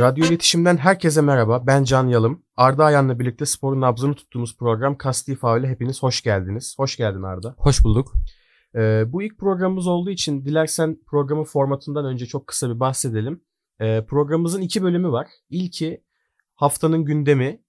Radyo 0.00 0.26
İletişim'den 0.26 0.76
herkese 0.76 1.20
merhaba. 1.20 1.66
Ben 1.66 1.84
Can 1.84 2.08
Yalım. 2.08 2.42
Arda 2.56 2.84
Ayan'la 2.84 3.18
birlikte 3.18 3.46
sporun 3.46 3.80
nabzını 3.80 4.14
tuttuğumuz 4.14 4.56
program 4.56 4.98
Kasti 4.98 5.36
Faul'e 5.36 5.68
hepiniz 5.68 6.02
hoş 6.02 6.22
geldiniz. 6.22 6.74
Hoş 6.78 6.96
geldin 6.96 7.22
Arda. 7.22 7.54
Hoş 7.58 7.84
bulduk. 7.84 8.12
Ee, 8.74 9.04
bu 9.06 9.22
ilk 9.22 9.38
programımız 9.38 9.86
olduğu 9.86 10.10
için 10.10 10.44
dilersen 10.44 10.98
programın 11.06 11.44
formatından 11.44 12.04
önce 12.04 12.26
çok 12.26 12.46
kısa 12.46 12.74
bir 12.74 12.80
bahsedelim. 12.80 13.44
Ee, 13.80 14.04
programımızın 14.08 14.60
iki 14.60 14.82
bölümü 14.82 15.10
var. 15.10 15.26
İlki 15.50 16.04
haftanın 16.54 17.04
gündemi 17.04 17.62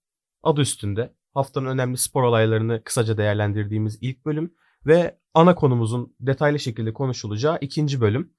adı 0.43 0.61
üstünde. 0.61 1.13
Haftanın 1.33 1.67
önemli 1.67 1.97
spor 1.97 2.23
olaylarını 2.23 2.83
kısaca 2.83 3.17
değerlendirdiğimiz 3.17 3.97
ilk 4.01 4.25
bölüm 4.25 4.53
ve 4.85 5.19
ana 5.33 5.55
konumuzun 5.55 6.15
detaylı 6.19 6.59
şekilde 6.59 6.93
konuşulacağı 6.93 7.57
ikinci 7.61 8.01
bölüm. 8.01 8.33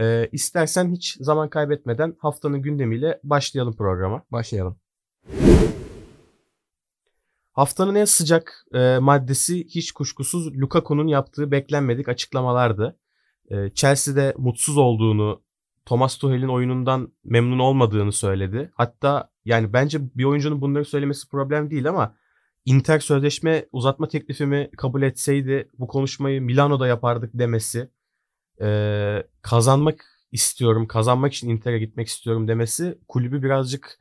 Ee, 0.00 0.28
istersen 0.32 0.92
hiç 0.92 1.16
zaman 1.20 1.50
kaybetmeden 1.50 2.16
haftanın 2.18 2.62
gündemiyle 2.62 3.20
başlayalım 3.24 3.76
programa. 3.76 4.22
Başlayalım. 4.32 4.76
Haftanın 7.52 7.94
en 7.94 8.04
sıcak 8.04 8.66
e, 8.74 8.98
maddesi 8.98 9.64
hiç 9.64 9.92
kuşkusuz 9.92 10.56
Lukaku'nun 10.60 11.06
yaptığı 11.06 11.50
beklenmedik 11.50 12.08
açıklamalardı. 12.08 12.98
E, 13.50 13.70
Chelsea'de 13.74 14.34
mutsuz 14.38 14.78
olduğunu, 14.78 15.42
Thomas 15.86 16.16
Tuchel'in 16.16 16.48
oyunundan 16.48 17.12
memnun 17.24 17.58
olmadığını 17.58 18.12
söyledi. 18.12 18.70
Hatta 18.74 19.30
yani 19.44 19.72
bence 19.72 19.98
bir 20.16 20.24
oyuncunun 20.24 20.60
bunları 20.60 20.84
söylemesi 20.84 21.28
problem 21.28 21.70
değil 21.70 21.88
ama 21.88 22.14
Inter 22.64 22.98
sözleşme 22.98 23.66
uzatma 23.72 24.08
teklifimi 24.08 24.70
kabul 24.76 25.02
etseydi 25.02 25.68
bu 25.78 25.86
konuşmayı 25.86 26.42
Milano'da 26.42 26.86
yapardık 26.86 27.30
demesi 27.34 27.90
e, 28.60 29.22
kazanmak 29.42 30.04
istiyorum, 30.32 30.86
kazanmak 30.86 31.32
için 31.32 31.48
Inter'e 31.48 31.78
gitmek 31.78 32.08
istiyorum 32.08 32.48
demesi 32.48 32.98
kulübü 33.08 33.42
birazcık 33.42 33.98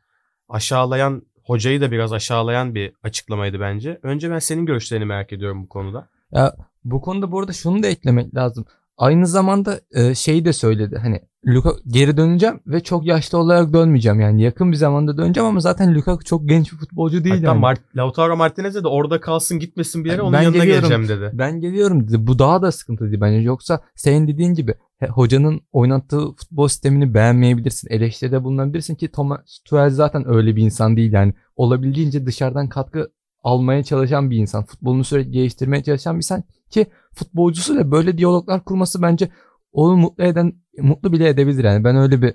aşağılayan, 0.49 1.21
hocayı 1.43 1.81
da 1.81 1.91
biraz 1.91 2.13
aşağılayan 2.13 2.75
bir 2.75 2.93
açıklamaydı 3.03 3.59
bence. 3.59 3.99
Önce 4.03 4.31
ben 4.31 4.39
senin 4.39 4.65
görüşlerini 4.65 5.05
merak 5.05 5.33
ediyorum 5.33 5.63
bu 5.63 5.69
konuda. 5.69 6.09
Ya 6.31 6.55
bu 6.83 7.01
konuda 7.01 7.31
bu 7.31 7.39
arada 7.39 7.53
şunu 7.53 7.83
da 7.83 7.87
eklemek 7.87 8.35
lazım. 8.35 8.65
Aynı 8.99 9.27
zamanda 9.27 9.79
e, 9.91 10.15
şeyi 10.15 10.45
de 10.45 10.53
söyledi. 10.53 10.97
Hani 11.01 11.21
Luka 11.47 11.71
geri 11.87 12.17
döneceğim 12.17 12.59
ve 12.67 12.79
çok 12.79 13.05
yaşlı 13.05 13.37
olarak 13.37 13.73
dönmeyeceğim. 13.73 14.19
Yani 14.19 14.41
yakın 14.41 14.71
bir 14.71 14.77
zamanda 14.77 15.17
döneceğim 15.17 15.49
ama 15.49 15.59
zaten 15.59 15.95
Lukaku 15.95 16.23
çok 16.23 16.49
genç 16.49 16.71
bir 16.73 16.77
futbolcu 16.77 17.23
değil 17.23 17.35
Hatta 17.35 17.47
yani. 17.47 17.59
Mart 17.59 17.79
Lautaro 17.95 18.37
Martinez'e 18.37 18.83
de 18.83 18.87
orada 18.87 19.19
kalsın 19.19 19.59
gitmesin 19.59 20.03
bir 20.03 20.09
yere 20.09 20.19
Ben 20.19 20.23
onun 20.23 20.41
yanına 20.41 20.65
geliyorum. 20.65 20.89
geleceğim 20.89 21.21
dedi. 21.21 21.31
Ben 21.37 21.61
geliyorum 21.61 22.07
dedi. 22.07 22.27
Bu 22.27 22.39
daha 22.39 22.61
da 22.61 22.71
sıkıntı 22.71 23.21
bence. 23.21 23.37
Yoksa 23.39 23.81
senin 23.95 24.27
dediğin 24.27 24.53
gibi 24.53 24.73
he- 24.99 25.07
hocanın 25.07 25.61
oynattığı 25.71 26.31
futbol 26.35 26.67
sistemini 26.67 27.13
beğenmeyebilirsin. 27.13 27.89
Eleştiride 27.91 28.43
bulunabilirsin 28.43 28.95
ki 28.95 29.11
Thomas 29.11 29.59
Tuchel 29.65 29.89
zaten 29.89 30.29
öyle 30.29 30.55
bir 30.55 30.61
insan 30.63 30.97
değil 30.97 31.13
yani. 31.13 31.33
Olabildiğince 31.55 32.25
dışarıdan 32.25 32.69
katkı 32.69 33.11
almaya 33.43 33.83
çalışan 33.83 34.31
bir 34.31 34.37
insan. 34.37 34.65
Futbolunu 34.65 35.03
sürekli 35.03 35.31
geliştirmeye 35.31 35.83
çalışan 35.83 36.13
bir 36.13 36.17
insan 36.17 36.43
ki 36.69 36.87
futbolcusuyla 37.13 37.91
böyle 37.91 38.17
diyaloglar 38.17 38.65
kurması 38.65 39.01
bence 39.01 39.29
onu 39.71 39.97
mutlu 39.97 40.23
eden 40.23 40.53
mutlu 40.77 41.13
bile 41.13 41.29
edebilir 41.29 41.63
yani. 41.63 41.83
Ben 41.83 41.95
öyle 41.95 42.21
bir 42.21 42.33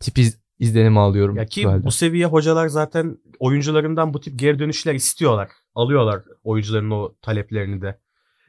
tip 0.00 0.18
iz, 0.18 0.40
izlenimi 0.58 1.00
alıyorum. 1.00 1.36
Ya 1.36 1.46
ki 1.46 1.62
Tuchel'den. 1.62 1.84
bu 1.84 1.90
seviye 1.90 2.26
hocalar 2.26 2.68
zaten 2.68 3.18
oyuncularından 3.38 4.14
bu 4.14 4.20
tip 4.20 4.38
geri 4.38 4.58
dönüşler 4.58 4.94
istiyorlar. 4.94 5.50
Alıyorlar 5.74 6.22
oyuncuların 6.44 6.90
o 6.90 7.14
taleplerini 7.22 7.82
de. 7.82 8.00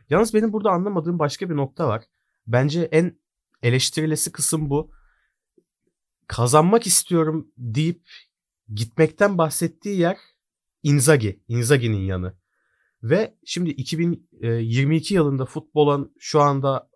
Yalnız 0.10 0.34
benim 0.34 0.54
burada 0.54 0.72
anlamadığım 0.72 1.20
başka 1.20 1.50
bir 1.50 1.56
nokta 1.56 1.88
var. 1.88 2.04
Bence 2.48 2.82
en 2.82 3.18
eleştirilesi 3.64 4.32
kısım 4.32 4.70
bu. 4.70 4.92
Kazanmak 6.28 6.88
istiyorum 6.88 7.48
deyip 7.58 8.02
gitmekten 8.74 9.38
bahsettiği 9.38 10.00
yer 10.00 10.18
Inzaghi. 10.84 11.44
Inzaghi'nin 11.48 12.02
yanı. 12.02 12.38
Ve 13.04 13.38
şimdi 13.46 13.70
2022 13.70 15.14
yılında 15.14 15.46
futbolun 15.46 16.14
şu 16.20 16.42
anda 16.42 16.90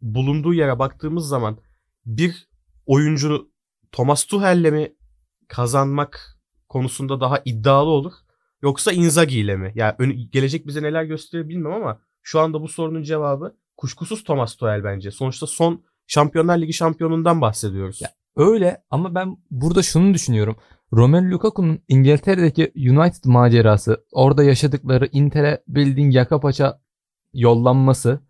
bulunduğu 0.00 0.54
yere 0.54 0.78
baktığımız 0.78 1.28
zaman 1.28 1.58
bir 2.06 2.48
oyuncu 2.86 3.50
Thomas 3.92 4.24
Tuchel'le 4.24 4.70
mi 4.70 4.96
kazanmak 5.48 6.40
konusunda 6.68 7.20
daha 7.20 7.42
iddialı 7.44 7.88
olur 7.88 8.12
yoksa 8.62 8.92
Inzaghi 8.92 9.38
ile 9.38 9.56
mi? 9.56 9.72
Ya 9.74 9.96
yani 10.00 10.30
gelecek 10.30 10.66
bize 10.66 10.82
neler 10.82 11.04
gösterir 11.04 11.48
bilmiyorum 11.48 11.82
ama 11.82 12.00
şu 12.22 12.40
anda 12.40 12.62
bu 12.62 12.68
sorunun 12.68 13.02
cevabı 13.02 13.56
kuşkusuz 13.76 14.24
Thomas 14.24 14.56
Tuchel 14.56 14.84
bence. 14.84 15.10
Sonuçta 15.10 15.46
son 15.46 15.84
Şampiyonlar 16.06 16.58
Ligi 16.58 16.72
şampiyonundan 16.72 17.40
bahsediyoruz. 17.40 18.00
Ya, 18.00 18.08
Öyle 18.36 18.82
ama 18.90 19.14
ben 19.14 19.36
burada 19.50 19.82
şunu 19.82 20.14
düşünüyorum. 20.14 20.56
Romelu 20.92 21.30
Lukaku'nun 21.30 21.80
İngiltere'deki 21.88 22.72
United 22.76 23.24
macerası, 23.24 24.04
orada 24.12 24.44
yaşadıkları 24.44 25.08
Inter'e 25.12 25.62
bildiğin 25.68 26.10
yaka 26.10 26.40
paça 26.40 26.80
yollanması, 27.32 28.20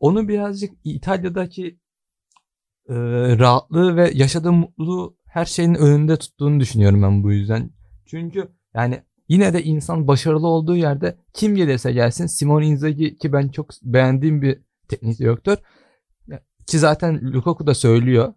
onu 0.00 0.28
birazcık 0.28 0.72
İtalya'daki 0.84 1.78
e, 2.88 2.94
rahatlığı 3.38 3.96
ve 3.96 4.10
yaşadığı 4.14 4.52
mutluluğu 4.52 5.16
her 5.26 5.44
şeyin 5.44 5.74
önünde 5.74 6.16
tuttuğunu 6.16 6.60
düşünüyorum 6.60 7.02
ben 7.02 7.22
bu 7.22 7.32
yüzden. 7.32 7.70
Çünkü 8.06 8.48
yani 8.74 9.02
yine 9.28 9.52
de 9.52 9.62
insan 9.62 10.08
başarılı 10.08 10.46
olduğu 10.46 10.76
yerde 10.76 11.18
kim 11.32 11.56
gelirse 11.56 11.92
gelsin 11.92 12.26
Simone 12.26 12.66
Inzaghi 12.66 13.18
ki 13.18 13.32
ben 13.32 13.48
çok 13.48 13.70
beğendiğim 13.82 14.42
bir 14.42 14.62
teknik 14.88 15.18
direktör. 15.18 15.56
Ki 16.66 16.78
zaten 16.78 17.20
Lukaku 17.32 17.66
da 17.66 17.74
söylüyor. 17.74 18.34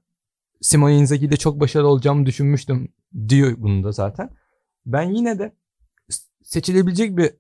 Simone 0.62 0.97
Inzaghi'de 0.97 1.38
çok 1.38 1.59
başarılı 1.59 1.88
olacağımı 1.88 2.25
düşünmüştüm 2.25 2.94
diyor 3.30 3.54
bunu 3.58 3.84
da 3.84 3.92
zaten. 3.92 4.30
Ben 4.86 5.10
yine 5.10 5.40
de 5.40 5.56
seçilebilecek 6.44 7.18
bir 7.18 7.32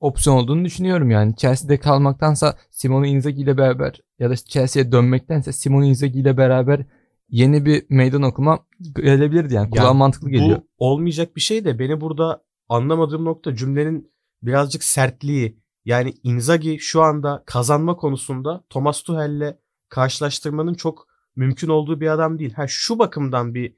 opsiyon 0.00 0.36
olduğunu 0.36 0.64
düşünüyorum 0.64 1.10
yani. 1.10 1.36
Chelsea'de 1.36 1.78
kalmaktansa 1.78 2.56
Simone 2.70 3.08
Inzaghi 3.08 3.40
ile 3.40 3.58
beraber 3.58 4.00
ya 4.18 4.30
da 4.30 4.36
Chelsea'ye 4.36 4.92
dönmektense 4.92 5.52
Simone 5.52 5.88
Inzaghi 5.88 6.20
ile 6.20 6.36
beraber 6.36 6.86
yeni 7.28 7.64
bir 7.64 7.84
meydan 7.88 8.22
okuma 8.22 8.58
gelebilirdi 8.96 9.54
yani. 9.54 9.70
Kulağa 9.70 9.84
Yani 9.84 9.96
mantıklı 9.96 10.30
geliyor. 10.30 10.58
Bu 10.58 10.66
olmayacak 10.78 11.36
bir 11.36 11.40
şey 11.40 11.64
de 11.64 11.78
beni 11.78 12.00
burada 12.00 12.44
anlamadığım 12.68 13.24
nokta 13.24 13.56
cümlenin 13.56 14.12
birazcık 14.42 14.84
sertliği. 14.84 15.62
Yani 15.84 16.14
Inzaghi 16.22 16.78
şu 16.78 17.02
anda 17.02 17.42
kazanma 17.46 17.96
konusunda 17.96 18.64
Thomas 18.70 19.02
Tuchel'le 19.02 19.56
karşılaştırmanın 19.88 20.74
çok 20.74 21.06
mümkün 21.36 21.68
olduğu 21.68 22.00
bir 22.00 22.06
adam 22.08 22.38
değil. 22.38 22.52
Ha 22.52 22.64
şu 22.68 22.98
bakımdan 22.98 23.54
bir 23.54 23.74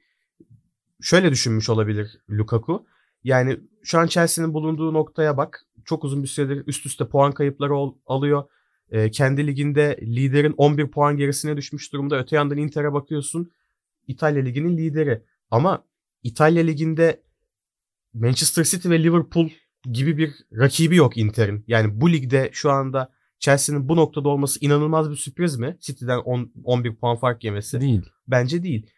şöyle 1.05 1.31
düşünmüş 1.31 1.69
olabilir 1.69 2.17
Lukaku. 2.29 2.85
Yani 3.23 3.59
şu 3.83 3.99
an 3.99 4.07
Chelsea'nin 4.07 4.53
bulunduğu 4.53 4.93
noktaya 4.93 5.37
bak. 5.37 5.65
Çok 5.85 6.03
uzun 6.03 6.23
bir 6.23 6.27
süredir 6.27 6.63
üst 6.67 6.85
üste 6.85 7.07
puan 7.07 7.31
kayıpları 7.31 7.75
ol- 7.75 7.95
alıyor. 8.05 8.43
Ee, 8.89 9.11
kendi 9.11 9.47
liginde 9.47 9.99
liderin 10.01 10.53
11 10.57 10.87
puan 10.87 11.17
gerisine 11.17 11.57
düşmüş 11.57 11.93
durumda. 11.93 12.19
Öte 12.19 12.35
yandan 12.35 12.57
Inter'e 12.57 12.93
bakıyorsun. 12.93 13.51
İtalya 14.07 14.43
liginin 14.43 14.77
lideri. 14.77 15.21
Ama 15.51 15.83
İtalya 16.23 16.63
liginde 16.63 17.21
Manchester 18.13 18.63
City 18.63 18.89
ve 18.89 19.03
Liverpool 19.03 19.49
gibi 19.91 20.17
bir 20.17 20.33
rakibi 20.53 20.95
yok 20.95 21.17
Inter'in. 21.17 21.63
Yani 21.67 22.01
bu 22.01 22.11
ligde 22.11 22.49
şu 22.53 22.71
anda 22.71 23.11
Chelsea'nin 23.39 23.89
bu 23.89 23.95
noktada 23.95 24.29
olması 24.29 24.65
inanılmaz 24.65 25.11
bir 25.11 25.15
sürpriz 25.15 25.57
mi? 25.57 25.77
City'den 25.79 26.17
10, 26.17 26.51
11 26.63 26.95
puan 26.95 27.17
fark 27.17 27.43
yemesi. 27.43 27.81
Değil. 27.81 28.01
Bence 28.27 28.63
değil. 28.63 28.89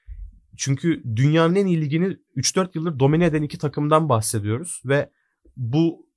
Çünkü 0.57 1.03
dünyanın 1.15 1.55
en 1.55 1.65
iyi 1.65 1.81
ligini 1.81 2.17
3-4 2.35 2.69
yıldır 2.73 2.99
domine 2.99 3.25
eden 3.25 3.41
iki 3.41 3.57
takımdan 3.57 4.09
bahsediyoruz 4.09 4.81
ve 4.85 5.09
bu 5.57 6.07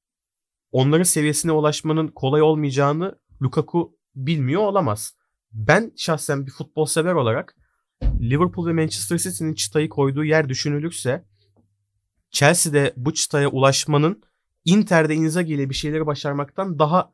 onların 0.73 1.03
seviyesine 1.03 1.53
ulaşmanın 1.53 2.09
kolay 2.09 2.43
olmayacağını 2.43 3.19
Lukaku 3.43 3.97
bilmiyor 4.14 4.62
olamaz. 4.62 5.14
Ben 5.53 5.93
şahsen 5.97 6.47
bir 6.47 6.50
futbol 6.50 6.85
sever 6.85 7.14
olarak 7.14 7.56
Liverpool 8.20 8.67
ve 8.67 8.73
Manchester 8.73 9.19
City'nin 9.19 9.55
çıtayı 9.55 9.88
koyduğu 9.88 10.25
yer 10.25 10.49
düşünülürse 10.49 11.25
Chelsea'de 12.31 12.93
bu 12.97 13.14
çıtaya 13.14 13.49
ulaşmanın 13.49 14.23
Inter'de 14.64 15.14
Inzaghi 15.14 15.55
ile 15.55 15.70
bir 15.70 15.75
şeyleri 15.75 16.06
başarmaktan 16.06 16.79
daha 16.79 17.12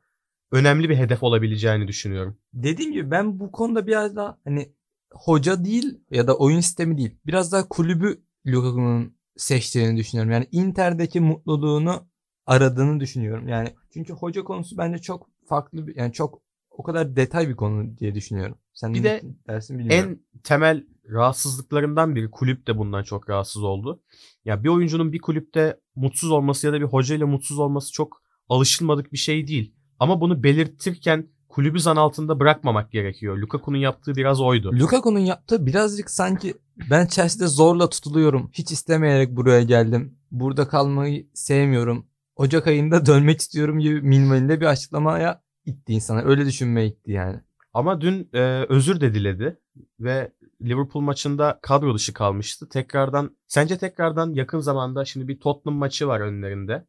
önemli 0.52 0.88
bir 0.88 0.96
hedef 0.96 1.22
olabileceğini 1.22 1.88
düşünüyorum. 1.88 2.38
Dediğim 2.52 2.92
gibi 2.92 3.10
ben 3.10 3.40
bu 3.40 3.52
konuda 3.52 3.86
biraz 3.86 4.16
daha 4.16 4.38
hani 4.44 4.72
hoca 5.20 5.64
değil 5.64 6.00
ya 6.10 6.26
da 6.26 6.36
oyun 6.36 6.60
sistemi 6.60 6.98
değil. 6.98 7.18
Biraz 7.26 7.52
daha 7.52 7.68
kulübü 7.68 8.22
Lukaku'nun 8.46 9.16
seçtiğini 9.36 9.96
düşünüyorum. 9.96 10.32
Yani 10.32 10.48
Inter'deki 10.52 11.20
mutluluğunu 11.20 12.08
aradığını 12.46 13.00
düşünüyorum. 13.00 13.48
Yani 13.48 13.74
çünkü 13.92 14.12
hoca 14.12 14.44
konusu 14.44 14.78
bence 14.78 14.98
çok 14.98 15.30
farklı 15.48 15.86
bir 15.86 15.96
yani 15.96 16.12
çok 16.12 16.42
o 16.70 16.82
kadar 16.82 17.16
detay 17.16 17.48
bir 17.48 17.56
konu 17.56 17.98
diye 17.98 18.14
düşünüyorum. 18.14 18.58
Sen 18.74 18.94
Bir 18.94 19.04
de 19.04 19.22
dersin 19.48 19.78
bilmiyorum. 19.78 20.10
En 20.10 20.40
temel 20.42 20.86
rahatsızlıklarından 21.10 22.14
biri 22.14 22.30
kulüp 22.30 22.66
de 22.66 22.78
bundan 22.78 23.02
çok 23.02 23.30
rahatsız 23.30 23.62
oldu. 23.62 24.02
Ya 24.44 24.64
bir 24.64 24.68
oyuncunun 24.68 25.12
bir 25.12 25.18
kulüpte 25.18 25.80
mutsuz 25.94 26.30
olması 26.30 26.66
ya 26.66 26.72
da 26.72 26.80
bir 26.80 26.86
hoca 26.86 27.14
ile 27.14 27.24
mutsuz 27.24 27.58
olması 27.58 27.92
çok 27.92 28.22
alışılmadık 28.48 29.12
bir 29.12 29.18
şey 29.18 29.46
değil. 29.46 29.74
Ama 29.98 30.20
bunu 30.20 30.42
belirtirken 30.42 31.28
kulübü 31.48 31.80
zan 31.80 31.96
altında 31.96 32.40
bırakmamak 32.40 32.92
gerekiyor. 32.92 33.38
Lukaku'nun 33.38 33.76
yaptığı 33.76 34.14
biraz 34.14 34.40
oydu. 34.40 34.72
Lukaku'nun 34.72 35.18
yaptığı 35.18 35.66
birazcık 35.66 36.10
sanki 36.10 36.54
ben 36.90 37.06
Chelsea'de 37.06 37.46
zorla 37.46 37.90
tutuluyorum. 37.90 38.50
Hiç 38.52 38.72
istemeyerek 38.72 39.36
buraya 39.36 39.62
geldim. 39.62 40.18
Burada 40.30 40.68
kalmayı 40.68 41.26
sevmiyorum. 41.34 42.06
Ocak 42.36 42.66
ayında 42.66 43.06
dönmek 43.06 43.40
istiyorum 43.40 43.78
gibi 43.78 44.00
minvalinde 44.00 44.60
bir 44.60 44.66
açıklamaya 44.66 45.42
itti 45.64 45.92
insana. 45.92 46.22
Öyle 46.22 46.46
düşünmeye 46.46 46.86
itti 46.86 47.12
yani. 47.12 47.40
Ama 47.72 48.00
dün 48.00 48.28
e, 48.32 48.66
özür 48.68 49.00
de 49.00 49.14
diledi 49.14 49.60
ve 50.00 50.32
Liverpool 50.62 51.02
maçında 51.02 51.58
kadro 51.62 51.94
dışı 51.94 52.12
kalmıştı. 52.12 52.68
Tekrardan 52.68 53.36
sence 53.46 53.78
tekrardan 53.78 54.32
yakın 54.34 54.60
zamanda 54.60 55.04
şimdi 55.04 55.28
bir 55.28 55.40
Tottenham 55.40 55.78
maçı 55.78 56.08
var 56.08 56.20
önlerinde. 56.20 56.86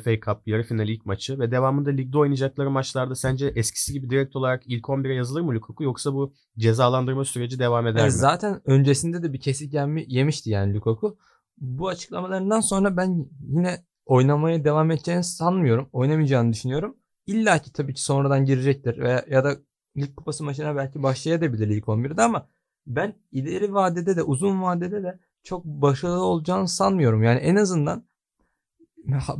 FA 0.00 0.10
Cup 0.20 0.48
yarı 0.48 0.62
final 0.62 0.88
ilk 0.88 1.06
maçı 1.06 1.38
ve 1.38 1.50
devamında 1.50 1.90
ligde 1.90 2.18
oynayacakları 2.18 2.70
maçlarda 2.70 3.14
sence 3.14 3.46
eskisi 3.46 3.92
gibi 3.92 4.10
direkt 4.10 4.36
olarak 4.36 4.62
ilk 4.66 4.84
11'e 4.84 5.14
yazılır 5.14 5.40
mı 5.40 5.54
Lukaku 5.54 5.84
yoksa 5.84 6.14
bu 6.14 6.34
cezalandırma 6.58 7.24
süreci 7.24 7.58
devam 7.58 7.86
eder 7.86 7.98
Yani 7.98 8.06
mi? 8.06 8.12
zaten 8.12 8.60
öncesinde 8.64 9.22
de 9.22 9.32
bir 9.32 9.40
kesik 9.40 9.74
yenmi 9.74 10.04
yemişti 10.08 10.50
yani 10.50 10.74
Lukaku. 10.74 11.18
Bu 11.58 11.88
açıklamalarından 11.88 12.60
sonra 12.60 12.96
ben 12.96 13.26
yine 13.48 13.84
oynamaya 14.06 14.64
devam 14.64 14.90
edeceğini 14.90 15.24
sanmıyorum. 15.24 15.88
Oynamayacağını 15.92 16.52
düşünüyorum. 16.52 16.96
İlla 17.26 17.58
ki 17.58 17.72
tabii 17.72 17.94
ki 17.94 18.02
sonradan 18.02 18.44
girecektir 18.44 18.98
veya 18.98 19.24
ya 19.30 19.44
da 19.44 19.56
Lig 19.96 20.16
Kupası 20.16 20.44
maçına 20.44 20.76
belki 20.76 21.02
başlayabilir 21.02 21.68
ilk 21.68 21.84
11'de 21.84 22.22
ama 22.22 22.48
ben 22.86 23.14
ileri 23.32 23.74
vadede 23.74 24.16
de 24.16 24.22
uzun 24.22 24.62
vadede 24.62 25.02
de 25.02 25.18
çok 25.42 25.64
başarılı 25.64 26.24
olacağını 26.24 26.68
sanmıyorum. 26.68 27.22
Yani 27.22 27.38
en 27.38 27.56
azından 27.56 28.04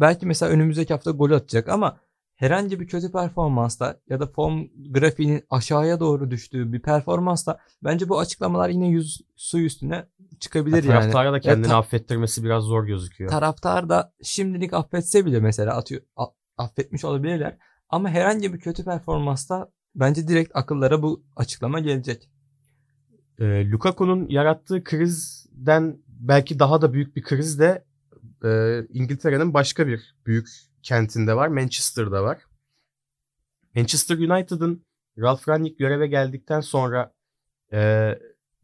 belki 0.00 0.26
mesela 0.26 0.52
önümüzdeki 0.52 0.92
hafta 0.92 1.10
gol 1.10 1.30
atacak 1.30 1.68
ama 1.68 2.00
herhangi 2.36 2.80
bir 2.80 2.86
kötü 2.86 3.12
performansta 3.12 4.00
ya 4.08 4.20
da 4.20 4.26
form 4.26 4.66
grafiğinin 4.90 5.44
aşağıya 5.50 6.00
doğru 6.00 6.30
düştüğü 6.30 6.72
bir 6.72 6.82
performansta 6.82 7.58
bence 7.84 8.08
bu 8.08 8.18
açıklamalar 8.18 8.68
yine 8.68 8.88
yüz 8.88 9.20
su 9.36 9.60
üstüne 9.60 10.06
çıkabilir 10.40 10.84
ya, 10.84 10.94
yani. 10.94 11.00
Taraftara 11.00 11.32
da 11.32 11.40
kendini 11.40 11.68
Ya 11.68 11.76
affettirmesi 11.76 12.44
biraz 12.44 12.64
zor 12.64 12.86
gözüküyor. 12.86 13.30
Taraftar 13.30 13.88
da 13.88 14.12
şimdilik 14.22 14.72
affetse 14.74 15.26
bile 15.26 15.40
mesela 15.40 15.76
atıyor 15.76 16.02
affetmiş 16.56 17.04
olabilirler 17.04 17.58
ama 17.88 18.08
herhangi 18.08 18.54
bir 18.54 18.58
kötü 18.58 18.84
performansta 18.84 19.70
bence 19.94 20.28
direkt 20.28 20.56
akıllara 20.56 21.02
bu 21.02 21.24
açıklama 21.36 21.80
gelecek. 21.80 22.30
E, 23.38 23.70
Lukaku'nun 23.70 24.28
yarattığı 24.28 24.84
krizden 24.84 25.98
belki 26.08 26.58
daha 26.58 26.82
da 26.82 26.92
büyük 26.92 27.16
bir 27.16 27.22
kriz 27.22 27.58
de 27.58 27.84
e, 28.44 28.80
İngiltere'nin 28.88 29.54
başka 29.54 29.86
bir 29.86 30.14
büyük 30.26 30.48
kentinde 30.82 31.36
var. 31.36 31.48
Manchester'da 31.48 32.22
var. 32.22 32.38
Manchester 33.74 34.18
United'ın 34.18 34.86
Ralf 35.18 35.48
Rangnick 35.48 35.76
göreve 35.78 36.06
geldikten 36.06 36.60
sonra 36.60 37.14
e, 37.72 38.10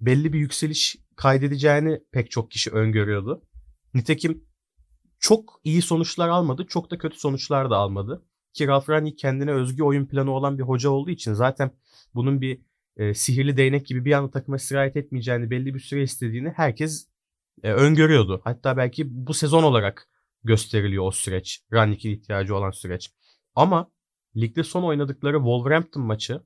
belli 0.01 0.33
bir 0.33 0.39
yükseliş 0.39 0.97
kaydedeceğini 1.17 2.01
pek 2.13 2.31
çok 2.31 2.51
kişi 2.51 2.71
öngörüyordu. 2.71 3.43
Nitekim 3.95 4.45
çok 5.19 5.61
iyi 5.65 5.83
sonuçlar 5.83 6.29
almadı, 6.29 6.67
çok 6.69 6.91
da 6.91 6.99
kötü 6.99 7.19
sonuçlar 7.19 7.71
da 7.71 7.77
almadı. 7.77 8.27
Ki 8.53 8.67
Ralf 8.67 8.89
Rangnick 8.89 9.17
kendine 9.17 9.53
özgü 9.53 9.83
oyun 9.83 10.07
planı 10.07 10.31
olan 10.31 10.59
bir 10.59 10.63
hoca 10.63 10.91
olduğu 10.91 11.11
için 11.11 11.33
zaten 11.33 11.71
bunun 12.15 12.41
bir 12.41 12.61
e, 12.97 13.15
sihirli 13.15 13.57
değnek 13.57 13.87
gibi 13.87 14.05
bir 14.05 14.13
anda 14.13 14.31
takıma 14.31 14.59
sirayet 14.59 14.97
etmeyeceğini 14.97 15.51
belli 15.51 15.75
bir 15.75 15.81
süre 15.81 16.03
istediğini 16.03 16.49
herkes 16.49 17.10
e, 17.63 17.73
öngörüyordu. 17.73 18.41
Hatta 18.45 18.77
belki 18.77 19.27
bu 19.27 19.35
sezon 19.35 19.63
olarak 19.63 20.09
gösteriliyor 20.45 21.07
o 21.07 21.11
süreç. 21.11 21.63
Rangnick'in 21.73 22.11
ihtiyacı 22.11 22.57
olan 22.57 22.71
süreç. 22.71 23.11
Ama 23.55 23.91
ligde 24.37 24.63
son 24.63 24.83
oynadıkları 24.83 25.37
Wolverhampton 25.37 26.03
maçı 26.03 26.43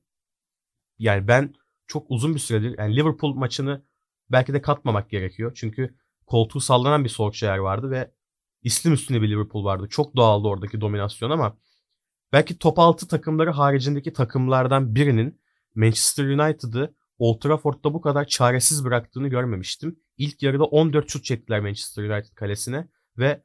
yani 0.99 1.27
ben 1.27 1.53
çok 1.87 2.05
uzun 2.09 2.35
bir 2.35 2.39
süredir 2.39 2.75
yani 2.77 2.95
Liverpool 2.95 3.33
maçını 3.33 3.85
belki 4.29 4.53
de 4.53 4.61
katmamak 4.61 5.09
gerekiyor. 5.09 5.51
Çünkü 5.55 5.95
koltuğu 6.25 6.59
sallanan 6.59 7.03
bir 7.03 7.09
Solskjaer 7.09 7.57
vardı 7.57 7.91
ve 7.91 8.11
islim 8.61 8.93
üstünde 8.93 9.21
bir 9.21 9.29
Liverpool 9.29 9.65
vardı. 9.65 9.87
Çok 9.89 10.15
doğaldı 10.15 10.47
oradaki 10.47 10.81
dominasyon 10.81 11.29
ama 11.29 11.57
belki 12.33 12.59
top 12.59 12.79
6 12.79 13.07
takımları 13.07 13.51
haricindeki 13.51 14.13
takımlardan 14.13 14.95
birinin 14.95 15.41
Manchester 15.75 16.25
United'ı 16.25 16.95
Old 17.19 17.41
Trafford'da 17.41 17.93
bu 17.93 18.01
kadar 18.01 18.25
çaresiz 18.25 18.85
bıraktığını 18.85 19.27
görmemiştim. 19.27 19.99
İlk 20.17 20.43
yarıda 20.43 20.63
14 20.63 21.09
şut 21.09 21.23
çektiler 21.23 21.59
Manchester 21.59 22.03
United 22.03 22.33
kalesine 22.35 22.87
ve 23.17 23.43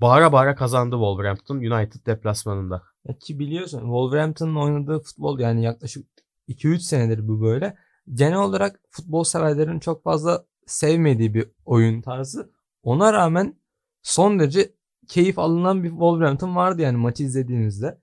bağıra 0.00 0.32
bağıra 0.32 0.54
kazandı 0.54 0.94
Wolverhampton 0.94 1.56
United 1.56 2.06
deplasmanında. 2.06 2.82
Ya 3.04 3.18
ki 3.18 3.38
biliyorsun 3.38 3.80
Wolverhampton'ın 3.80 4.56
oynadığı 4.56 5.00
futbol 5.00 5.38
yani 5.38 5.62
yaklaşık 5.62 6.06
2-3 6.48 6.78
senedir 6.78 7.28
bu 7.28 7.42
böyle. 7.42 7.76
Genel 8.14 8.38
olarak 8.38 8.80
futbol 8.90 9.24
severlerin 9.24 9.78
çok 9.78 10.04
fazla 10.04 10.46
sevmediği 10.66 11.34
bir 11.34 11.50
oyun 11.64 12.02
tarzı. 12.02 12.52
Ona 12.82 13.12
rağmen 13.12 13.60
son 14.02 14.38
derece 14.38 14.74
keyif 15.08 15.38
alınan 15.38 15.84
bir 15.84 15.88
Wolverhampton 15.88 16.56
vardı 16.56 16.82
yani 16.82 16.96
maçı 16.96 17.22
izlediğinizde. 17.22 18.00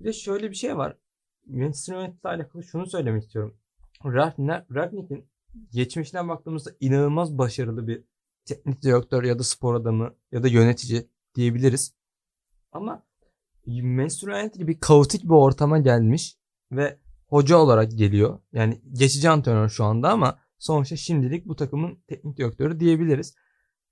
Bir 0.00 0.04
de 0.04 0.12
şöyle 0.12 0.50
bir 0.50 0.56
şey 0.56 0.76
var. 0.76 0.96
Manchester 1.46 1.96
United'la 1.96 2.30
alakalı 2.30 2.64
şunu 2.64 2.86
söylemek 2.86 3.22
istiyorum. 3.22 3.56
Ralf 4.04 4.38
Ragnick'in 4.74 5.30
geçmişine 5.72 6.28
baktığımızda 6.28 6.70
inanılmaz 6.80 7.38
başarılı 7.38 7.88
bir 7.88 8.04
teknik 8.44 8.82
direktör 8.82 9.24
ya 9.24 9.38
da 9.38 9.42
spor 9.42 9.74
adamı 9.74 10.14
ya 10.32 10.42
da 10.42 10.48
yönetici 10.48 11.08
diyebiliriz. 11.34 11.94
Ama 12.72 13.06
Manchester 13.66 14.28
United 14.28 14.54
gibi 14.54 14.80
kaotik 14.80 15.24
bir 15.24 15.30
ortama 15.30 15.78
gelmiş 15.78 16.36
ve 16.72 16.98
hoca 17.26 17.56
olarak 17.56 17.98
geliyor. 17.98 18.38
Yani 18.52 18.80
geçici 18.92 19.30
antrenör 19.30 19.68
şu 19.68 19.84
anda 19.84 20.10
ama 20.10 20.38
sonuçta 20.58 20.96
şimdilik 20.96 21.46
bu 21.46 21.56
takımın 21.56 21.98
teknik 22.08 22.36
direktörü 22.38 22.80
diyebiliriz. 22.80 23.34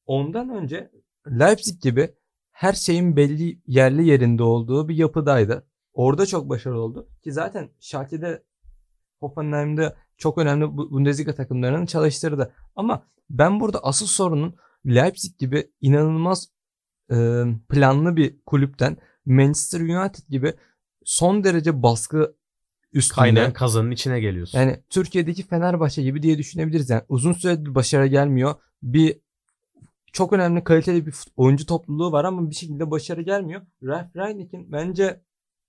Ondan 0.06 0.48
önce 0.48 0.90
Leipzig 1.26 1.82
gibi 1.82 2.14
her 2.50 2.72
şeyin 2.72 3.16
belli 3.16 3.62
yerli 3.66 4.06
yerinde 4.06 4.42
olduğu 4.42 4.88
bir 4.88 4.96
yapıdaydı. 4.96 5.66
Orada 5.92 6.26
çok 6.26 6.48
başarılı 6.48 6.80
oldu. 6.80 7.08
Ki 7.24 7.32
zaten 7.32 7.70
Schalke'de 7.80 8.44
Hoffenheim'de 9.20 9.94
çok 10.16 10.38
önemli 10.38 10.76
Bundesliga 10.76 11.34
takımlarını 11.34 11.86
çalıştırdı. 11.86 12.52
Ama 12.76 13.02
ben 13.30 13.60
burada 13.60 13.84
asıl 13.84 14.06
sorunun 14.06 14.54
Leipzig 14.86 15.38
gibi 15.38 15.70
inanılmaz 15.80 16.48
e, 17.10 17.44
planlı 17.68 18.16
bir 18.16 18.36
kulüpten 18.46 18.96
Manchester 19.26 19.80
United 19.80 20.28
gibi 20.28 20.54
son 21.04 21.44
derece 21.44 21.82
baskı 21.82 22.34
üstünde. 22.92 23.20
Kaynayan 23.20 23.52
kazanın 23.52 23.90
içine 23.90 24.20
geliyorsun. 24.20 24.58
Yani 24.58 24.82
Türkiye'deki 24.90 25.42
Fenerbahçe 25.42 26.02
gibi 26.02 26.22
diye 26.22 26.38
düşünebiliriz. 26.38 26.90
Yani 26.90 27.02
uzun 27.08 27.32
süredir 27.32 27.74
başarı 27.74 28.06
gelmiyor. 28.06 28.54
Bir 28.82 29.20
çok 30.12 30.32
önemli 30.32 30.64
kaliteli 30.64 31.06
bir 31.06 31.14
oyuncu 31.36 31.66
topluluğu 31.66 32.12
var 32.12 32.24
ama 32.24 32.50
bir 32.50 32.54
şekilde 32.54 32.90
başarı 32.90 33.22
gelmiyor. 33.22 33.62
Ralf 33.82 34.16
Rangnick'in 34.16 34.72
bence 34.72 35.20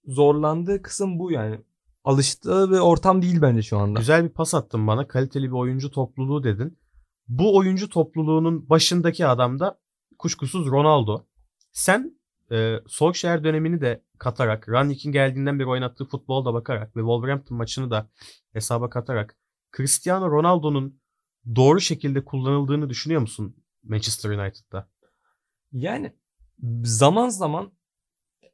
zorlandığı 0.05 0.81
kısım 0.81 1.19
bu 1.19 1.31
yani. 1.31 1.59
Alıştığı 2.03 2.71
bir 2.71 2.77
ortam 2.77 3.21
değil 3.21 3.41
bence 3.41 3.61
şu 3.61 3.77
anda. 3.77 3.99
Güzel 3.99 4.23
bir 4.23 4.29
pas 4.29 4.53
attın 4.53 4.87
bana. 4.87 5.07
Kaliteli 5.07 5.47
bir 5.47 5.55
oyuncu 5.55 5.91
topluluğu 5.91 6.43
dedin. 6.43 6.79
Bu 7.27 7.57
oyuncu 7.57 7.89
topluluğunun 7.89 8.69
başındaki 8.69 9.27
adam 9.27 9.59
da 9.59 9.79
kuşkusuz 10.17 10.67
Ronaldo. 10.67 11.25
Sen 11.71 12.19
e, 12.51 12.75
Solskjaer 12.87 13.43
dönemini 13.43 13.81
de 13.81 14.03
katarak, 14.17 14.69
Rangnick'in 14.69 15.11
geldiğinden 15.11 15.59
beri 15.59 15.67
oynattığı 15.67 16.05
futbola 16.05 16.45
da 16.45 16.53
bakarak 16.53 16.95
ve 16.95 16.99
Wolverhampton 16.99 17.57
maçını 17.57 17.91
da 17.91 18.09
hesaba 18.53 18.89
katarak 18.89 19.37
Cristiano 19.77 20.31
Ronaldo'nun 20.31 21.01
doğru 21.55 21.79
şekilde 21.79 22.25
kullanıldığını 22.25 22.89
düşünüyor 22.89 23.21
musun 23.21 23.55
Manchester 23.83 24.29
United'da? 24.29 24.89
Yani 25.71 26.13
zaman 26.83 27.29
zaman 27.29 27.71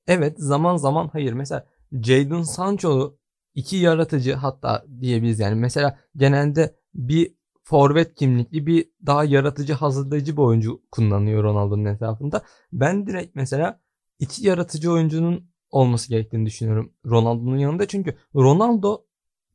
evet 0.07 0.39
zaman 0.39 0.75
zaman 0.77 1.07
hayır. 1.07 1.33
Mesela 1.33 1.67
Jadon 1.91 2.41
Sancho'lu 2.41 3.19
iki 3.55 3.75
yaratıcı 3.75 4.33
hatta 4.33 4.85
diyebiliriz 5.01 5.39
yani. 5.39 5.55
Mesela 5.55 5.99
genelde 6.15 6.75
bir 6.93 7.35
forvet 7.63 8.15
kimlikli 8.15 8.65
bir 8.65 8.89
daha 9.05 9.23
yaratıcı 9.23 9.73
hazırlayıcı 9.73 10.37
bir 10.37 10.41
oyuncu 10.41 10.81
kullanıyor 10.91 11.43
Ronaldo'nun 11.43 11.85
etrafında. 11.85 12.41
Ben 12.73 13.07
direkt 13.07 13.35
mesela 13.35 13.79
iki 14.19 14.47
yaratıcı 14.47 14.91
oyuncunun 14.91 15.49
olması 15.71 16.09
gerektiğini 16.09 16.45
düşünüyorum 16.45 16.93
Ronaldo'nun 17.05 17.57
yanında. 17.57 17.87
Çünkü 17.87 18.17
Ronaldo 18.35 19.05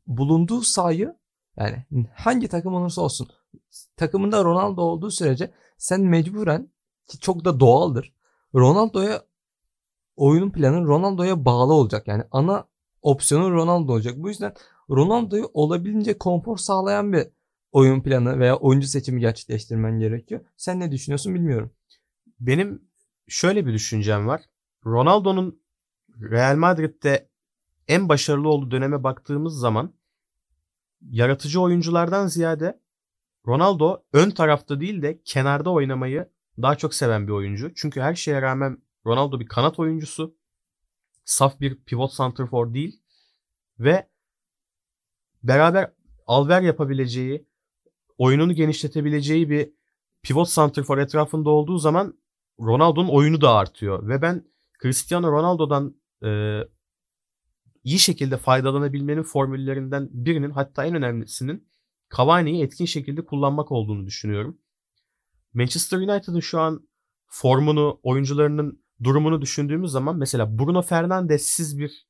bulunduğu 0.06 0.62
sahayı 0.62 1.16
yani 1.56 1.86
hangi 2.14 2.48
takım 2.48 2.74
olursa 2.74 3.02
olsun 3.02 3.28
takımında 3.96 4.44
Ronaldo 4.44 4.82
olduğu 4.82 5.10
sürece 5.10 5.50
sen 5.78 6.00
mecburen 6.00 6.72
ki 7.06 7.18
çok 7.18 7.44
da 7.44 7.60
doğaldır. 7.60 8.14
Ronaldo'ya 8.54 9.22
oyunun 10.16 10.50
planı 10.50 10.86
Ronaldo'ya 10.86 11.44
bağlı 11.44 11.72
olacak. 11.72 12.08
Yani 12.08 12.24
ana 12.30 12.64
opsiyonu 13.02 13.50
Ronaldo 13.50 13.92
olacak. 13.92 14.14
Bu 14.16 14.28
yüzden 14.28 14.54
Ronaldo'yu 14.90 15.50
olabildiğince 15.54 16.18
konfor 16.18 16.56
sağlayan 16.56 17.12
bir 17.12 17.26
oyun 17.72 18.00
planı 18.00 18.38
veya 18.38 18.56
oyuncu 18.56 18.86
seçimi 18.86 19.20
gerçekleştirmen 19.20 19.98
gerekiyor. 19.98 20.40
Sen 20.56 20.80
ne 20.80 20.92
düşünüyorsun 20.92 21.34
bilmiyorum. 21.34 21.70
Benim 22.40 22.82
şöyle 23.28 23.66
bir 23.66 23.72
düşüncem 23.72 24.26
var. 24.26 24.42
Ronaldo'nun 24.86 25.62
Real 26.20 26.56
Madrid'de 26.56 27.28
en 27.88 28.08
başarılı 28.08 28.48
olduğu 28.48 28.70
döneme 28.70 29.02
baktığımız 29.02 29.58
zaman 29.58 29.94
yaratıcı 31.00 31.60
oyunculardan 31.60 32.26
ziyade 32.26 32.80
Ronaldo 33.46 34.02
ön 34.12 34.30
tarafta 34.30 34.80
değil 34.80 35.02
de 35.02 35.22
kenarda 35.24 35.70
oynamayı 35.70 36.28
daha 36.62 36.76
çok 36.76 36.94
seven 36.94 37.26
bir 37.26 37.32
oyuncu. 37.32 37.74
Çünkü 37.74 38.00
her 38.00 38.14
şeye 38.14 38.42
rağmen 38.42 38.78
Ronaldo 39.06 39.40
bir 39.40 39.46
kanat 39.46 39.78
oyuncusu. 39.78 40.36
Saf 41.30 41.60
bir 41.60 41.84
pivot 41.84 42.12
santrfor 42.12 42.74
değil. 42.74 43.02
Ve 43.78 44.08
beraber 45.42 45.92
alver 46.26 46.62
yapabileceği, 46.62 47.46
oyununu 48.18 48.52
genişletebileceği 48.52 49.50
bir 49.50 49.70
pivot 50.22 50.48
santrfor 50.48 50.98
etrafında 50.98 51.50
olduğu 51.50 51.78
zaman 51.78 52.18
Ronaldo'nun 52.60 53.08
oyunu 53.08 53.40
da 53.40 53.54
artıyor. 53.54 54.08
Ve 54.08 54.22
ben 54.22 54.44
Cristiano 54.82 55.32
Ronaldo'dan 55.32 55.96
e, 56.24 56.60
iyi 57.84 57.98
şekilde 57.98 58.36
faydalanabilmenin 58.36 59.22
formüllerinden 59.22 60.08
birinin 60.12 60.50
hatta 60.50 60.84
en 60.84 60.94
önemlisinin 60.94 61.68
Cavani'yi 62.16 62.64
etkin 62.64 62.84
şekilde 62.84 63.24
kullanmak 63.24 63.72
olduğunu 63.72 64.06
düşünüyorum. 64.06 64.58
Manchester 65.54 65.98
United'ın 65.98 66.40
şu 66.40 66.60
an 66.60 66.88
formunu, 67.26 68.00
oyuncularının 68.02 68.79
durumunu 69.04 69.40
düşündüğümüz 69.40 69.90
zaman 69.90 70.16
mesela 70.16 70.58
Bruno 70.58 70.82
Fernandes'siz 70.82 71.78
bir 71.78 72.06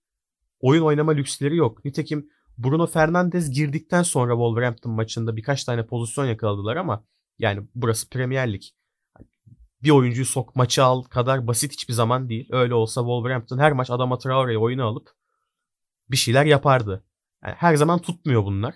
oyun 0.61 0.83
oynama 0.83 1.13
lüksleri 1.13 1.57
yok. 1.57 1.85
Nitekim 1.85 2.31
Bruno 2.59 2.87
Fernandes 2.87 3.51
girdikten 3.51 4.03
sonra 4.03 4.33
Wolverhampton 4.33 4.93
maçında 4.93 5.37
birkaç 5.37 5.65
tane 5.65 5.87
pozisyon 5.87 6.27
yakaladılar 6.27 6.77
ama 6.77 7.05
yani 7.39 7.69
burası 7.75 8.09
Premier 8.09 8.53
Lig. 8.53 8.63
Bir 9.83 9.91
oyuncuyu 9.91 10.27
sok 10.27 10.57
maçı 10.57 10.85
al 10.85 11.03
kadar 11.03 11.47
basit 11.47 11.73
hiçbir 11.73 11.95
zaman 11.95 12.29
değil. 12.29 12.49
Öyle 12.53 12.75
olsa 12.75 13.01
Wolverhampton 13.01 13.59
her 13.59 13.73
maç 13.73 13.91
Adama 13.91 14.19
Traore'yi 14.19 14.59
oyuna 14.59 14.85
alıp 14.85 15.11
bir 16.11 16.17
şeyler 16.17 16.45
yapardı. 16.45 17.05
Yani 17.45 17.55
her 17.55 17.77
zaman 17.77 17.99
tutmuyor 17.99 18.45
bunlar. 18.45 18.75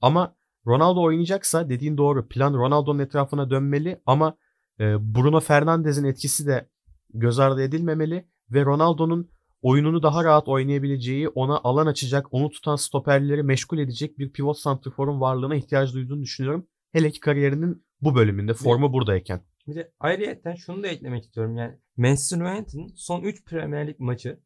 Ama 0.00 0.36
Ronaldo 0.66 1.02
oynayacaksa 1.02 1.68
dediğin 1.68 1.96
doğru. 1.96 2.28
Plan 2.28 2.54
Ronaldo'nun 2.54 2.98
etrafına 2.98 3.50
dönmeli 3.50 4.02
ama 4.06 4.36
e, 4.80 5.14
Bruno 5.14 5.40
Fernandes'in 5.40 6.04
etkisi 6.04 6.46
de 6.46 6.68
göz 7.14 7.38
ardı 7.38 7.62
edilmemeli 7.62 8.28
ve 8.50 8.64
Ronaldo'nun 8.64 9.30
oyununu 9.62 10.02
daha 10.02 10.24
rahat 10.24 10.48
oynayabileceği, 10.48 11.28
ona 11.28 11.60
alan 11.64 11.86
açacak, 11.86 12.26
onu 12.30 12.50
tutan 12.50 12.76
stoperleri 12.76 13.42
meşgul 13.42 13.78
edecek 13.78 14.18
bir 14.18 14.32
pivot 14.32 14.58
santrforun 14.58 15.20
varlığına 15.20 15.54
ihtiyaç 15.54 15.94
duyduğunu 15.94 16.22
düşünüyorum. 16.22 16.66
Hele 16.92 17.10
ki 17.10 17.20
kariyerinin 17.20 17.86
bu 18.00 18.14
bölümünde 18.14 18.54
formu 18.54 18.92
buradayken. 18.92 19.40
Bir 19.66 19.74
de 19.74 19.92
ayrıyeten 20.00 20.54
şunu 20.54 20.82
da 20.82 20.88
eklemek 20.88 21.24
istiyorum. 21.24 21.56
Yani 21.56 21.78
Manchester 21.96 22.40
United'ın 22.40 22.92
son 22.96 23.22
3 23.22 23.44
Premier 23.44 23.86
Lig 23.86 23.98
maçı 23.98 24.40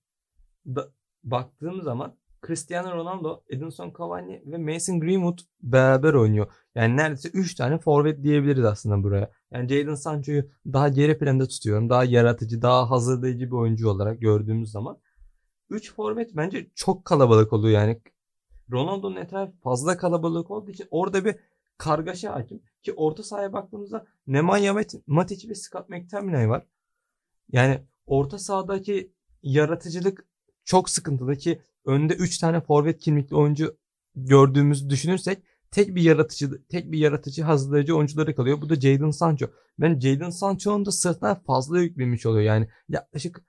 da 0.66 0.92
baktığım 1.24 1.82
zaman 1.82 2.16
Cristiano 2.46 2.94
Ronaldo, 2.94 3.42
Edinson 3.48 3.92
Cavani 3.98 4.42
ve 4.46 4.58
Mason 4.58 5.00
Greenwood 5.00 5.38
beraber 5.62 6.14
oynuyor. 6.14 6.46
Yani 6.74 6.96
neredeyse 6.96 7.28
3 7.28 7.54
tane 7.54 7.78
forvet 7.78 8.22
diyebiliriz 8.22 8.64
aslında 8.64 9.02
buraya. 9.02 9.30
Yani 9.50 9.68
Jadon 9.68 9.94
Sancho'yu 9.94 10.44
daha 10.66 10.88
geri 10.88 11.18
planda 11.18 11.48
tutuyorum. 11.48 11.90
Daha 11.90 12.04
yaratıcı, 12.04 12.62
daha 12.62 12.90
hazırlayıcı 12.90 13.46
bir 13.46 13.56
oyuncu 13.56 13.88
olarak 13.88 14.20
gördüğümüz 14.20 14.70
zaman. 14.70 14.98
3 15.70 15.94
forvet 15.94 16.36
bence 16.36 16.70
çok 16.74 17.04
kalabalık 17.04 17.52
oluyor 17.52 17.80
yani. 17.80 18.00
Ronaldo'nun 18.72 19.16
etrafı 19.16 19.52
fazla 19.62 19.96
kalabalık 19.96 20.50
olduğu 20.50 20.70
için 20.70 20.86
orada 20.90 21.24
bir 21.24 21.36
kargaşa 21.78 22.34
hakim. 22.34 22.62
Ki 22.82 22.92
orta 22.92 23.22
sahaya 23.22 23.52
baktığımızda 23.52 24.06
Nemanja 24.26 24.74
Matic 25.06 25.48
ve 25.48 25.54
Scott 25.54 25.88
McTominay 25.88 26.48
var. 26.48 26.66
Yani 27.52 27.86
orta 28.06 28.38
sahadaki 28.38 29.12
yaratıcılık 29.42 30.29
çok 30.70 30.90
sıkıntılı 30.90 31.36
ki 31.36 31.62
önde 31.84 32.14
3 32.14 32.38
tane 32.38 32.60
forvet 32.60 33.00
kimlikli 33.00 33.36
oyuncu 33.36 33.76
gördüğümüzü 34.14 34.90
düşünürsek 34.90 35.42
tek 35.70 35.94
bir 35.94 36.02
yaratıcı 36.02 36.62
tek 36.68 36.92
bir 36.92 36.98
yaratıcı 36.98 37.42
hazırlayıcı 37.42 37.96
oyuncuları 37.96 38.36
kalıyor. 38.36 38.60
Bu 38.60 38.68
da 38.68 38.74
Jadon 38.74 39.10
Sancho. 39.10 39.46
Ben 39.78 40.00
Jadon 40.00 40.30
Sancho'nun 40.30 40.86
da 40.86 40.92
sırtına 40.92 41.34
fazla 41.34 41.80
yüklemiş 41.80 42.26
oluyor. 42.26 42.44
Yani 42.44 42.68
yaklaşık 42.88 43.44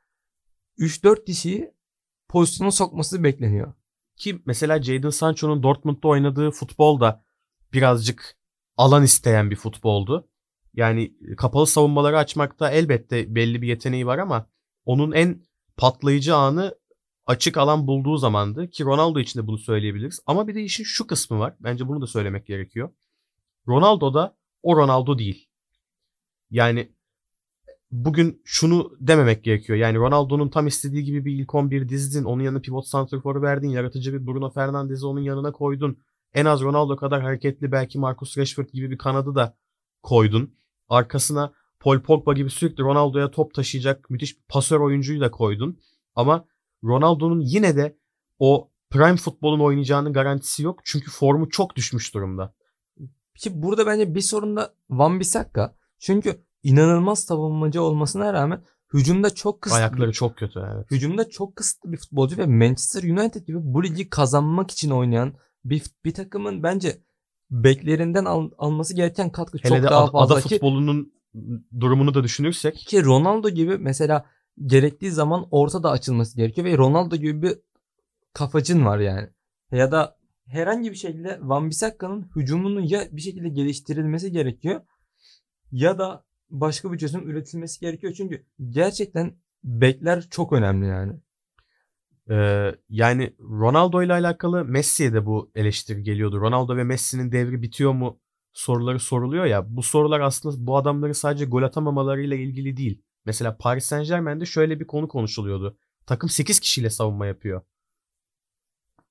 3-4 0.77 1.25
kişiyi 1.25 1.73
pozisyona 2.27 2.71
sokması 2.71 3.23
bekleniyor. 3.23 3.73
Ki 4.15 4.41
mesela 4.45 4.81
Jadon 4.81 5.09
Sancho'nun 5.09 5.63
Dortmund'da 5.63 6.07
oynadığı 6.07 6.51
futbol 6.51 6.99
da 6.99 7.23
birazcık 7.73 8.37
alan 8.77 9.03
isteyen 9.03 9.51
bir 9.51 9.55
futboldu. 9.55 10.29
Yani 10.73 11.13
kapalı 11.37 11.67
savunmaları 11.67 12.17
açmakta 12.17 12.71
elbette 12.71 13.35
belli 13.35 13.61
bir 13.61 13.67
yeteneği 13.67 14.05
var 14.05 14.17
ama 14.17 14.49
onun 14.85 15.11
en 15.11 15.43
patlayıcı 15.77 16.35
anı 16.35 16.80
açık 17.31 17.57
alan 17.57 17.87
bulduğu 17.87 18.17
zamandı 18.17 18.69
ki 18.69 18.83
Ronaldo 18.83 19.19
için 19.19 19.39
de 19.39 19.47
bunu 19.47 19.57
söyleyebiliriz. 19.57 20.19
Ama 20.25 20.47
bir 20.47 20.55
de 20.55 20.63
işin 20.63 20.83
şu 20.83 21.07
kısmı 21.07 21.39
var. 21.39 21.55
Bence 21.59 21.87
bunu 21.87 22.01
da 22.01 22.07
söylemek 22.07 22.47
gerekiyor. 22.47 22.89
Ronaldo 23.67 24.13
da 24.13 24.37
o 24.63 24.77
Ronaldo 24.77 25.17
değil. 25.17 25.47
Yani 26.49 26.91
bugün 27.91 28.41
şunu 28.45 28.91
dememek 28.99 29.43
gerekiyor. 29.43 29.79
Yani 29.79 29.97
Ronaldo'nun 29.97 30.49
tam 30.49 30.67
istediği 30.67 31.03
gibi 31.03 31.25
bir 31.25 31.33
ilk 31.33 31.55
11 31.55 31.89
dizdin. 31.89 32.23
Onun 32.23 32.43
yanına 32.43 32.61
pivot 32.61 32.87
santrforu 32.87 33.41
verdin. 33.41 33.69
Yaratıcı 33.69 34.13
bir 34.13 34.27
Bruno 34.27 34.49
Fernandes'i 34.49 35.05
onun 35.05 35.21
yanına 35.21 35.51
koydun. 35.51 35.97
En 36.33 36.45
az 36.45 36.61
Ronaldo 36.61 36.95
kadar 36.95 37.21
hareketli 37.21 37.71
belki 37.71 37.99
Marcus 37.99 38.37
Rashford 38.37 38.69
gibi 38.73 38.91
bir 38.91 38.97
kanadı 38.97 39.35
da 39.35 39.57
koydun. 40.03 40.53
Arkasına 40.89 41.53
Paul 41.79 41.99
Pogba 41.99 42.33
gibi 42.33 42.49
sürekli 42.49 42.83
Ronaldo'ya 42.83 43.31
top 43.31 43.53
taşıyacak 43.53 44.09
müthiş 44.09 44.37
pasör 44.47 44.79
oyuncuyu 44.79 45.21
da 45.21 45.31
koydun. 45.31 45.79
Ama 46.15 46.45
Ronaldo'nun 46.83 47.39
yine 47.39 47.75
de 47.75 47.97
o 48.39 48.69
prime 48.89 49.17
futbolun 49.17 49.59
oynayacağının 49.59 50.13
garantisi 50.13 50.63
yok. 50.63 50.79
Çünkü 50.83 51.11
formu 51.11 51.49
çok 51.49 51.75
düşmüş 51.75 52.13
durumda. 52.13 52.53
Ki 53.37 53.61
burada 53.63 53.85
bence 53.85 54.15
bir 54.15 54.21
sorun 54.21 54.55
da 54.55 54.73
Van 54.89 55.19
Bissaka. 55.19 55.75
Çünkü 55.99 56.41
inanılmaz 56.63 57.19
savunmacı 57.19 57.81
olmasına 57.81 58.33
rağmen 58.33 58.61
hücumda 58.93 59.35
çok 59.35 59.61
kısıtlı. 59.61 59.79
Ayakları 59.79 60.11
çok 60.11 60.37
kötü 60.37 60.59
evet. 60.75 60.91
Hücumda 60.91 61.29
çok 61.29 61.55
kısıtlı 61.55 61.91
bir 61.91 61.97
futbolcu 61.97 62.37
ve 62.37 62.45
Manchester 62.45 63.03
United 63.03 63.47
gibi 63.47 63.57
bu 63.61 63.83
ligi 63.83 64.09
kazanmak 64.09 64.71
için 64.71 64.89
oynayan 64.89 65.33
bir, 65.65 65.83
bir 66.05 66.13
takımın 66.13 66.63
bence 66.63 67.01
beklerinden 67.51 68.25
al, 68.25 68.49
alması 68.57 68.95
gereken 68.95 69.29
katkı 69.29 69.57
Hele 69.57 69.69
çok 69.69 69.83
daha 69.83 70.11
fazla. 70.11 70.35
Ada 70.35 70.41
ki, 70.41 70.49
futbolunun 70.49 71.13
durumunu 71.79 72.13
da 72.13 72.23
düşünürsek. 72.23 72.75
Ki 72.75 73.03
Ronaldo 73.05 73.49
gibi 73.49 73.77
mesela 73.77 74.25
gerektiği 74.65 75.11
zaman 75.11 75.47
orta 75.51 75.83
da 75.83 75.91
açılması 75.91 76.37
gerekiyor 76.37 76.67
ve 76.67 76.77
Ronaldo 76.77 77.15
gibi 77.15 77.41
bir 77.41 77.57
kafacın 78.33 78.85
var 78.85 78.99
yani. 78.99 79.29
Ya 79.71 79.91
da 79.91 80.17
herhangi 80.45 80.91
bir 80.91 80.95
şekilde 80.95 81.39
Van 81.41 81.69
Bissaka'nın 81.69 82.29
hücumunu 82.35 82.81
ya 82.81 83.07
bir 83.11 83.21
şekilde 83.21 83.49
geliştirilmesi 83.49 84.31
gerekiyor 84.31 84.81
ya 85.71 85.97
da 85.97 86.25
başka 86.49 86.93
bir 86.93 86.97
çözüm 86.97 87.29
üretilmesi 87.29 87.79
gerekiyor. 87.79 88.13
Çünkü 88.17 88.45
gerçekten 88.69 89.35
bekler 89.63 90.27
çok 90.29 90.53
önemli 90.53 90.87
yani. 90.87 91.13
Ee, 92.29 92.75
yani 92.89 93.35
Ronaldo 93.39 94.03
ile 94.03 94.13
alakalı 94.13 94.65
Messi'ye 94.65 95.13
de 95.13 95.25
bu 95.25 95.51
eleştiri 95.55 96.03
geliyordu. 96.03 96.41
Ronaldo 96.41 96.77
ve 96.77 96.83
Messi'nin 96.83 97.31
devri 97.31 97.61
bitiyor 97.61 97.93
mu 97.93 98.19
soruları 98.53 98.99
soruluyor 98.99 99.45
ya. 99.45 99.75
Bu 99.75 99.83
sorular 99.83 100.19
aslında 100.19 100.67
bu 100.67 100.77
adamların 100.77 101.11
sadece 101.11 101.45
gol 101.45 101.63
atamamalarıyla 101.63 102.37
ilgili 102.37 102.77
değil. 102.77 103.01
Mesela 103.25 103.57
Paris 103.57 103.85
Saint 103.85 104.07
Germain'de 104.07 104.45
şöyle 104.45 104.79
bir 104.79 104.87
konu 104.87 105.07
konuşuluyordu. 105.07 105.77
Takım 106.05 106.29
8 106.29 106.59
kişiyle 106.59 106.89
savunma 106.89 107.25
yapıyor. 107.25 107.61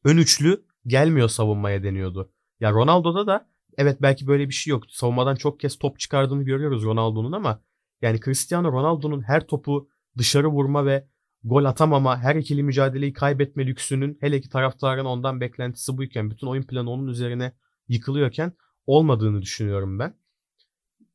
Ön 0.05 0.17
üçlü 0.17 0.64
gelmiyor 0.87 1.29
savunmaya 1.29 1.83
deniyordu. 1.83 2.33
Ya 2.61 2.73
Ronaldo'da 2.73 3.26
da 3.26 3.50
evet 3.76 4.02
belki 4.02 4.26
böyle 4.26 4.49
bir 4.49 4.55
şey 4.55 4.71
yok. 4.71 4.85
Savunmadan 4.88 5.35
çok 5.35 5.61
kez 5.61 5.79
top 5.79 5.99
çıkardığını 5.99 6.43
görüyoruz 6.43 6.85
Ronaldo'nun 6.85 7.33
ama 7.33 7.62
yani 8.02 8.21
Cristiano 8.21 8.73
Ronaldo'nun 8.73 9.23
her 9.23 9.47
topu 9.47 9.88
dışarı 10.19 10.49
vurma 10.49 10.87
ve 10.87 11.09
gol 11.45 11.64
atamama, 11.64 12.19
her 12.19 12.37
ikili 12.37 12.62
mücadeleyi 12.62 13.12
kaybetme 13.12 13.67
lüksünün 13.67 14.19
hele 14.21 14.40
ki 14.40 14.49
taraftarın 14.49 15.05
ondan 15.05 15.40
beklentisi 15.40 15.97
buyken 15.97 16.31
bütün 16.31 16.47
oyun 16.47 16.62
planı 16.62 16.90
onun 16.90 17.07
üzerine 17.07 17.52
yıkılıyorken 17.88 18.52
olmadığını 18.87 19.43
düşünüyorum 19.43 19.99
ben. 19.99 20.14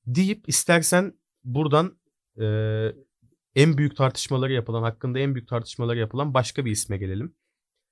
Deyip 0.08 0.50
istersen 0.50 1.14
buradan 1.44 1.98
e, 2.42 2.46
en 3.56 3.78
büyük 3.78 3.98
tartışmaları 3.98 4.54
yapılan, 4.54 4.84
hakkında 4.84 5.20
en 5.20 5.36
büyük 5.36 5.48
tartışmaları 5.48 6.00
yapılan 6.00 6.34
başka 6.34 6.66
bir 6.66 6.72
isme 6.72 6.98
gelelim. 6.98 7.36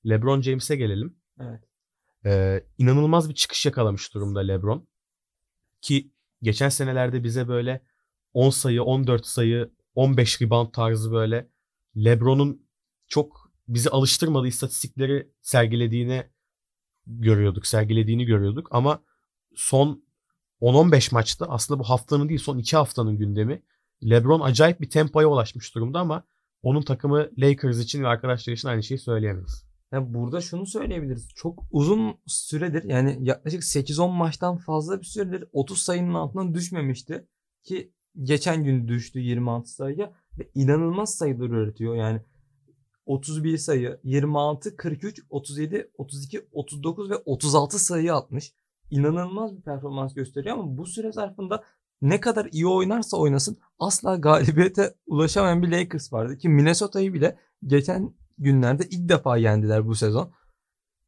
LeBron 0.09 0.41
James'e 0.41 0.75
gelelim. 0.75 1.15
Evet. 1.39 1.63
Ee, 2.25 2.63
inanılmaz 2.77 3.29
bir 3.29 3.35
çıkış 3.35 3.65
yakalamış 3.65 4.13
durumda 4.13 4.39
LeBron. 4.39 4.87
Ki 5.81 6.11
geçen 6.41 6.69
senelerde 6.69 7.23
bize 7.23 7.47
böyle 7.47 7.83
10 8.33 8.49
sayı, 8.49 8.83
14 8.83 9.25
sayı, 9.25 9.71
15 9.95 10.41
rebound 10.41 10.71
tarzı 10.71 11.11
böyle 11.11 11.49
LeBron'un 11.95 12.65
çok 13.07 13.51
bizi 13.67 13.89
alıştırmadığı 13.89 14.47
istatistikleri 14.47 15.31
sergilediğini 15.41 16.23
görüyorduk, 17.07 17.67
sergilediğini 17.67 18.25
görüyorduk 18.25 18.67
ama 18.71 19.03
son 19.55 20.03
10-15 20.61 21.13
maçta 21.13 21.45
aslında 21.45 21.79
bu 21.79 21.83
haftanın 21.83 22.29
değil 22.29 22.39
son 22.39 22.57
2 22.57 22.77
haftanın 22.77 23.17
gündemi 23.17 23.61
LeBron 24.09 24.41
acayip 24.41 24.81
bir 24.81 24.89
tempoya 24.89 25.27
ulaşmış 25.27 25.75
durumda 25.75 25.99
ama 25.99 26.23
onun 26.61 26.81
takımı 26.81 27.29
Lakers 27.37 27.79
için 27.79 28.03
ve 28.03 28.07
arkadaşları 28.07 28.55
için 28.55 28.67
aynı 28.67 28.83
şeyi 28.83 28.97
söyleyemeyiz. 28.97 29.65
Yani 29.91 30.13
burada 30.13 30.41
şunu 30.41 30.65
söyleyebiliriz. 30.65 31.29
Çok 31.35 31.63
uzun 31.71 32.15
süredir 32.25 32.83
yani 32.83 33.17
yaklaşık 33.21 33.63
8-10 33.63 34.11
maçtan 34.17 34.57
fazla 34.57 34.99
bir 34.99 35.05
süredir 35.05 35.45
30 35.51 35.77
sayının 35.77 36.13
altından 36.13 36.53
düşmemişti. 36.53 37.27
Ki 37.63 37.93
geçen 38.23 38.63
gün 38.63 38.87
düştü 38.87 39.19
26 39.19 39.69
sayıya 39.69 40.13
ve 40.39 40.49
inanılmaz 40.55 41.15
sayılar 41.15 41.49
üretiyor. 41.49 41.95
Yani 41.95 42.21
31 43.05 43.57
sayı, 43.57 43.99
26, 44.03 44.75
43, 44.75 45.21
37, 45.29 45.91
32, 45.97 46.47
39 46.51 47.09
ve 47.09 47.15
36 47.15 47.79
sayı 47.79 48.13
atmış. 48.13 48.53
İnanılmaz 48.89 49.57
bir 49.57 49.61
performans 49.61 50.13
gösteriyor 50.13 50.57
ama 50.57 50.77
bu 50.77 50.85
süre 50.85 51.11
zarfında 51.11 51.63
ne 52.03 52.19
kadar 52.19 52.45
iyi 52.51 52.67
oynarsa 52.67 53.17
oynasın 53.17 53.57
asla 53.79 54.15
galibiyete 54.15 54.93
ulaşamayan 55.05 55.63
bir 55.63 55.71
Lakers 55.71 56.13
vardı 56.13 56.37
ki 56.37 56.49
Minnesota'yı 56.49 57.13
bile 57.13 57.37
geçen 57.65 58.13
günlerde 58.37 58.83
ilk 58.89 59.09
defa 59.09 59.37
yendiler 59.37 59.87
bu 59.87 59.95
sezon. 59.95 60.33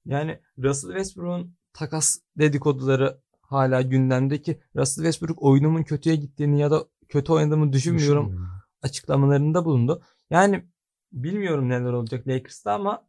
Yani 0.06 0.40
Russell 0.58 0.90
Westbrook'un 0.90 1.56
takas 1.74 2.20
dedikoduları 2.38 3.22
hala 3.42 3.82
gündemdeki 3.82 4.62
Russell 4.76 5.04
Westbrook 5.04 5.44
oyunumun 5.44 5.84
kötüye 5.84 6.16
gittiğini 6.16 6.60
ya 6.60 6.72
da 6.72 6.86
kötü 7.10 7.32
oynadığımı 7.32 7.74
düşünmüyorum 7.74 8.50
açıklamalarında 8.82 9.66
bulundu. 9.66 10.04
Yani 10.30 10.66
bilmiyorum 11.12 11.70
neler 11.70 11.94
olacak 11.94 12.28
Lakers'ta 12.28 12.74
ama 12.74 13.08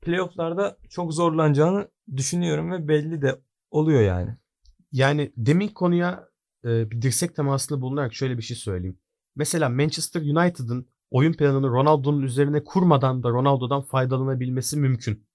playoff'larda 0.00 0.76
çok 0.88 1.14
zorlanacağını 1.14 1.88
düşünüyorum 2.16 2.72
ve 2.72 2.88
belli 2.88 3.22
de 3.22 3.40
oluyor 3.70 4.00
yani. 4.00 4.36
Yani 4.92 5.32
demin 5.36 5.68
konuya 5.68 6.28
e, 6.64 6.90
bir 6.90 7.02
dirsek 7.02 7.36
temasında 7.36 7.80
bulunarak 7.80 8.14
şöyle 8.14 8.38
bir 8.38 8.42
şey 8.42 8.56
söyleyeyim. 8.56 8.98
Mesela 9.36 9.68
Manchester 9.68 10.20
United'ın 10.20 10.88
oyun 11.10 11.32
planını 11.32 11.68
Ronaldo'nun 11.68 12.22
üzerine 12.22 12.64
kurmadan 12.64 13.22
da 13.22 13.28
Ronaldo'dan 13.30 13.82
faydalanabilmesi 13.82 14.76
mümkün. 14.78 15.26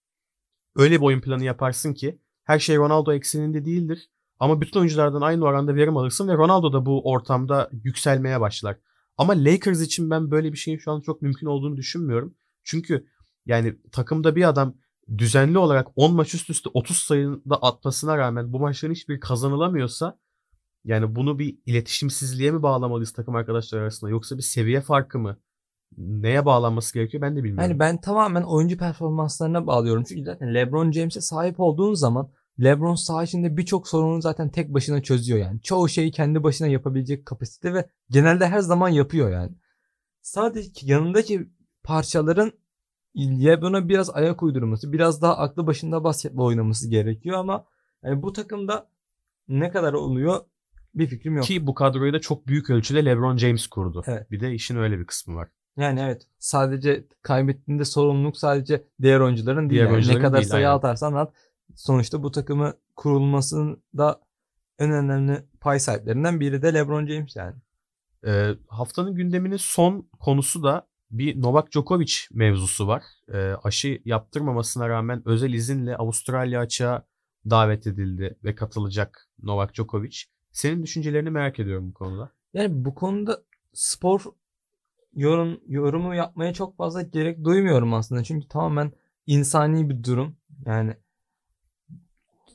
Öyle 0.76 0.96
bir 0.96 1.06
oyun 1.06 1.22
planı 1.22 1.44
yaparsın 1.44 1.94
ki 1.94 2.20
her 2.44 2.60
şey 2.60 2.78
Ronaldo 2.78 3.14
ekseninde 3.14 3.66
değildir. 3.66 4.10
Ama 4.40 4.62
bütün 4.62 4.80
oyunculardan 4.80 5.22
aynı 5.22 5.46
oranda 5.46 5.76
verim 5.76 5.98
alırsın 5.98 6.28
ve 6.28 6.34
Ronaldo 6.34 6.74
da 6.74 6.86
bu 6.86 7.12
ortamda 7.12 7.70
yükselmeye 7.84 8.42
başlar. 8.42 8.78
Ama 9.18 9.34
Lakers 9.34 9.82
için 9.82 10.10
ben 10.10 10.32
böyle 10.32 10.52
bir 10.52 10.58
şeyin 10.58 10.78
şu 10.78 10.92
an 10.92 11.02
çok 11.02 11.22
mümkün 11.22 11.48
olduğunu 11.48 11.78
düşünmüyorum. 11.78 12.36
Çünkü 12.64 13.08
yani 13.46 13.76
takımda 13.92 14.36
bir 14.36 14.50
adam 14.50 14.76
düzenli 15.18 15.58
olarak 15.58 15.88
10 15.96 16.16
maç 16.16 16.34
üst 16.34 16.50
üste 16.50 16.70
30 16.74 16.98
sayında 16.98 17.56
atmasına 17.56 18.18
rağmen 18.18 18.54
bu 18.54 18.60
maçların 18.60 18.94
hiçbir 18.94 19.20
kazanılamıyorsa 19.20 20.20
yani 20.90 21.16
bunu 21.16 21.40
bir 21.40 21.58
iletişimsizliğe 21.66 22.52
mi 22.52 22.64
bağlamalıyız 22.64 23.14
takım 23.14 23.36
arkadaşlar 23.36 23.80
arasında 23.80 24.12
yoksa 24.12 24.38
bir 24.38 24.42
seviye 24.42 24.82
farkı 24.82 25.20
mı? 25.20 25.38
Neye 25.98 26.46
bağlanması 26.46 26.94
gerekiyor 26.94 27.22
ben 27.22 27.36
de 27.36 27.44
bilmiyorum. 27.44 27.70
Yani 27.70 27.80
ben 27.80 28.02
tamamen 28.02 28.42
oyuncu 28.42 28.78
performanslarına 28.78 29.68
bağlıyorum. 29.68 30.04
Çünkü 30.04 30.24
zaten 30.24 30.54
LeBron 30.54 30.92
James'e 30.92 31.22
sahip 31.22 31.60
olduğun 31.60 31.94
zaman 31.94 32.30
LeBron 32.64 32.96
saha 32.96 33.24
içinde 33.24 33.58
birçok 33.58 33.88
sorunu 33.88 34.22
zaten 34.22 34.50
tek 34.50 34.74
başına 34.74 35.04
çözüyor 35.04 35.40
yani. 35.40 35.62
Çoğu 35.62 35.90
şeyi 35.90 36.12
kendi 36.12 36.44
başına 36.44 36.68
yapabilecek 36.68 37.26
kapasite 37.26 37.74
ve 37.74 37.90
genelde 38.10 38.48
her 38.48 38.60
zaman 38.60 38.90
yapıyor 38.90 39.32
yani. 39.32 39.52
Sadece 40.22 40.70
yanındaki 40.82 41.50
parçaların 41.84 42.52
LeBron'a 43.18 43.90
biraz 43.90 44.10
ayak 44.10 44.44
uydurması, 44.44 44.94
biraz 44.94 45.22
daha 45.22 45.38
aklı 45.38 45.68
başında 45.68 46.04
basketbol 46.04 46.46
oynaması 46.46 46.90
gerekiyor 46.90 47.38
ama 47.38 47.66
yani 48.04 48.24
bu 48.24 48.34
takımda 48.34 48.90
ne 49.48 49.72
kadar 49.72 49.94
oluyor 49.94 50.46
bir 50.96 51.08
fikrim 51.08 51.36
yok. 51.36 51.46
Ki 51.46 51.68
bu 51.68 51.74
kadroyu 51.74 52.14
da 52.14 52.20
çok 52.20 52.48
büyük 52.48 52.70
ölçüde 52.70 53.06
LeBron 53.06 53.38
James 53.38 53.68
kurdu. 53.68 54.04
Evet. 54.08 54.32
Bir 54.32 54.40
de 54.40 54.54
işin 54.54 54.78
öyle 54.78 55.00
bir 55.00 55.06
kısmı 55.06 55.36
var. 55.36 55.50
Yani 55.78 56.00
evet 56.00 56.28
sadece 56.40 57.06
kaybettiğinde 57.22 57.86
sorumluluk 57.86 58.38
sadece 58.38 58.84
diğer 59.02 59.20
oyuncuların 59.20 59.70
değil. 59.70 59.70
Diğer 59.70 59.86
yani. 59.86 59.94
oyuncuların 59.94 60.20
ne 60.20 60.22
kadar 60.22 60.40
değil, 60.40 60.50
sayı 60.50 60.68
aynen. 60.68 60.78
atarsan 60.78 61.14
at 61.14 61.34
sonuçta 61.76 62.24
bu 62.24 62.32
takımı 62.32 62.74
kurulmasında 62.96 64.22
en 64.80 64.92
önemli 64.92 65.44
pay 65.62 65.80
sahiplerinden 65.80 66.40
biri 66.40 66.62
de 66.62 66.74
LeBron 66.74 67.08
James 67.08 67.36
yani. 67.36 67.56
Ee, 68.26 68.56
haftanın 68.68 69.16
gündeminin 69.16 69.58
son 69.58 70.10
konusu 70.20 70.64
da 70.64 70.88
bir 71.12 71.42
Novak 71.42 71.72
Djokovic 71.72 72.14
mevzusu 72.32 72.88
var. 72.88 73.04
Ee, 73.34 73.54
aşı 73.64 74.02
yaptırmamasına 74.06 74.90
rağmen 74.90 75.22
özel 75.26 75.54
izinle 75.54 75.98
Avustralya 75.98 76.60
açığa 76.60 77.06
davet 77.50 77.88
edildi 77.88 78.38
ve 78.44 78.56
katılacak 78.56 79.30
Novak 79.44 79.76
Djokovic. 79.76 80.18
Senin 80.52 80.84
düşüncelerini 80.84 81.30
merak 81.30 81.60
ediyorum 81.60 81.90
bu 81.90 81.94
konuda. 81.94 82.32
Yani 82.54 82.86
bu 82.86 82.96
konuda 82.96 83.44
spor 83.74 84.22
yorum 85.16 85.62
yorumu 85.68 86.16
yapmaya 86.16 86.54
çok 86.54 86.78
fazla 86.78 87.02
gerek 87.02 87.44
duymuyorum 87.44 87.94
aslında. 87.94 88.24
Çünkü 88.24 88.48
tamamen 88.48 88.92
insani 89.28 89.90
bir 89.90 90.04
durum. 90.04 90.38
Yani 90.66 90.94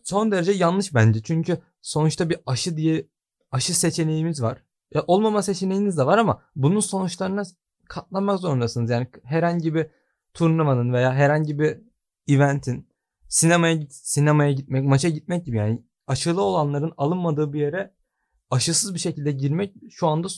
son 0.02 0.32
derece 0.32 0.52
yanlış 0.52 0.94
bence. 0.94 1.22
Çünkü 1.22 1.58
sonuçta 1.82 2.30
bir 2.30 2.38
aşı 2.46 2.76
diye 2.76 3.08
aşı 3.50 3.78
seçeneğimiz 3.78 4.42
var. 4.42 4.62
Ya 4.94 5.04
olmama 5.06 5.42
seçeneğiniz 5.42 5.98
de 5.98 6.06
var 6.06 6.18
ama 6.18 6.42
bunun 6.56 6.80
sonuçlarına 6.80 7.42
katlanmak 7.88 8.40
zorundasınız. 8.40 8.90
Yani 8.90 9.08
herhangi 9.24 9.74
bir 9.74 9.86
turnuvanın 10.34 10.92
veya 10.92 11.14
herhangi 11.14 11.58
bir 11.58 11.78
eventin 12.28 12.88
sinemaya 13.28 13.80
sinemaya 13.90 14.52
gitmek, 14.52 14.84
maça 14.84 15.08
gitmek 15.08 15.44
gibi 15.44 15.56
yani 15.56 15.82
aşılı 16.06 16.42
olanların 16.42 16.92
alınmadığı 16.96 17.52
bir 17.52 17.60
yere 17.60 17.94
aşısız 18.50 18.94
bir 18.94 18.98
şekilde 18.98 19.32
girmek 19.32 19.74
şu 19.90 20.06
anda 20.06 20.28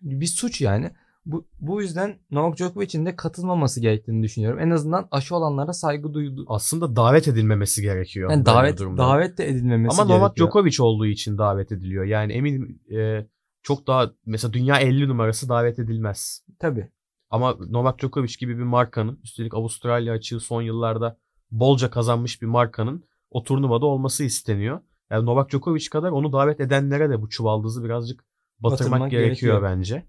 bir 0.00 0.26
suç 0.26 0.60
yani. 0.60 0.90
Bu, 1.26 1.48
bu 1.60 1.82
yüzden 1.82 2.18
Novak 2.30 2.56
Djokovic'in 2.56 3.06
de 3.06 3.16
katılmaması 3.16 3.80
gerektiğini 3.80 4.22
düşünüyorum. 4.22 4.60
En 4.60 4.70
azından 4.70 5.08
aşı 5.10 5.36
olanlara 5.36 5.72
saygı 5.72 6.14
duydu. 6.14 6.44
Aslında 6.48 6.96
davet 6.96 7.28
edilmemesi 7.28 7.82
gerekiyor. 7.82 8.30
Yani 8.30 8.46
davet 8.46 8.80
davet 8.80 9.38
de 9.38 9.48
edilmemesi 9.48 10.02
Ama 10.02 10.14
Novak 10.14 10.36
gerekiyor. 10.36 10.48
Djokovic 10.48 10.76
olduğu 10.80 11.06
için 11.06 11.38
davet 11.38 11.72
ediliyor. 11.72 12.04
Yani 12.04 12.32
eminim 12.32 12.80
e, 12.96 13.26
çok 13.62 13.86
daha 13.86 14.10
mesela 14.26 14.52
dünya 14.52 14.78
50 14.78 15.08
numarası 15.08 15.48
davet 15.48 15.78
edilmez. 15.78 16.44
Tabii. 16.58 16.90
Ama 17.30 17.56
Novak 17.70 17.98
Djokovic 17.98 18.32
gibi 18.40 18.58
bir 18.58 18.62
markanın 18.62 19.20
üstelik 19.24 19.54
Avustralya 19.54 20.12
açığı 20.12 20.40
son 20.40 20.62
yıllarda 20.62 21.18
bolca 21.50 21.90
kazanmış 21.90 22.42
bir 22.42 22.46
markanın 22.46 23.04
o 23.30 23.42
turnuvada 23.42 23.86
olması 23.86 24.24
isteniyor. 24.24 24.80
Yani 25.10 25.26
Novak 25.26 25.50
Djokovic 25.50 25.88
kadar 25.90 26.10
onu 26.10 26.32
davet 26.32 26.60
edenlere 26.60 27.10
de 27.10 27.22
bu 27.22 27.28
çuvaldızı 27.28 27.84
birazcık 27.84 28.24
batırmak, 28.60 28.90
Batırmak 28.90 29.10
gerekiyor, 29.10 29.30
gerekiyor. 29.30 29.62
bence. 29.62 30.06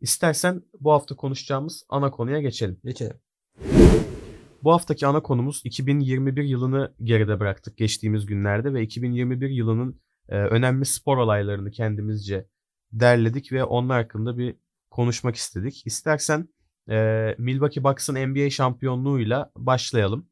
İstersen 0.00 0.62
bu 0.80 0.92
hafta 0.92 1.16
konuşacağımız 1.16 1.84
ana 1.88 2.10
konuya 2.10 2.40
geçelim. 2.40 2.80
Geçelim. 2.84 3.16
Bu 4.62 4.72
haftaki 4.72 5.06
ana 5.06 5.22
konumuz 5.22 5.60
2021 5.64 6.44
yılını 6.44 6.94
geride 7.02 7.40
bıraktık 7.40 7.76
geçtiğimiz 7.76 8.26
günlerde 8.26 8.74
ve 8.74 8.82
2021 8.82 9.50
yılının 9.50 10.00
e, 10.28 10.36
önemli 10.36 10.84
spor 10.84 11.16
olaylarını 11.16 11.70
kendimizce 11.70 12.48
derledik 12.92 13.52
ve 13.52 13.64
onlar 13.64 14.02
hakkında 14.02 14.38
bir 14.38 14.56
konuşmak 14.90 15.36
istedik. 15.36 15.86
İstersen 15.86 16.48
e, 16.90 17.34
Milwaukee 17.38 17.84
Bucks'ın 17.84 18.14
NBA 18.14 18.50
şampiyonluğuyla 18.50 19.52
başlayalım. 19.56 20.28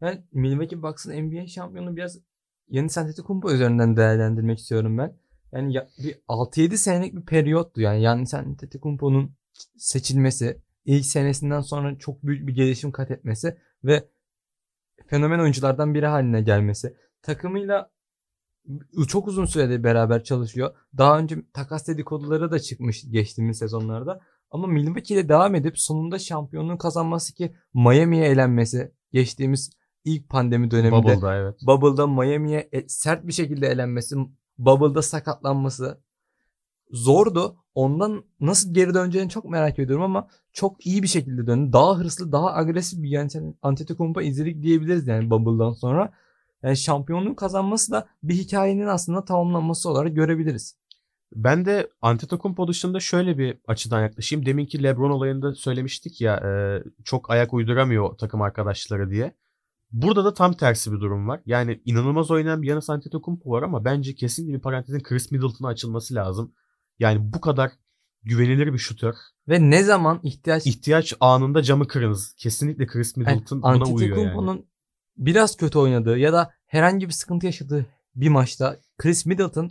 Ben 0.00 0.26
Milwaukee 0.32 0.82
Bucks'ın 0.82 1.22
NBA 1.22 1.46
şampiyonu 1.46 1.96
biraz 1.96 2.18
Giannis 2.70 2.98
Antetokounmpo 2.98 3.52
üzerinden 3.52 3.96
değerlendirmek 3.96 4.58
istiyorum 4.58 4.98
ben. 4.98 5.16
Yani 5.52 5.74
ya- 5.74 5.88
bir 6.04 6.18
6-7 6.28 6.76
senelik 6.78 7.14
bir 7.14 7.22
periyottu 7.22 7.80
yani 7.80 8.00
Giannis 8.00 8.34
Antetokounmpo'nun 8.34 9.34
seçilmesi, 9.76 10.60
ilk 10.84 11.06
senesinden 11.06 11.60
sonra 11.60 11.98
çok 11.98 12.22
büyük 12.22 12.46
bir 12.48 12.54
gelişim 12.54 12.92
kat 12.92 13.10
etmesi 13.10 13.56
ve 13.84 14.08
fenomen 15.06 15.38
oyunculardan 15.38 15.94
biri 15.94 16.06
haline 16.06 16.42
gelmesi. 16.42 16.96
Takımıyla 17.22 17.90
çok 19.08 19.28
uzun 19.28 19.44
süredir 19.44 19.84
beraber 19.84 20.24
çalışıyor. 20.24 20.74
Daha 20.98 21.18
önce 21.18 21.36
takas 21.52 21.88
dedikoduları 21.88 22.50
da 22.50 22.58
çıkmış 22.58 23.10
geçtiğimiz 23.10 23.58
sezonlarda. 23.58 24.20
Ama 24.50 24.66
Milwaukee 24.66 25.14
ile 25.14 25.28
devam 25.28 25.54
edip 25.54 25.78
sonunda 25.78 26.18
şampiyonluğu 26.18 26.78
kazanması 26.78 27.34
ki 27.34 27.54
Miami'ye 27.74 28.24
elenmesi 28.24 28.92
geçtiğimiz 29.12 29.70
ilk 30.04 30.28
pandemi 30.28 30.70
döneminde 30.70 31.02
Bubble'da 31.02 31.36
evet. 31.36 31.54
Bubble'da 31.66 32.06
Miami'ye 32.06 32.68
e- 32.72 32.88
sert 32.88 33.26
bir 33.26 33.32
şekilde 33.32 33.66
elenmesi, 33.66 34.16
Bubble'da 34.58 35.02
sakatlanması 35.02 35.98
zordu. 36.90 37.56
Ondan 37.74 38.24
nasıl 38.40 38.74
geri 38.74 38.94
döneceğini 38.94 39.30
çok 39.30 39.44
merak 39.44 39.78
ediyorum 39.78 40.04
ama 40.04 40.28
çok 40.52 40.86
iyi 40.86 41.02
bir 41.02 41.08
şekilde 41.08 41.46
döndü. 41.46 41.72
Daha 41.72 41.98
hırslı, 41.98 42.32
daha 42.32 42.54
agresif 42.54 43.02
bir 43.02 43.28
Antetokounmpo 43.62 44.20
izledik 44.20 44.62
diyebiliriz 44.62 45.08
yani 45.08 45.30
Bubble'dan 45.30 45.72
sonra. 45.72 46.12
Yani 46.62 46.76
şampiyonluğu 46.76 47.36
kazanması 47.36 47.92
da 47.92 48.06
bir 48.22 48.34
hikayenin 48.34 48.86
aslında 48.86 49.24
tamamlanması 49.24 49.90
olarak 49.90 50.14
görebiliriz. 50.14 50.76
Ben 51.34 51.64
de 51.64 51.90
Antetokounmpo 52.02 52.68
dışında 52.68 53.00
şöyle 53.00 53.38
bir 53.38 53.58
açıdan 53.66 54.02
yaklaşayım. 54.02 54.46
Deminki 54.46 54.82
LeBron 54.82 55.10
olayında 55.10 55.54
söylemiştik 55.54 56.20
ya 56.20 56.36
e, 56.36 56.82
çok 57.04 57.30
ayak 57.30 57.54
uyduramıyor 57.54 58.18
takım 58.18 58.42
arkadaşları 58.42 59.10
diye. 59.10 59.34
Burada 59.92 60.24
da 60.24 60.34
tam 60.34 60.52
tersi 60.52 60.92
bir 60.92 61.00
durum 61.00 61.28
var. 61.28 61.40
Yani 61.46 61.82
inanılmaz 61.84 62.30
oynayan 62.30 62.62
bir 62.62 62.66
Giannis 62.66 62.90
Antetokounmpo 62.90 63.50
var 63.50 63.62
ama 63.62 63.84
bence 63.84 64.14
kesinlikle 64.14 64.54
bir 64.54 64.60
parantezin 64.60 65.00
Chris 65.00 65.30
Middleton'a 65.30 65.68
açılması 65.68 66.14
lazım. 66.14 66.54
Yani 66.98 67.32
bu 67.32 67.40
kadar 67.40 67.72
güvenilir 68.22 68.72
bir 68.72 68.78
şutör. 68.78 69.14
Ve 69.48 69.70
ne 69.70 69.82
zaman 69.82 70.20
ihtiyaç 70.22 70.66
İhtiyaç 70.66 71.14
anında 71.20 71.62
camı 71.62 71.86
kırınız. 71.86 72.34
Kesinlikle 72.34 72.86
Chris 72.86 73.16
Middleton 73.16 73.62
yani, 73.64 73.80
buna 73.80 73.92
uyuyor 73.92 74.16
yani. 74.16 74.64
Biraz 75.16 75.56
kötü 75.56 75.78
oynadığı 75.78 76.18
ya 76.18 76.32
da 76.32 76.52
herhangi 76.66 77.08
bir 77.08 77.12
sıkıntı 77.12 77.46
yaşadığı 77.46 77.86
bir 78.14 78.28
maçta 78.28 78.76
Chris 78.98 79.26
Middleton 79.26 79.70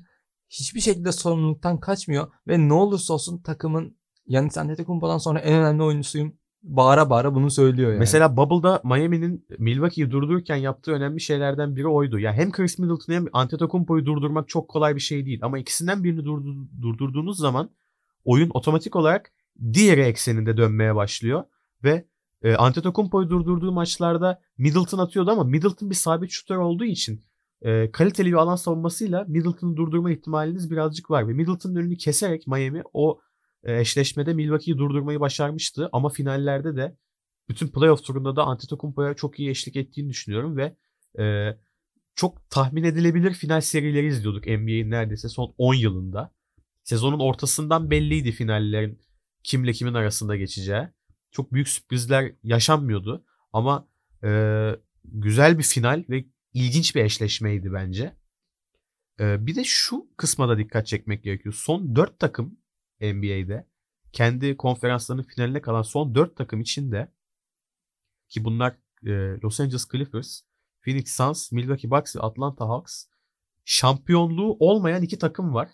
hiçbir 0.49 0.79
şekilde 0.79 1.11
sorumluluktan 1.11 1.79
kaçmıyor 1.79 2.31
ve 2.47 2.67
ne 2.67 2.73
olursa 2.73 3.13
olsun 3.13 3.41
takımın 3.41 3.97
Giannis 4.27 4.57
Antetokounmpo'dan 4.57 5.17
sonra 5.17 5.39
en 5.39 5.53
önemli 5.53 5.83
oyuncusuyum 5.83 6.37
bağıra 6.63 7.09
bağıra 7.09 7.35
bunu 7.35 7.51
söylüyor 7.51 7.89
yani. 7.89 7.99
Mesela 7.99 8.37
Bubble'da 8.37 8.81
Miami'nin 8.83 9.45
Milwaukee'yi 9.57 10.11
durdururken 10.11 10.55
yaptığı 10.55 10.91
önemli 10.91 11.21
şeylerden 11.21 11.75
biri 11.75 11.87
oydu. 11.87 12.19
Ya 12.19 12.33
hem 12.33 12.51
Chris 12.51 12.79
Middleton'ı 12.79 13.15
hem 13.15 13.25
Antetokounmpo'yu 13.33 14.05
durdurmak 14.05 14.49
çok 14.49 14.69
kolay 14.69 14.95
bir 14.95 15.01
şey 15.01 15.25
değil. 15.25 15.39
Ama 15.41 15.59
ikisinden 15.59 16.03
birini 16.03 16.21
durdur- 16.21 16.81
durdurduğunuz 16.81 17.37
zaman 17.37 17.69
oyun 18.25 18.51
otomatik 18.53 18.95
olarak 18.95 19.31
diğeri 19.73 20.01
ekseninde 20.01 20.57
dönmeye 20.57 20.95
başlıyor. 20.95 21.43
Ve 21.83 22.05
e, 22.41 22.55
Antetokounmpo'yu 22.55 23.29
durdurduğu 23.29 23.71
maçlarda 23.71 24.41
Middleton 24.57 24.97
atıyordu 24.97 25.31
ama 25.31 25.43
Middleton 25.43 25.89
bir 25.89 25.95
sabit 25.95 26.31
şutör 26.31 26.57
olduğu 26.57 26.85
için 26.85 27.21
e, 27.61 27.91
kaliteli 27.91 28.27
bir 28.27 28.37
alan 28.37 28.55
savunmasıyla 28.55 29.25
Middleton'ı 29.27 29.77
durdurma 29.77 30.11
ihtimaliniz 30.11 30.71
birazcık 30.71 31.11
var. 31.11 31.27
Ve 31.27 31.33
Middleton'ın 31.33 31.75
önünü 31.75 31.97
keserek 31.97 32.47
Miami 32.47 32.83
o 32.93 33.19
eşleşmede 33.63 34.33
Milwaukee'yi 34.33 34.77
durdurmayı 34.77 35.19
başarmıştı. 35.19 35.89
Ama 35.91 36.09
finallerde 36.09 36.75
de 36.75 36.95
bütün 37.49 37.67
playoff 37.67 38.03
turunda 38.03 38.35
da 38.35 38.43
Antetokounmpo'ya 38.43 39.13
çok 39.13 39.39
iyi 39.39 39.49
eşlik 39.49 39.75
ettiğini 39.75 40.09
düşünüyorum 40.09 40.57
ve 40.57 40.75
e, 41.19 41.57
çok 42.15 42.49
tahmin 42.49 42.83
edilebilir 42.83 43.33
final 43.33 43.61
serileri 43.61 44.07
izliyorduk 44.07 44.47
NBA'in 44.47 44.91
neredeyse 44.91 45.29
son 45.29 45.53
10 45.57 45.73
yılında. 45.73 46.33
Sezonun 46.83 47.19
ortasından 47.19 47.91
belliydi 47.91 48.31
finallerin 48.31 49.01
kimle 49.43 49.73
kimin 49.73 49.93
arasında 49.93 50.35
geçeceği. 50.35 50.87
Çok 51.31 51.53
büyük 51.53 51.69
sürprizler 51.69 52.35
yaşanmıyordu 52.43 53.25
ama 53.53 53.87
e, 54.23 54.71
güzel 55.05 55.57
bir 55.57 55.63
final 55.63 56.03
ve 56.09 56.25
ilginç 56.53 56.95
bir 56.95 57.03
eşleşmeydi 57.03 57.73
bence. 57.73 58.15
E, 59.19 59.45
bir 59.45 59.55
de 59.55 59.63
şu 59.63 60.07
kısma 60.17 60.49
da 60.49 60.57
dikkat 60.57 60.87
çekmek 60.87 61.23
gerekiyor. 61.23 61.55
Son 61.57 61.95
4 61.95 62.19
takım 62.19 62.57
NBA'de 63.01 63.67
kendi 64.11 64.57
konferanslarının 64.57 65.23
finaline 65.23 65.61
kalan 65.61 65.81
son 65.81 66.15
4 66.15 66.35
takım 66.35 66.61
içinde 66.61 67.11
ki 68.29 68.45
bunlar 68.45 68.77
e, 69.05 69.11
Los 69.43 69.59
Angeles 69.59 69.87
Clippers, 69.91 70.41
Phoenix 70.81 71.15
Suns, 71.15 71.51
Milwaukee 71.51 71.91
Bucks 71.91 72.15
Atlanta 72.19 72.69
Hawks 72.69 73.05
şampiyonluğu 73.65 74.57
olmayan 74.59 75.03
iki 75.03 75.19
takım 75.19 75.53
var. 75.53 75.69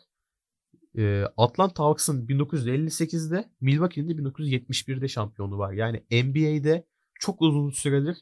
E, 0.98 1.24
Atlanta 1.38 1.84
Hawks'ın 1.84 2.28
1958'de, 2.28 3.50
Milwaukee'nin 3.62 4.10
de 4.10 4.14
1971'de 4.14 5.08
şampiyonu 5.08 5.58
var. 5.58 5.74
Yani 5.74 6.04
NBA'de 6.12 6.88
çok 7.20 7.42
uzun 7.42 7.70
süredir 7.70 8.18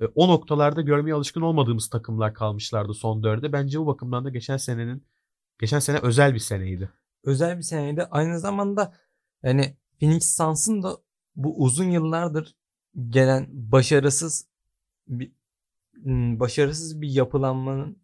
e, 0.00 0.04
o 0.14 0.28
noktalarda 0.28 0.80
görmeye 0.80 1.14
alışkın 1.14 1.40
olmadığımız 1.40 1.88
takımlar 1.88 2.34
kalmışlardı 2.34 2.94
son 2.94 3.22
dörde. 3.22 3.52
Bence 3.52 3.80
bu 3.80 3.86
bakımdan 3.86 4.24
da 4.24 4.30
geçen 4.30 4.56
senenin 4.56 5.06
geçen 5.60 5.78
sene 5.78 5.98
özel 5.98 6.34
bir 6.34 6.38
seneydi. 6.38 6.90
Özel 7.24 7.58
bir 7.58 7.62
seneydi. 7.62 8.04
Aynı 8.10 8.40
zamanda 8.40 8.94
yani 9.42 9.76
Phoenix 10.00 10.36
Suns'ın 10.36 10.82
da 10.82 10.96
bu 11.36 11.64
uzun 11.64 11.90
yıllardır 11.90 12.56
gelen 13.08 13.46
başarısız 13.50 14.48
bir 15.08 15.32
hmm, 16.02 16.40
başarısız 16.40 17.00
bir 17.00 17.08
yapılanmanın 17.08 17.98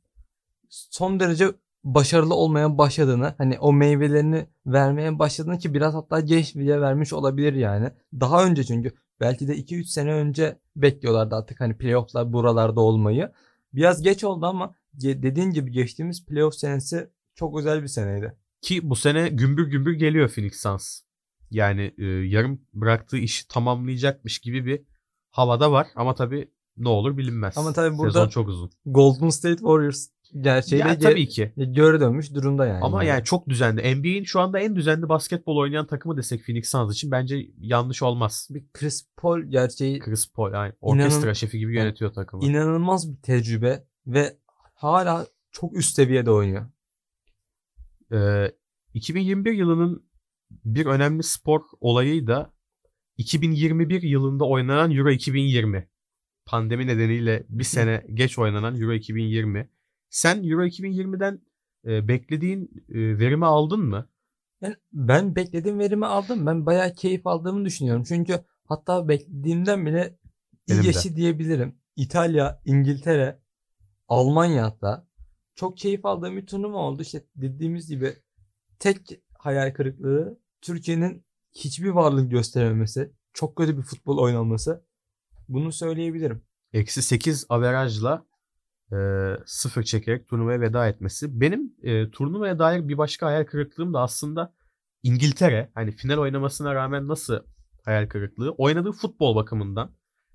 son 0.69 1.21
derece 1.21 1.53
başarılı 1.85 2.35
olmaya 2.35 2.79
başladığını 2.79 3.35
hani 3.39 3.59
o 3.59 3.73
meyvelerini 3.73 4.47
vermeye 4.67 5.19
başladığını 5.19 5.59
ki 5.59 5.75
biraz 5.75 5.95
hatta 5.95 6.21
geç 6.21 6.57
bile 6.57 6.81
vermiş 6.81 7.13
olabilir 7.13 7.53
yani. 7.53 7.91
Daha 8.21 8.45
önce 8.45 8.65
çünkü 8.65 8.93
belki 9.21 9.49
de 9.49 9.57
2-3 9.57 9.85
sene 9.85 10.13
önce 10.13 10.59
bekliyorlardı 10.77 11.35
artık 11.35 11.61
hani 11.61 11.79
playoff'lar 11.79 12.33
buralarda 12.33 12.81
olmayı. 12.81 13.33
Biraz 13.73 14.03
geç 14.03 14.25
oldu 14.25 14.47
ama 14.47 14.75
dediğin 14.95 15.51
gibi 15.51 15.73
geçtiğimiz 15.73 16.27
playoff 16.27 16.55
senesi 16.55 17.11
çok 17.35 17.59
özel 17.59 17.83
bir 17.83 17.89
seneydi. 17.89 18.37
Ki 18.67 18.91
bu 18.91 18.97
sene 18.97 19.29
gümbür 19.29 19.67
gümbür 19.67 19.93
geliyor 19.93 20.29
Phoenix 20.29 20.61
Suns. 20.61 21.01
Yani 21.51 21.95
e, 21.99 22.05
yarım 22.05 22.61
bıraktığı 22.75 23.17
işi 23.17 23.49
tamamlayacakmış 23.49 24.39
gibi 24.39 24.67
bir 24.67 24.83
havada 25.31 25.73
var. 25.73 25.87
Ama 25.97 26.15
tabii 26.15 26.51
ne 26.77 26.89
olur 26.89 27.17
bilinmez. 27.17 27.59
Ama 27.59 27.73
tabii 27.73 27.99
burada 27.99 28.13
Sezon 28.13 28.29
çok 28.29 28.49
uzun. 28.49 28.71
Golden 28.87 29.29
State 29.29 29.57
Warriors 29.57 30.09
gerçeğiyle 30.41 30.89
ya, 30.89 30.99
tabii 30.99 31.29
ki. 31.29 31.53
geri 31.57 32.01
dönmüş 32.01 32.35
durumda 32.35 32.67
yani. 32.67 32.85
Ama 32.85 33.05
yani 33.05 33.25
çok 33.25 33.49
düzenli. 33.49 33.97
NBA'in 33.97 34.25
şu 34.25 34.41
anda 34.41 34.59
en 34.61 34.77
düzenli 34.77 35.09
basketbol 35.09 35.57
oynayan 35.57 35.87
takımı 35.87 36.17
desek 36.17 36.45
Phoenix 36.47 36.69
Suns 36.71 36.95
için 36.95 37.11
bence 37.11 37.51
yanlış 37.59 38.03
olmaz. 38.03 38.49
bir 38.51 38.65
Chris 38.73 39.09
Paul 39.17 39.43
gerçeği 39.43 39.99
Chris 39.99 40.33
Paul 40.33 40.53
yani 40.53 40.73
orkestra 40.81 41.21
İnanın- 41.21 41.33
şefi 41.33 41.59
gibi 41.59 41.77
yönetiyor 41.77 42.13
takımı. 42.13 42.45
inanılmaz 42.45 43.13
bir 43.13 43.23
tecrübe 43.23 43.85
ve 44.07 44.37
hala 44.75 45.27
çok 45.51 45.77
üst 45.77 45.95
seviyede 45.95 46.31
oynuyor. 46.31 46.67
Ee, 48.13 48.53
2021 48.95 49.53
yılının 49.53 50.07
bir 50.51 50.87
önemli 50.87 51.23
spor 51.23 51.61
olayı 51.81 52.27
da 52.27 52.53
2021 53.17 54.03
yılında 54.03 54.45
oynanan 54.45 54.91
Euro 54.91 55.11
2020. 55.11 55.89
Pandemi 56.47 56.87
nedeniyle 56.87 57.47
bir 57.49 57.65
sene 57.65 58.07
geç 58.15 58.39
oynanan 58.39 58.81
Euro 58.81 58.93
2020. 58.93 59.71
Sen 60.11 60.45
Euro 60.45 60.65
2020'den 60.67 61.41
e, 61.87 62.09
beklediğin 62.09 62.85
e, 62.89 63.19
verimi 63.19 63.47
aldın 63.47 63.81
mı? 63.81 64.09
Yani 64.61 64.77
ben 64.93 65.37
beklediğim 65.37 65.79
verimi 65.79 66.07
aldım. 66.07 66.47
Ben 66.47 66.67
bayağı 66.67 66.93
keyif 66.93 67.27
aldığımı 67.27 67.65
düşünüyorum. 67.65 68.05
Çünkü 68.09 68.45
hatta 68.65 69.09
beklediğimden 69.09 69.87
bile 69.87 70.19
iyi 70.69 70.83
geçti 70.83 71.17
diyebilirim. 71.17 71.79
İtalya, 71.97 72.61
İngiltere, 72.65 73.41
Almanya 74.09 74.65
hatta 74.65 75.07
çok 75.57 75.79
keyif 75.79 76.05
aldığım 76.07 76.37
bir 76.37 76.47
turnuva 76.47 76.79
oldu. 76.79 77.03
İşte 77.03 77.25
dediğimiz 77.37 77.89
gibi 77.89 78.17
tek 78.79 79.21
hayal 79.39 79.75
kırıklığı 79.75 80.39
Türkiye'nin 80.61 81.25
hiçbir 81.55 81.89
varlık 81.89 82.31
gösterememesi. 82.31 83.13
Çok 83.33 83.57
kötü 83.57 83.77
bir 83.77 83.83
futbol 83.83 84.19
oynanması. 84.19 84.85
Bunu 85.49 85.73
söyleyebilirim. 85.73 86.43
Eksi 86.73 87.03
8 87.03 87.47
averajla 87.49 88.27
e, 88.93 88.97
sıfır 89.47 89.83
çekerek 89.83 90.29
turnuvaya 90.29 90.61
veda 90.61 90.89
etmesi. 90.89 91.41
Benim 91.41 91.75
e, 91.83 92.11
turnuvaya 92.11 92.59
dair 92.59 92.89
bir 92.89 92.99
başka 92.99 93.27
hayal 93.27 93.45
kırıklığım 93.45 93.95
da 93.95 94.01
aslında 94.01 94.55
İngiltere. 95.03 95.71
Hani 95.75 95.93
final 95.93 96.19
oynamasına 96.19 96.75
rağmen 96.75 97.09
nasıl 97.09 97.41
hayal 97.85 98.09
kırıklığı? 98.09 98.51
Oynadığı 98.51 98.93
futbol 98.93 99.37
bakımından. 99.37 99.91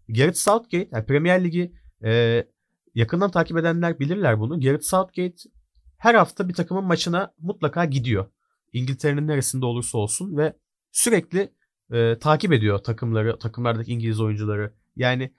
Gareth 0.10 0.38
Southgate, 0.38 0.90
yani 0.92 1.06
Premier 1.06 1.44
Ligi 1.44 1.74
e, 2.04 2.44
yakından 2.96 3.32
takip 3.32 3.58
edenler 3.58 4.00
bilirler 4.00 4.40
bunu. 4.40 4.62
Gareth 4.62 4.84
Southgate 4.84 5.36
her 5.98 6.16
hafta 6.16 6.50
bir 6.50 6.54
takımın 6.54 6.84
maçına 6.84 7.34
mutlaka 7.40 7.86
gidiyor. 7.86 8.26
İngiltere'nin 8.74 9.28
neresinde 9.28 9.66
olursa 9.66 9.98
olsun 9.98 10.38
ve 10.38 10.54
sürekli 10.92 11.54
e, 11.92 12.20
takip 12.20 12.54
ediyor 12.54 12.80
takımları, 12.80 13.40
takımlardaki 13.40 13.92
İngiliz 13.92 14.22
oyuncuları. 14.22 14.74
Yani 14.96 15.34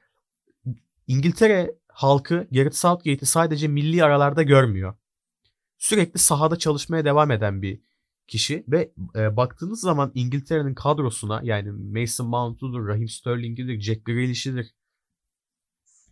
İngiltere 1.06 1.74
halkı 1.88 2.46
Gareth 2.50 2.76
Southgate'i 2.76 3.26
sadece 3.26 3.68
milli 3.68 4.04
aralarda 4.04 4.42
görmüyor. 4.42 4.94
Sürekli 5.78 6.18
sahada 6.18 6.56
çalışmaya 6.56 7.04
devam 7.04 7.30
eden 7.30 7.62
bir 7.62 7.80
kişi 8.28 8.64
ve 8.68 8.92
e, 9.16 9.36
baktığınız 9.36 9.80
zaman 9.80 10.12
İngiltere'nin 10.14 10.74
kadrosuna 10.74 11.40
yani 11.44 11.70
Mason 11.70 12.26
Mount'udur, 12.26 12.88
Raheem 12.88 13.08
Sterling'idir, 13.08 13.80
Jack 13.80 14.04
Grealish'idir. 14.04 14.74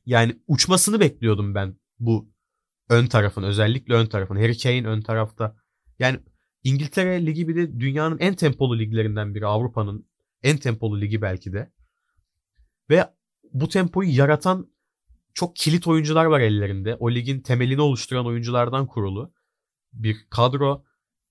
Yani 0.06 0.36
uçmasını 0.46 1.00
bekliyordum 1.00 1.54
ben 1.54 1.76
bu 1.98 2.32
ön 2.88 3.06
tarafın 3.06 3.42
özellikle 3.42 3.94
ön 3.94 4.06
tarafın. 4.06 4.36
Harry 4.36 4.58
Kane 4.58 4.86
ön 4.86 5.00
tarafta. 5.00 5.56
Yani 5.98 6.20
İngiltere 6.64 7.26
ligi 7.26 7.48
bir 7.48 7.56
de 7.56 7.80
dünyanın 7.80 8.18
en 8.18 8.34
tempolu 8.34 8.78
liglerinden 8.78 9.34
biri. 9.34 9.46
Avrupa'nın 9.46 10.06
en 10.42 10.56
tempolu 10.56 11.00
ligi 11.00 11.22
belki 11.22 11.52
de. 11.52 11.72
Ve 12.90 13.04
bu 13.52 13.68
tempoyu 13.68 14.16
yaratan 14.16 14.70
çok 15.34 15.56
kilit 15.56 15.86
oyuncular 15.86 16.24
var 16.24 16.40
ellerinde. 16.40 16.96
O 16.96 17.10
ligin 17.10 17.40
temelini 17.40 17.80
oluşturan 17.80 18.26
oyunculardan 18.26 18.86
kurulu 18.86 19.34
bir 19.92 20.16
kadro. 20.30 20.84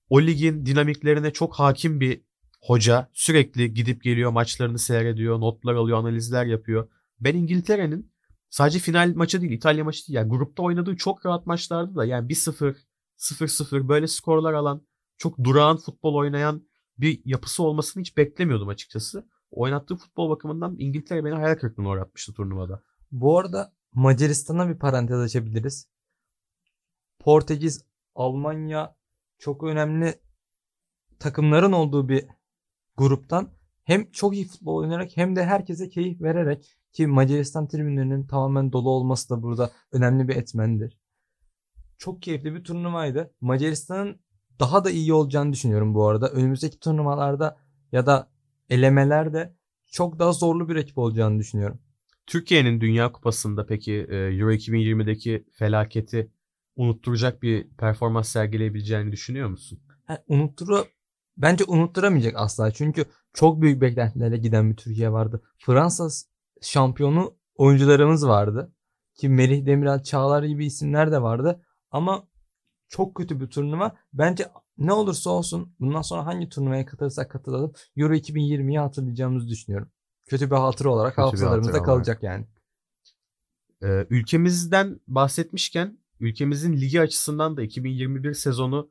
O 0.08 0.22
ligin 0.22 0.66
dinamiklerine 0.66 1.32
çok 1.32 1.54
hakim 1.54 2.00
bir 2.00 2.22
hoca. 2.60 3.10
Sürekli 3.12 3.74
gidip 3.74 4.02
geliyor, 4.02 4.30
maçlarını 4.30 4.78
seyrediyor, 4.78 5.40
notlar 5.40 5.74
alıyor, 5.74 5.98
analizler 5.98 6.46
yapıyor. 6.46 6.90
Ben 7.20 7.34
İngiltere'nin 7.34 8.12
sadece 8.50 8.78
final 8.78 9.12
maçı 9.14 9.40
değil, 9.40 9.52
İtalya 9.52 9.84
maçı 9.84 10.08
değil. 10.08 10.16
Yani 10.16 10.28
grupta 10.28 10.62
oynadığı 10.62 10.96
çok 10.96 11.26
rahat 11.26 11.46
maçlardı 11.46 11.96
da 11.96 12.04
yani 12.04 12.28
1-0, 12.28 12.76
0-0 13.18 13.88
böyle 13.88 14.06
skorlar 14.06 14.52
alan, 14.52 14.86
çok 15.16 15.44
durağan 15.44 15.76
futbol 15.76 16.14
oynayan 16.14 16.68
bir 16.98 17.22
yapısı 17.24 17.62
olmasını 17.62 18.00
hiç 18.00 18.16
beklemiyordum 18.16 18.68
açıkçası. 18.68 19.28
Oynattığı 19.50 19.96
futbol 19.96 20.30
bakımından 20.30 20.76
İngiltere 20.78 21.24
beni 21.24 21.34
hayal 21.34 21.54
kırıklığına 21.54 21.88
uğratmıştı 21.88 22.34
turnuvada. 22.34 22.82
Bu 23.12 23.38
arada 23.38 23.72
Macaristan'a 23.92 24.68
bir 24.68 24.78
parantez 24.78 25.18
açabiliriz. 25.18 25.88
Portekiz, 27.18 27.84
Almanya 28.14 28.96
çok 29.38 29.62
önemli 29.62 30.20
takımların 31.18 31.72
olduğu 31.72 32.08
bir 32.08 32.26
gruptan 32.96 33.50
hem 33.90 34.10
çok 34.10 34.34
iyi 34.34 34.44
futbol 34.44 34.76
oynayarak 34.76 35.16
hem 35.16 35.36
de 35.36 35.44
herkese 35.44 35.88
keyif 35.88 36.22
vererek 36.22 36.76
ki 36.92 37.06
Macaristan 37.06 37.68
tribünlerinin 37.68 38.26
tamamen 38.26 38.72
dolu 38.72 38.90
olması 38.90 39.30
da 39.30 39.42
burada 39.42 39.70
önemli 39.92 40.28
bir 40.28 40.36
etmendir. 40.36 40.98
Çok 41.98 42.22
keyifli 42.22 42.54
bir 42.54 42.64
turnuvaydı. 42.64 43.34
Macaristan'ın 43.40 44.20
daha 44.60 44.84
da 44.84 44.90
iyi 44.90 45.12
olacağını 45.12 45.52
düşünüyorum 45.52 45.94
bu 45.94 46.06
arada. 46.06 46.28
Önümüzdeki 46.28 46.78
turnuvalarda 46.78 47.58
ya 47.92 48.06
da 48.06 48.30
elemelerde 48.68 49.54
çok 49.86 50.18
daha 50.18 50.32
zorlu 50.32 50.68
bir 50.68 50.74
rakip 50.74 50.98
olacağını 50.98 51.38
düşünüyorum. 51.38 51.80
Türkiye'nin 52.26 52.80
Dünya 52.80 53.12
Kupası'nda 53.12 53.66
peki 53.66 53.92
e, 53.92 54.16
Euro 54.16 54.52
2020'deki 54.52 55.44
felaketi 55.52 56.30
unutturacak 56.76 57.42
bir 57.42 57.68
performans 57.68 58.28
sergileyebileceğini 58.28 59.12
düşünüyor 59.12 59.48
musun? 59.48 59.80
Ha, 60.04 60.22
unutturu 60.28 60.86
bence 61.42 61.64
unutturamayacak 61.64 62.34
asla. 62.36 62.70
Çünkü 62.70 63.04
çok 63.32 63.62
büyük 63.62 63.80
beklentilerle 63.80 64.36
giden 64.36 64.70
bir 64.70 64.76
Türkiye 64.76 65.12
vardı. 65.12 65.42
Fransa 65.58 66.08
şampiyonu 66.62 67.34
oyuncularımız 67.54 68.28
vardı. 68.28 68.72
Ki 69.14 69.28
Melih 69.28 69.66
Demiral, 69.66 70.02
Çağlar 70.02 70.42
gibi 70.42 70.66
isimler 70.66 71.12
de 71.12 71.22
vardı. 71.22 71.64
Ama 71.90 72.28
çok 72.88 73.14
kötü 73.14 73.40
bir 73.40 73.46
turnuva. 73.46 73.96
Bence 74.12 74.48
ne 74.78 74.92
olursa 74.92 75.30
olsun 75.30 75.74
bundan 75.80 76.02
sonra 76.02 76.26
hangi 76.26 76.48
turnuvaya 76.48 76.86
katılırsak 76.86 77.30
katılalım 77.30 77.72
Euro 77.96 78.14
2020'yi 78.14 78.78
hatırlayacağımızı 78.78 79.48
düşünüyorum. 79.48 79.90
Kötü 80.26 80.50
bir 80.50 80.56
hatıra 80.56 80.90
olarak 80.90 81.12
Kötü 81.12 81.22
hafızalarımızda 81.22 81.72
hatıra 81.72 81.84
kalacak 81.84 82.22
yani. 82.22 82.46
Ee, 83.82 84.06
ülkemizden 84.10 85.00
bahsetmişken 85.08 85.98
ülkemizin 86.20 86.72
ligi 86.72 87.00
açısından 87.00 87.56
da 87.56 87.62
2021 87.62 88.34
sezonu 88.34 88.90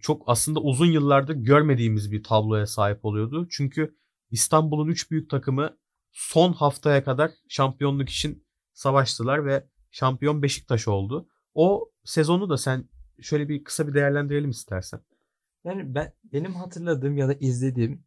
çok 0.00 0.22
aslında 0.26 0.60
uzun 0.60 0.86
yıllardır 0.86 1.34
görmediğimiz 1.34 2.12
bir 2.12 2.22
tabloya 2.22 2.66
sahip 2.66 3.04
oluyordu. 3.04 3.48
Çünkü 3.50 3.96
İstanbul'un 4.30 4.88
3 4.88 5.10
büyük 5.10 5.30
takımı 5.30 5.76
son 6.12 6.52
haftaya 6.52 7.04
kadar 7.04 7.30
şampiyonluk 7.48 8.08
için 8.08 8.46
savaştılar 8.72 9.46
ve 9.46 9.66
şampiyon 9.90 10.42
Beşiktaş 10.42 10.88
oldu. 10.88 11.28
O 11.54 11.90
sezonu 12.04 12.50
da 12.50 12.56
sen 12.56 12.88
şöyle 13.20 13.48
bir 13.48 13.64
kısa 13.64 13.88
bir 13.88 13.94
değerlendirelim 13.94 14.50
istersen. 14.50 15.00
Yani 15.64 15.94
ben 15.94 16.12
benim 16.32 16.54
hatırladığım 16.54 17.16
ya 17.16 17.28
da 17.28 17.34
izlediğim 17.34 18.04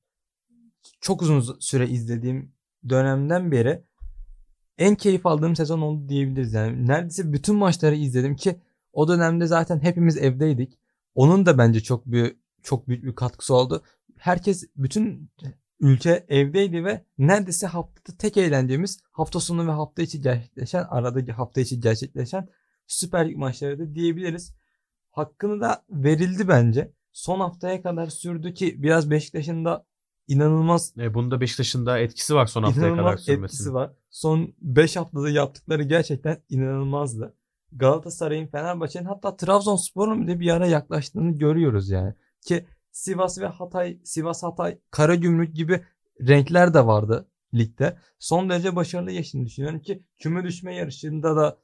çok 1.01 1.21
uzun 1.21 1.57
süre 1.59 1.87
izlediğim 1.87 2.53
dönemden 2.89 3.51
beri 3.51 3.83
en 4.77 4.95
keyif 4.95 5.25
aldığım 5.25 5.55
sezon 5.55 5.81
oldu 5.81 6.09
diyebiliriz. 6.09 6.53
Yani 6.53 6.87
neredeyse 6.87 7.33
bütün 7.33 7.55
maçları 7.55 7.95
izledim 7.95 8.35
ki 8.35 8.61
o 8.93 9.07
dönemde 9.07 9.45
zaten 9.45 9.79
hepimiz 9.79 10.17
evdeydik. 10.17 10.79
Onun 11.19 11.45
da 11.45 11.57
bence 11.57 11.79
çok 11.79 12.05
büyük 12.05 12.39
çok 12.63 12.87
büyük 12.87 13.03
bir 13.03 13.15
katkısı 13.15 13.55
oldu. 13.55 13.83
Herkes 14.17 14.63
bütün 14.75 15.31
ülke 15.79 16.25
evdeydi 16.29 16.85
ve 16.85 17.05
neredeyse 17.17 17.67
haftada 17.67 18.17
tek 18.17 18.37
eğlendiğimiz 18.37 18.99
hafta 19.11 19.39
sonu 19.39 19.67
ve 19.67 19.71
hafta 19.71 20.01
içi 20.01 20.21
gerçekleşen 20.21 20.85
aradaki 20.89 21.31
hafta 21.31 21.61
içi 21.61 21.79
gerçekleşen 21.79 22.49
Süper 22.87 23.29
Lig 23.29 23.37
maçları 23.37 23.79
da 23.79 23.95
diyebiliriz. 23.95 24.55
Hakkını 25.11 25.61
da 25.61 25.85
verildi 25.89 26.47
bence. 26.47 26.93
Son 27.11 27.39
haftaya 27.39 27.81
kadar 27.81 28.07
sürdü 28.07 28.53
ki 28.53 28.83
biraz 28.83 29.09
Beşiktaş'ın 29.09 29.65
da 29.65 29.85
inanılmaz 30.27 30.93
E, 30.97 31.13
bunda 31.13 31.41
Beşiktaş'ın 31.41 31.85
da 31.85 31.99
etkisi 31.99 32.35
var 32.35 32.45
son 32.45 32.63
haftaya 32.63 32.95
kadar 32.95 33.17
sürmesinin. 33.17 33.45
etkisi 33.45 33.73
var. 33.73 33.91
Son 34.09 34.53
5 34.61 34.95
haftada 34.95 35.29
yaptıkları 35.29 35.83
gerçekten 35.83 36.37
inanılmazdı. 36.49 37.35
Galatasaray'ın, 37.71 38.47
Fenerbahçe'nin 38.47 39.05
hatta 39.05 39.35
Trabzonspor'un 39.35 40.27
bile 40.27 40.39
bir 40.39 40.49
ara 40.49 40.67
yaklaştığını 40.67 41.37
görüyoruz 41.37 41.89
yani. 41.89 42.13
Ki 42.45 42.65
Sivas 42.91 43.39
ve 43.39 43.47
Hatay, 43.47 43.99
Sivas 44.03 44.43
Hatay, 44.43 44.77
Karagümrük 44.91 45.55
gibi 45.55 45.81
renkler 46.27 46.73
de 46.73 46.85
vardı 46.85 47.27
ligde. 47.53 47.97
Son 48.19 48.49
derece 48.49 48.75
başarılı 48.75 49.11
geçtiğini 49.11 49.45
düşünüyorum 49.45 49.79
ki 49.79 50.03
küme 50.17 50.43
düşme 50.43 50.75
yarışında 50.75 51.35
da 51.35 51.57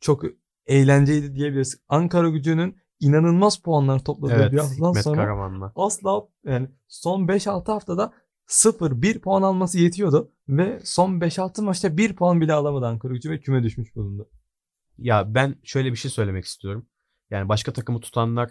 çok 0.00 0.22
eğlenceliydi 0.66 1.34
diyebiliriz. 1.34 1.80
Ankara 1.88 2.28
gücünün 2.28 2.76
inanılmaz 3.00 3.56
puanlar 3.56 3.98
topladığı 4.04 4.34
Evet, 4.34 4.52
bir 4.52 4.58
haftadan 4.58 4.88
Hikmet 4.90 5.04
sonra 5.04 5.22
Karaman'la. 5.22 5.72
asla 5.76 6.22
yani 6.44 6.68
son 6.88 7.26
5-6 7.26 7.72
haftada 7.72 8.12
0-1 8.48 9.20
puan 9.20 9.42
alması 9.42 9.78
yetiyordu 9.78 10.32
ve 10.48 10.80
son 10.84 11.20
5-6 11.20 11.62
maçta 11.62 11.96
1 11.96 12.16
puan 12.16 12.40
bile 12.40 12.52
alamadı 12.52 12.86
Ankara 12.86 13.12
gücü 13.12 13.30
ve 13.30 13.40
küme 13.40 13.62
düşmüş 13.62 13.96
bulundu. 13.96 14.28
Ya 14.98 15.34
ben 15.34 15.56
şöyle 15.64 15.92
bir 15.92 15.96
şey 15.96 16.10
söylemek 16.10 16.44
istiyorum. 16.44 16.86
Yani 17.30 17.48
başka 17.48 17.72
takımı 17.72 18.00
tutanlar 18.00 18.50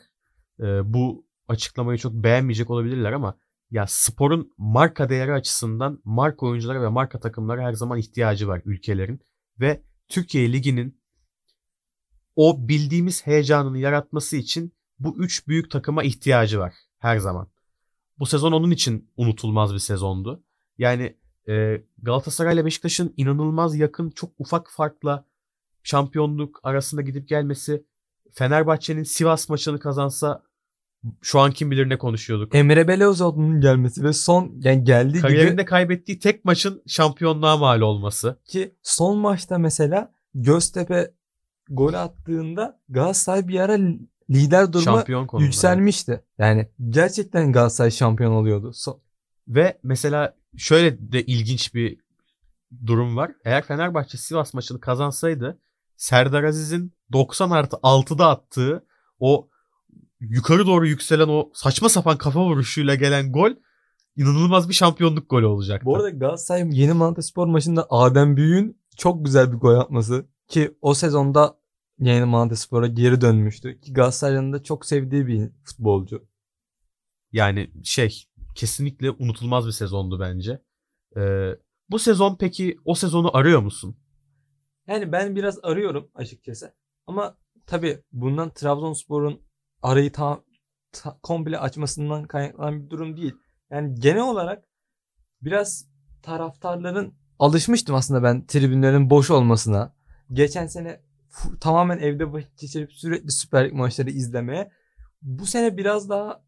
e, 0.59 0.93
bu 0.93 1.25
açıklamayı 1.47 1.97
çok 1.97 2.13
beğenmeyecek 2.13 2.69
olabilirler 2.69 3.11
ama 3.11 3.37
ya 3.71 3.87
sporun 3.87 4.53
marka 4.57 5.09
değeri 5.09 5.33
açısından 5.33 6.01
marka 6.03 6.45
oyunculara 6.45 6.81
ve 6.81 6.87
marka 6.87 7.19
takımlara 7.19 7.63
her 7.63 7.73
zaman 7.73 7.99
ihtiyacı 7.99 8.47
var 8.47 8.61
ülkelerin 8.65 9.21
ve 9.59 9.83
Türkiye 10.07 10.53
Ligi'nin 10.53 11.01
o 12.35 12.67
bildiğimiz 12.67 13.27
heyecanını 13.27 13.77
yaratması 13.77 14.37
için 14.37 14.73
bu 14.99 15.17
üç 15.17 15.47
büyük 15.47 15.71
takıma 15.71 16.03
ihtiyacı 16.03 16.59
var 16.59 16.73
her 16.99 17.17
zaman. 17.17 17.47
Bu 18.19 18.25
sezon 18.25 18.51
onun 18.51 18.71
için 18.71 19.11
unutulmaz 19.17 19.73
bir 19.73 19.79
sezondu. 19.79 20.43
Yani 20.77 21.17
e, 21.49 21.83
Galatasaray 21.97 22.53
ile 22.53 22.65
Beşiktaş'ın 22.65 23.13
inanılmaz 23.17 23.75
yakın 23.75 24.09
çok 24.09 24.31
ufak 24.37 24.71
farkla 24.71 25.25
şampiyonluk 25.83 26.59
arasında 26.63 27.01
gidip 27.01 27.27
gelmesi 27.27 27.83
Fenerbahçe'nin 28.31 29.03
Sivas 29.03 29.49
maçını 29.49 29.79
kazansa 29.79 30.43
şu 31.21 31.39
an 31.39 31.51
kim 31.51 31.71
bilir 31.71 31.89
ne 31.89 31.97
konuşuyorduk. 31.97 32.55
Emre 32.55 32.87
Belözoğlu'nun 32.87 33.61
gelmesi 33.61 34.03
ve 34.03 34.13
son 34.13 34.51
yani 34.59 34.83
geldiği 34.83 35.11
gibi 35.11 35.21
Kariyerinde 35.21 35.65
kaybettiği 35.65 36.19
tek 36.19 36.45
maçın 36.45 36.83
şampiyonluğa 36.87 37.57
mal 37.57 37.81
olması. 37.81 38.39
ki 38.45 38.75
son 38.83 39.17
maçta 39.17 39.57
mesela 39.57 40.13
Göztepe 40.35 41.11
gol 41.69 41.93
attığında 41.93 42.79
Galatasaray 42.89 43.47
bir 43.47 43.59
ara 43.59 43.77
lider 44.29 44.73
duruma 44.73 45.05
yükselmişti. 45.39 46.23
Yani 46.37 46.69
gerçekten 46.89 47.51
Galatasaray 47.51 47.91
şampiyon 47.91 48.31
oluyordu. 48.31 48.69
So- 48.69 48.99
Ve 49.47 49.79
mesela 49.83 50.35
şöyle 50.57 51.11
de 51.11 51.25
ilginç 51.25 51.73
bir 51.75 51.97
durum 52.85 53.17
var. 53.17 53.31
Eğer 53.45 53.63
Fenerbahçe 53.63 54.17
Sivas 54.17 54.53
maçını 54.53 54.79
kazansaydı 54.79 55.59
Serdar 55.97 56.43
Aziz'in 56.43 56.93
90 57.11 57.49
artı 57.49 57.75
6'da 57.75 58.29
attığı 58.29 58.85
o 59.19 59.49
yukarı 60.19 60.67
doğru 60.67 60.87
yükselen 60.87 61.27
o 61.27 61.51
saçma 61.53 61.89
sapan 61.89 62.17
kafa 62.17 62.45
vuruşuyla 62.45 62.95
gelen 62.95 63.31
gol 63.31 63.51
inanılmaz 64.15 64.69
bir 64.69 64.73
şampiyonluk 64.73 65.29
golü 65.29 65.45
olacaktı. 65.45 65.85
Bu 65.85 65.95
arada 65.95 66.09
Galatasaray 66.09 66.69
yeni 66.71 66.93
Malatyaspor 66.93 67.47
maçında 67.47 67.87
Adem 67.89 68.37
Büyük'ün 68.37 68.77
çok 68.97 69.25
güzel 69.25 69.51
bir 69.51 69.57
gol 69.57 69.75
atması 69.75 70.25
ki 70.47 70.77
o 70.81 70.93
sezonda 70.93 71.57
yeni 71.99 72.25
Malatyaspor'a 72.25 72.87
geri 72.87 73.21
dönmüştü. 73.21 73.81
Ki 73.81 73.93
Galatasaray'ın 73.93 74.53
da 74.53 74.63
çok 74.63 74.85
sevdiği 74.85 75.27
bir 75.27 75.49
futbolcu. 75.63 76.27
Yani 77.31 77.71
şey 77.83 78.23
kesinlikle 78.55 79.11
unutulmaz 79.11 79.67
bir 79.67 79.71
sezondu 79.71 80.19
bence. 80.19 80.61
Ee, 81.17 81.49
bu 81.89 81.99
sezon 81.99 82.37
peki 82.39 82.77
o 82.85 82.95
sezonu 82.95 83.37
arıyor 83.37 83.61
musun? 83.61 83.97
Yani 84.87 85.11
ben 85.11 85.35
biraz 85.35 85.59
arıyorum 85.63 86.11
açıkçası. 86.15 86.73
Ama 87.07 87.37
tabii 87.65 88.03
bundan 88.11 88.49
Trabzonspor'un 88.53 89.41
arayı 89.81 90.11
ta, 90.11 90.43
ta- 90.91 91.19
komple 91.23 91.59
açmasından 91.59 92.23
kaynaklanan 92.23 92.85
bir 92.85 92.89
durum 92.89 93.17
değil. 93.17 93.33
Yani 93.71 93.95
genel 93.99 94.23
olarak 94.23 94.63
biraz 95.41 95.87
taraftarların 96.21 97.13
alışmıştım 97.39 97.95
aslında 97.95 98.23
ben 98.23 98.45
tribünlerin 98.45 99.09
boş 99.09 99.31
olmasına. 99.31 99.95
Geçen 100.31 100.67
sene 100.67 101.01
tamamen 101.59 101.97
evde 101.97 102.25
geçirip 102.61 102.93
sürekli 102.93 103.31
Süper 103.31 103.65
Lig 103.65 103.73
maçları 103.73 104.09
izlemeye. 104.09 104.71
Bu 105.21 105.45
sene 105.45 105.77
biraz 105.77 106.09
daha 106.09 106.43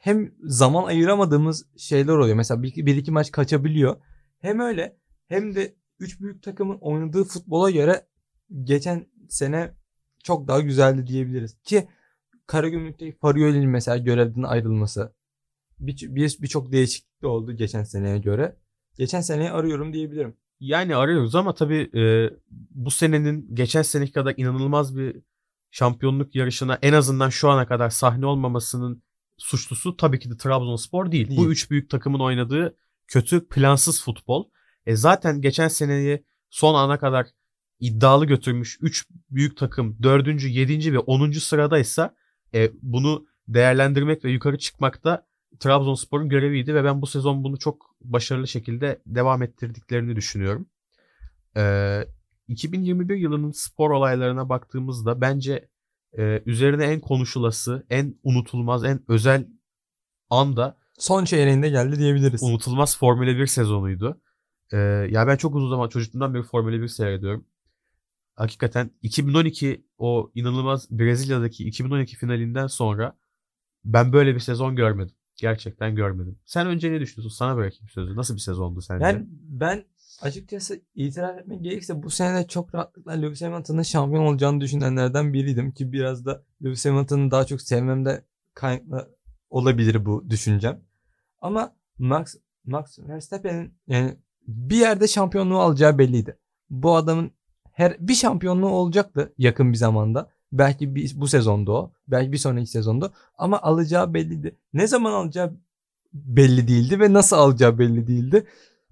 hem 0.00 0.34
zaman 0.42 0.84
ayıramadığımız 0.84 1.66
şeyler 1.78 2.12
oluyor. 2.12 2.36
Mesela 2.36 2.62
bir, 2.62 2.86
bir 2.86 2.96
iki 2.96 3.10
maç 3.10 3.30
kaçabiliyor. 3.30 3.96
Hem 4.38 4.60
öyle 4.60 4.96
hem 5.28 5.54
de 5.54 5.76
üç 5.98 6.20
büyük 6.20 6.42
takımın 6.42 6.78
oynadığı 6.80 7.24
futbola 7.24 7.70
göre 7.70 8.06
geçen 8.64 9.06
sene 9.28 9.74
çok 10.24 10.48
daha 10.48 10.60
güzeldi 10.60 11.06
diyebiliriz. 11.06 11.56
Ki 11.64 11.88
Karagümrük'teki 12.46 13.18
Farioli'nin 13.18 13.68
mesela 13.68 13.96
görevden 13.96 14.42
ayrılması 14.42 15.12
bir- 15.78 16.14
bir- 16.14 16.36
birçok 16.42 16.72
değişiklik 16.72 17.22
de 17.22 17.26
oldu 17.26 17.52
geçen 17.52 17.82
seneye 17.84 18.18
göre. 18.18 18.56
Geçen 18.98 19.20
seneyi 19.20 19.50
arıyorum 19.50 19.92
diyebilirim. 19.92 20.36
Yani 20.60 20.96
arıyoruz 20.96 21.34
ama 21.34 21.54
tabii 21.54 21.90
e, 21.94 22.30
bu 22.70 22.90
senenin 22.90 23.54
geçen 23.54 23.82
seneki 23.82 24.12
kadar 24.12 24.34
inanılmaz 24.36 24.96
bir 24.96 25.16
şampiyonluk 25.70 26.34
yarışına 26.34 26.78
en 26.82 26.92
azından 26.92 27.28
şu 27.28 27.48
ana 27.50 27.66
kadar 27.66 27.90
sahne 27.90 28.26
olmamasının 28.26 29.02
suçlusu 29.36 29.96
tabii 29.96 30.18
ki 30.18 30.30
de 30.30 30.36
Trabzonspor 30.36 31.12
değil. 31.12 31.28
Değil. 31.28 31.40
Bu 31.40 31.50
üç 31.52 31.70
büyük 31.70 31.90
takımın 31.90 32.20
oynadığı 32.20 32.76
kötü 33.06 33.48
plansız 33.48 34.02
futbol. 34.04 34.44
E 34.86 34.96
zaten 34.96 35.40
geçen 35.40 35.68
seneyi 35.68 36.24
son 36.50 36.74
ana 36.74 36.98
kadar 36.98 37.26
iddialı 37.80 38.26
götürmüş 38.26 38.78
3 38.80 39.06
büyük 39.30 39.56
takım 39.56 39.96
4. 40.02 40.42
7. 40.44 40.92
ve 40.92 40.98
10. 40.98 41.32
sıradaysa 41.32 42.14
e, 42.54 42.70
bunu 42.82 43.26
değerlendirmek 43.48 44.24
ve 44.24 44.30
yukarı 44.30 44.58
çıkmakta 44.58 45.26
Trabzonspor'un 45.60 46.28
göreviydi 46.28 46.74
ve 46.74 46.84
ben 46.84 47.02
bu 47.02 47.06
sezon 47.06 47.44
bunu 47.44 47.58
çok 47.58 47.96
başarılı 48.00 48.48
şekilde 48.48 49.02
devam 49.06 49.42
ettirdiklerini 49.42 50.16
düşünüyorum. 50.16 50.66
Ee, 51.56 52.06
2021 52.48 53.16
yılının 53.16 53.50
spor 53.50 53.90
olaylarına 53.90 54.48
baktığımızda 54.48 55.20
bence 55.20 55.68
e, 56.18 56.42
üzerine 56.46 56.84
en 56.84 57.00
konuşulası, 57.00 57.86
en 57.90 58.14
unutulmaz, 58.22 58.84
en 58.84 59.00
özel 59.08 59.46
anda 60.30 60.76
son 60.98 61.24
çeyreğinde 61.24 61.68
geldi 61.68 61.98
diyebiliriz. 61.98 62.42
Unutulmaz 62.42 62.98
Formula 62.98 63.38
1 63.38 63.46
sezonuydu. 63.46 64.20
Ee, 64.72 64.76
ya 65.10 65.26
ben 65.26 65.36
çok 65.36 65.54
uzun 65.54 65.68
zaman 65.68 65.88
çocukluğumdan 65.88 66.34
beri 66.34 66.42
Formula 66.42 66.82
1 66.82 66.88
seyrediyorum. 66.88 67.46
Hakikaten 68.34 68.90
2012 69.02 69.86
o 69.98 70.30
inanılmaz 70.34 70.90
Brezilya'daki 70.90 71.64
2012 71.64 72.16
finalinden 72.16 72.66
sonra 72.66 73.16
ben 73.84 74.12
böyle 74.12 74.34
bir 74.34 74.40
sezon 74.40 74.76
görmedim. 74.76 75.14
Gerçekten 75.36 75.94
görmedim. 75.94 76.38
Sen 76.44 76.66
önce 76.66 76.92
ne 76.92 77.00
düşünüyorsun? 77.00 77.36
Sana 77.36 77.56
bırakayım 77.56 77.88
sözü. 77.88 78.16
Nasıl 78.16 78.34
bir 78.34 78.40
sezondu 78.40 78.80
sence? 78.80 79.06
Yani 79.06 79.26
ben 79.30 79.84
açıkçası 80.22 80.80
itiraf 80.94 81.38
etmek 81.38 81.62
gerekirse 81.62 82.02
bu 82.02 82.10
sene 82.10 82.38
de 82.38 82.48
çok 82.48 82.74
rahatlıkla 82.74 83.12
Lewis 83.12 83.42
Hamilton'ın 83.42 83.82
şampiyon 83.82 84.24
olacağını 84.24 84.60
düşünenlerden 84.60 85.32
biriydim 85.32 85.72
ki 85.72 85.92
biraz 85.92 86.26
da 86.26 86.42
Lewis 86.64 86.86
Hamilton'ı 86.86 87.30
daha 87.30 87.44
çok 87.44 87.62
sevmemde 87.62 88.24
kaynaklı 88.54 89.16
olabilir 89.50 90.06
bu 90.06 90.30
düşüncem. 90.30 90.80
Ama 91.40 91.76
Max 91.98 92.34
Max 92.64 92.98
Verstappen'in 92.98 93.74
yani 93.86 94.16
bir 94.48 94.76
yerde 94.76 95.08
şampiyonluğu 95.08 95.60
alacağı 95.60 95.98
belliydi. 95.98 96.38
Bu 96.70 96.96
adamın 96.96 97.30
her 97.72 97.96
bir 98.08 98.14
şampiyonluğu 98.14 98.68
olacaktı 98.68 99.32
yakın 99.38 99.72
bir 99.72 99.78
zamanda. 99.78 100.30
Belki 100.52 100.94
bir, 100.94 101.12
bu 101.14 101.28
sezonda 101.28 101.72
o. 101.72 101.92
Belki 102.08 102.32
bir 102.32 102.38
sonraki 102.38 102.66
sezonda. 102.66 103.12
Ama 103.38 103.62
alacağı 103.62 104.14
belliydi. 104.14 104.56
Ne 104.72 104.86
zaman 104.86 105.12
alacağı 105.12 105.56
belli 106.12 106.68
değildi 106.68 107.00
ve 107.00 107.12
nasıl 107.12 107.36
alacağı 107.36 107.78
belli 107.78 108.06
değildi. 108.06 108.46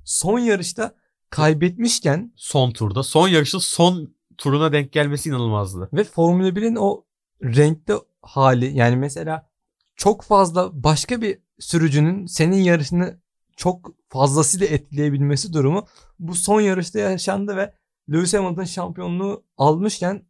Son 0.04 0.38
yarışta 0.38 0.94
kaybetmişken 1.30 2.32
son 2.36 2.70
turda 2.70 3.02
son 3.02 3.28
yarışın 3.28 3.58
son 3.58 4.14
turuna 4.38 4.72
denk 4.72 4.92
gelmesi 4.92 5.28
inanılmazdı. 5.28 5.88
Ve 5.92 6.04
Formula 6.04 6.48
1'in 6.48 6.76
o 6.76 7.04
renkli 7.42 7.94
hali 8.22 8.76
yani 8.76 8.96
mesela 8.96 9.50
çok 9.96 10.22
fazla 10.22 10.84
başka 10.84 11.20
bir 11.20 11.38
sürücünün 11.58 12.26
senin 12.26 12.56
yarışını 12.56 13.18
çok 13.56 13.92
fazlasıyla 14.14 14.66
etkileyebilmesi 14.66 15.52
durumu 15.52 15.86
bu 16.18 16.34
son 16.34 16.60
yarışta 16.60 16.98
yaşandı 16.98 17.56
ve 17.56 17.74
Lewis 18.12 18.34
Hamilton 18.34 18.64
şampiyonluğu 18.64 19.44
almışken 19.56 20.26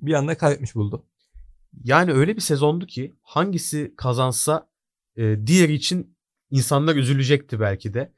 bir 0.00 0.12
anda 0.14 0.38
kaybetmiş 0.38 0.74
buldu. 0.74 1.06
Yani 1.84 2.12
öyle 2.12 2.36
bir 2.36 2.40
sezondu 2.40 2.86
ki 2.86 3.16
hangisi 3.22 3.94
kazansa 3.96 4.68
e, 5.16 5.46
diğeri 5.46 5.74
için 5.74 6.16
insanlar 6.50 6.96
üzülecekti 6.96 7.60
belki 7.60 7.94
de. 7.94 8.12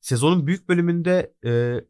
Sezonun 0.00 0.46
büyük 0.46 0.68
bölümünde 0.68 1.34
e, 1.44 1.80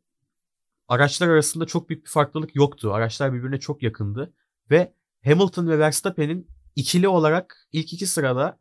araçlar 0.88 1.28
arasında 1.28 1.66
çok 1.66 1.88
büyük 1.88 2.04
bir 2.04 2.10
farklılık 2.10 2.56
yoktu. 2.56 2.92
Araçlar 2.92 3.32
birbirine 3.32 3.60
çok 3.60 3.82
yakındı 3.82 4.34
ve 4.70 4.94
Hamilton 5.24 5.68
ve 5.68 5.78
Verstappen'in 5.78 6.48
ikili 6.76 7.08
olarak 7.08 7.68
ilk 7.72 7.92
iki 7.92 8.06
sırada 8.06 8.58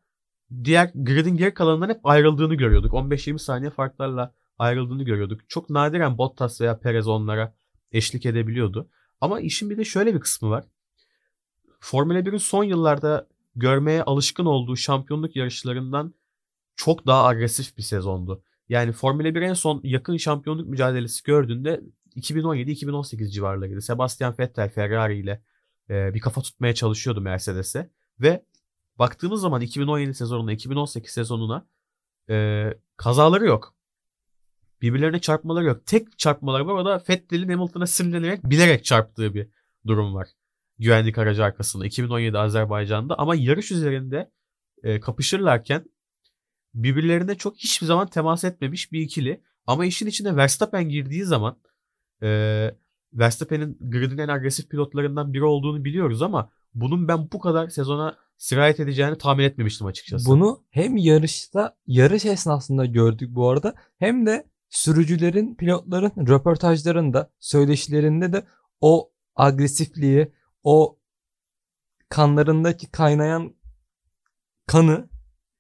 diğer 0.64 0.92
gridin 0.96 1.38
geri 1.38 1.54
kalanından 1.54 1.90
hep 1.90 2.00
ayrıldığını 2.04 2.56
görüyorduk. 2.56 2.94
15-20 2.94 3.40
saniye 3.40 3.70
farklarla 3.70 4.34
ayrıldığını 4.58 5.04
görüyorduk. 5.04 5.50
Çok 5.50 5.70
nadiren 5.70 6.18
Bottas 6.18 6.62
veya 6.62 6.80
Perez 6.80 7.08
onlara 7.08 7.56
eşlik 7.92 8.26
edebiliyordu. 8.26 8.90
Ama 9.22 9.40
işin 9.40 9.70
bir 9.70 9.78
de 9.78 9.84
şöyle 9.86 10.14
bir 10.16 10.20
kısmı 10.20 10.50
var. 10.50 10.66
Formula 11.80 12.20
1'in 12.20 12.38
son 12.38 12.64
yıllarda 12.64 13.28
görmeye 13.56 14.04
alışkın 14.04 14.46
olduğu 14.46 14.76
şampiyonluk 14.76 15.36
yarışlarından 15.36 16.14
çok 16.76 17.08
daha 17.08 17.26
agresif 17.26 17.78
bir 17.78 17.84
sezondu. 17.84 18.44
Yani 18.70 18.92
Formula 18.92 19.36
1 19.36 19.42
en 19.42 19.54
son 19.54 19.82
yakın 19.84 20.18
şampiyonluk 20.18 20.68
mücadelesi 20.68 21.24
gördüğünde 21.24 21.82
2017-2018 22.16 23.30
civarlarıydı. 23.30 23.82
Sebastian 23.82 24.36
Vettel 24.40 24.70
Ferrari 24.70 25.20
ile 25.20 25.42
bir 25.90 26.20
kafa 26.20 26.42
tutmaya 26.42 26.76
çalışıyordu 26.76 27.22
Mercedes'e. 27.22 27.90
Ve 28.20 28.46
baktığımız 29.00 29.42
zaman 29.42 29.62
2017 29.62 30.14
sezonuna 30.14 30.52
2018 30.52 31.12
sezonuna 31.12 31.68
e, 32.30 32.68
kazaları 32.98 33.46
yok. 33.46 33.76
Birbirlerine 34.82 35.20
çarpmaları 35.20 35.66
yok. 35.66 35.86
Tek 35.86 36.20
çarpmaları 36.20 36.68
var 36.68 36.74
o 36.74 36.86
da 36.86 37.04
Vettel'in 37.10 37.50
Hamilton'a 37.50 37.88
sinirlenerek 37.88 38.44
bilerek 38.44 38.86
çarptığı 38.86 39.34
bir 39.34 39.48
durum 39.88 40.16
var. 40.16 40.28
Güvenlik 40.80 41.18
aracı 41.18 41.44
arkasında 41.44 41.86
2017 41.86 42.38
Azerbaycan'da 42.38 43.20
ama 43.20 43.36
yarış 43.36 43.72
üzerinde 43.72 44.32
e, 44.84 45.00
kapışırlarken 45.00 45.86
birbirlerine 46.74 47.36
çok 47.36 47.58
hiçbir 47.58 47.88
zaman 47.88 48.08
temas 48.08 48.44
etmemiş 48.44 48.92
bir 48.92 49.02
ikili. 49.02 49.42
Ama 49.68 49.86
işin 49.86 50.08
içine 50.08 50.36
Verstappen 50.36 50.90
girdiği 50.90 51.26
zaman 51.26 51.58
e, 52.24 52.72
Verstappen'in 53.14 53.78
gridin 53.82 54.18
en 54.18 54.28
agresif 54.28 54.70
pilotlarından 54.70 55.34
biri 55.34 55.44
olduğunu 55.44 55.86
biliyoruz 55.86 56.22
ama 56.22 56.52
bunun 56.74 57.08
ben 57.08 57.32
bu 57.32 57.40
kadar 57.40 57.70
sezona 57.70 58.18
sirayet 58.38 58.80
edeceğini 58.80 59.18
tahmin 59.18 59.44
etmemiştim 59.44 59.88
açıkçası. 59.88 60.30
Bunu 60.30 60.64
hem 60.70 60.98
yarışta 60.98 61.78
yarış 61.88 62.26
esnasında 62.26 62.86
gördük 62.86 63.30
bu 63.36 63.50
arada 63.50 63.74
hem 64.00 64.26
de 64.26 64.48
sürücülerin, 64.70 65.56
pilotların 65.56 66.28
röportajlarında, 66.28 67.32
söyleşilerinde 67.40 68.34
de 68.34 68.46
o 68.82 69.12
agresifliği, 69.36 70.32
o 70.64 71.00
kanlarındaki 72.10 72.92
kaynayan 72.92 73.56
kanı 74.68 75.10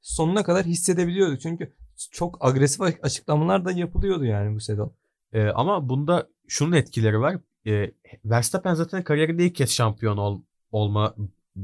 sonuna 0.01 0.43
kadar 0.43 0.65
hissedebiliyorduk. 0.65 1.41
Çünkü 1.41 1.73
çok 2.11 2.45
agresif 2.45 2.81
açıklamalar 2.81 3.65
da 3.65 3.71
yapılıyordu 3.71 4.25
yani 4.25 4.55
bu 4.55 4.59
sezon. 4.59 4.95
Ee, 5.33 5.47
ama 5.47 5.89
bunda 5.89 6.29
şunun 6.47 6.71
etkileri 6.71 7.19
var. 7.19 7.37
Ee, 7.67 7.91
Verstappen 8.25 8.73
zaten 8.73 9.03
kariyerinde 9.03 9.45
ilk 9.45 9.55
kez 9.55 9.69
şampiyon 9.69 10.17
ol, 10.17 10.41
olma 10.71 11.15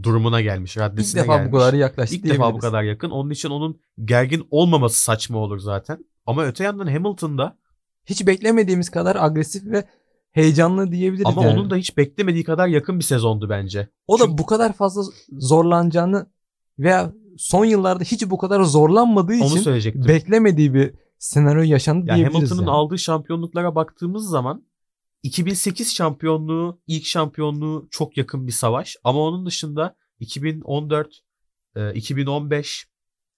durumuna 0.03 0.41
gelmiş. 0.41 0.77
Raddesine 0.77 1.21
İlk 1.21 1.23
defa 1.23 1.37
gelmiş. 1.37 1.53
bu 1.53 1.57
kadar 1.57 1.73
yaklaştı 1.73 2.15
İlk 2.15 2.25
defa 2.25 2.53
bu 2.53 2.59
kadar 2.59 2.83
yakın. 2.83 3.09
Onun 3.09 3.29
için 3.29 3.49
onun 3.49 3.79
gergin 4.03 4.47
olmaması 4.51 4.99
saçma 5.03 5.37
olur 5.37 5.59
zaten. 5.59 6.05
Ama 6.25 6.45
öte 6.45 6.63
yandan 6.63 6.87
Hamilton'da 6.87 7.57
hiç 8.05 8.27
beklemediğimiz 8.27 8.89
kadar 8.89 9.15
agresif 9.15 9.65
ve 9.65 9.83
heyecanlı 10.31 10.91
diyebiliriz 10.91 11.25
ama 11.25 11.43
yani. 11.43 11.59
onun 11.59 11.69
da 11.69 11.75
hiç 11.75 11.97
beklemediği 11.97 12.43
kadar 12.43 12.67
yakın 12.67 12.99
bir 12.99 13.03
sezondu 13.03 13.49
bence. 13.49 13.89
O 14.07 14.17
Çünkü... 14.17 14.31
da 14.31 14.37
bu 14.37 14.45
kadar 14.45 14.73
fazla 14.73 15.01
zorlanacağını 15.31 16.25
veya 16.79 17.13
son 17.37 17.65
yıllarda 17.65 18.03
hiç 18.03 18.29
bu 18.29 18.37
kadar 18.37 18.63
zorlanmadığı 18.63 19.33
Onu 19.33 19.57
için 19.57 20.07
beklemediği 20.07 20.73
bir 20.73 20.93
senaryo 21.19 21.61
yaşandı 21.61 22.05
yani 22.07 22.15
diyebiliriz. 22.15 22.35
Hamilton'ın 22.35 22.61
yani. 22.61 22.71
aldığı 22.71 22.97
şampiyonluklara 22.97 23.75
baktığımız 23.75 24.29
zaman 24.29 24.63
2008 25.23 25.95
şampiyonluğu, 25.95 26.81
ilk 26.87 27.05
şampiyonluğu 27.05 27.87
çok 27.91 28.17
yakın 28.17 28.47
bir 28.47 28.51
savaş. 28.51 28.97
Ama 29.03 29.19
onun 29.19 29.45
dışında 29.45 29.95
2014, 30.19 31.21
2015, 31.93 32.87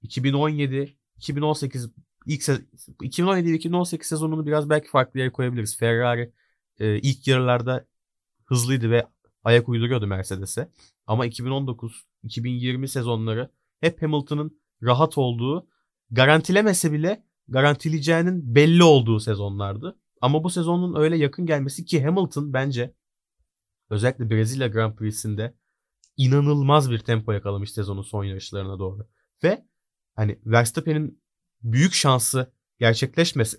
2017, 0.01 0.97
2018 1.17 1.89
ilk 2.25 2.49
2017 3.01 3.51
ve 3.51 3.55
2018 3.55 4.07
sezonunu 4.07 4.45
biraz 4.45 4.69
belki 4.69 4.89
farklı 4.89 5.19
yere 5.19 5.31
koyabiliriz. 5.31 5.77
Ferrari 5.77 6.33
e, 6.79 6.99
ilk 6.99 7.27
yarılarda 7.27 7.87
hızlıydı 8.45 8.91
ve 8.91 9.07
ayak 9.43 9.69
uyduruyordu 9.69 10.07
Mercedes'e. 10.07 10.71
Ama 11.07 11.25
2019, 11.25 12.05
2020 12.23 12.87
sezonları 12.87 13.49
hep 13.81 14.01
Hamilton'ın 14.01 14.59
rahat 14.83 15.17
olduğu, 15.17 15.67
garantilemese 16.11 16.91
bile 16.91 17.23
garantileyeceğinin 17.47 18.55
belli 18.55 18.83
olduğu 18.83 19.19
sezonlardı. 19.19 19.99
Ama 20.23 20.43
bu 20.43 20.49
sezonun 20.49 20.95
öyle 20.95 21.17
yakın 21.17 21.45
gelmesi 21.45 21.85
ki 21.85 22.05
Hamilton 22.05 22.53
bence 22.53 22.93
özellikle 23.89 24.29
Brezilya 24.29 24.67
Grand 24.67 24.95
Prix'sinde 24.95 25.53
inanılmaz 26.17 26.91
bir 26.91 26.99
tempo 26.99 27.31
yakalamış 27.31 27.71
sezonun 27.71 28.01
son 28.01 28.23
yarışlarına 28.23 28.79
doğru. 28.79 29.07
Ve 29.43 29.65
hani 30.15 30.39
Verstappen'in 30.45 31.21
büyük 31.63 31.93
şansı 31.93 32.51
gerçekleşmesi, 32.79 33.57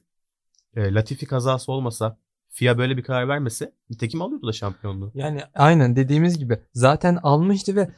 e, 0.77 0.95
Latifi 0.95 1.27
kazası 1.27 1.73
olmasa, 1.73 2.19
FIA 2.49 2.79
böyle 2.79 2.97
bir 2.97 3.03
karar 3.03 3.29
vermese 3.29 3.75
nitekim 3.91 4.23
alıyordu 4.23 4.47
da 4.47 4.53
şampiyonluğu. 4.53 5.13
Yani 5.15 5.41
aynen 5.55 5.97
dediğimiz 5.97 6.39
gibi 6.39 6.63
zaten 6.73 7.19
almıştı 7.23 7.77
ve 7.77 7.91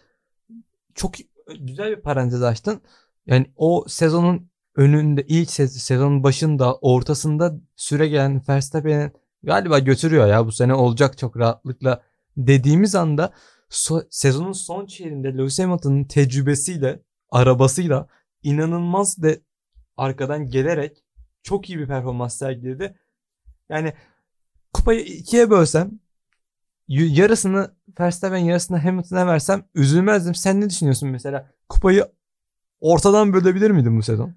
çok 0.95 1.15
güzel 1.59 1.97
bir 1.97 2.03
parantez 2.03 2.43
açtın. 2.43 2.81
Yani 3.27 3.53
o 3.57 3.85
sezonun 3.89 4.51
önünde 4.77 5.25
ilk 5.29 5.51
sezonun 5.51 6.23
başında 6.23 6.77
ortasında 6.77 7.55
süre 7.77 8.09
gelen 8.09 8.43
Verstappen'in 8.49 9.13
galiba 9.43 9.79
götürüyor 9.79 10.27
ya 10.27 10.47
bu 10.47 10.53
sene 10.53 10.75
olacak 10.75 11.19
çok 11.19 11.39
rahatlıkla 11.39 12.03
dediğimiz 12.37 12.95
anda 12.95 13.33
so, 13.69 14.03
sezonun 14.11 14.53
son 14.53 14.87
çeyreğinde 14.87 15.39
Lewis 15.39 15.59
Hamilton'ın 15.59 16.05
tecrübesiyle 16.05 17.03
arabasıyla 17.31 18.09
inanılmaz 18.43 19.23
de 19.23 19.41
arkadan 19.97 20.51
gelerek 20.51 21.05
çok 21.43 21.71
iyi 21.71 21.79
bir 21.79 21.87
performans 21.87 22.39
sergiledi. 22.39 22.97
Yani 23.69 23.93
kupayı 24.73 25.01
ikiye 25.01 25.51
bölsem 25.51 26.01
yarısını 26.89 27.75
Verstappen 28.01 28.39
yarısını 28.39 28.79
Hamilton'a 28.79 29.27
versem 29.27 29.65
üzülmezdim. 29.75 30.35
Sen 30.35 30.61
ne 30.61 30.71
düşünüyorsun 30.71 31.09
mesela? 31.09 31.51
Kupayı 31.69 32.07
ortadan 32.81 33.33
bölebilir 33.33 33.71
miydin 33.71 33.99
bu 33.99 34.03
sezon? 34.03 34.35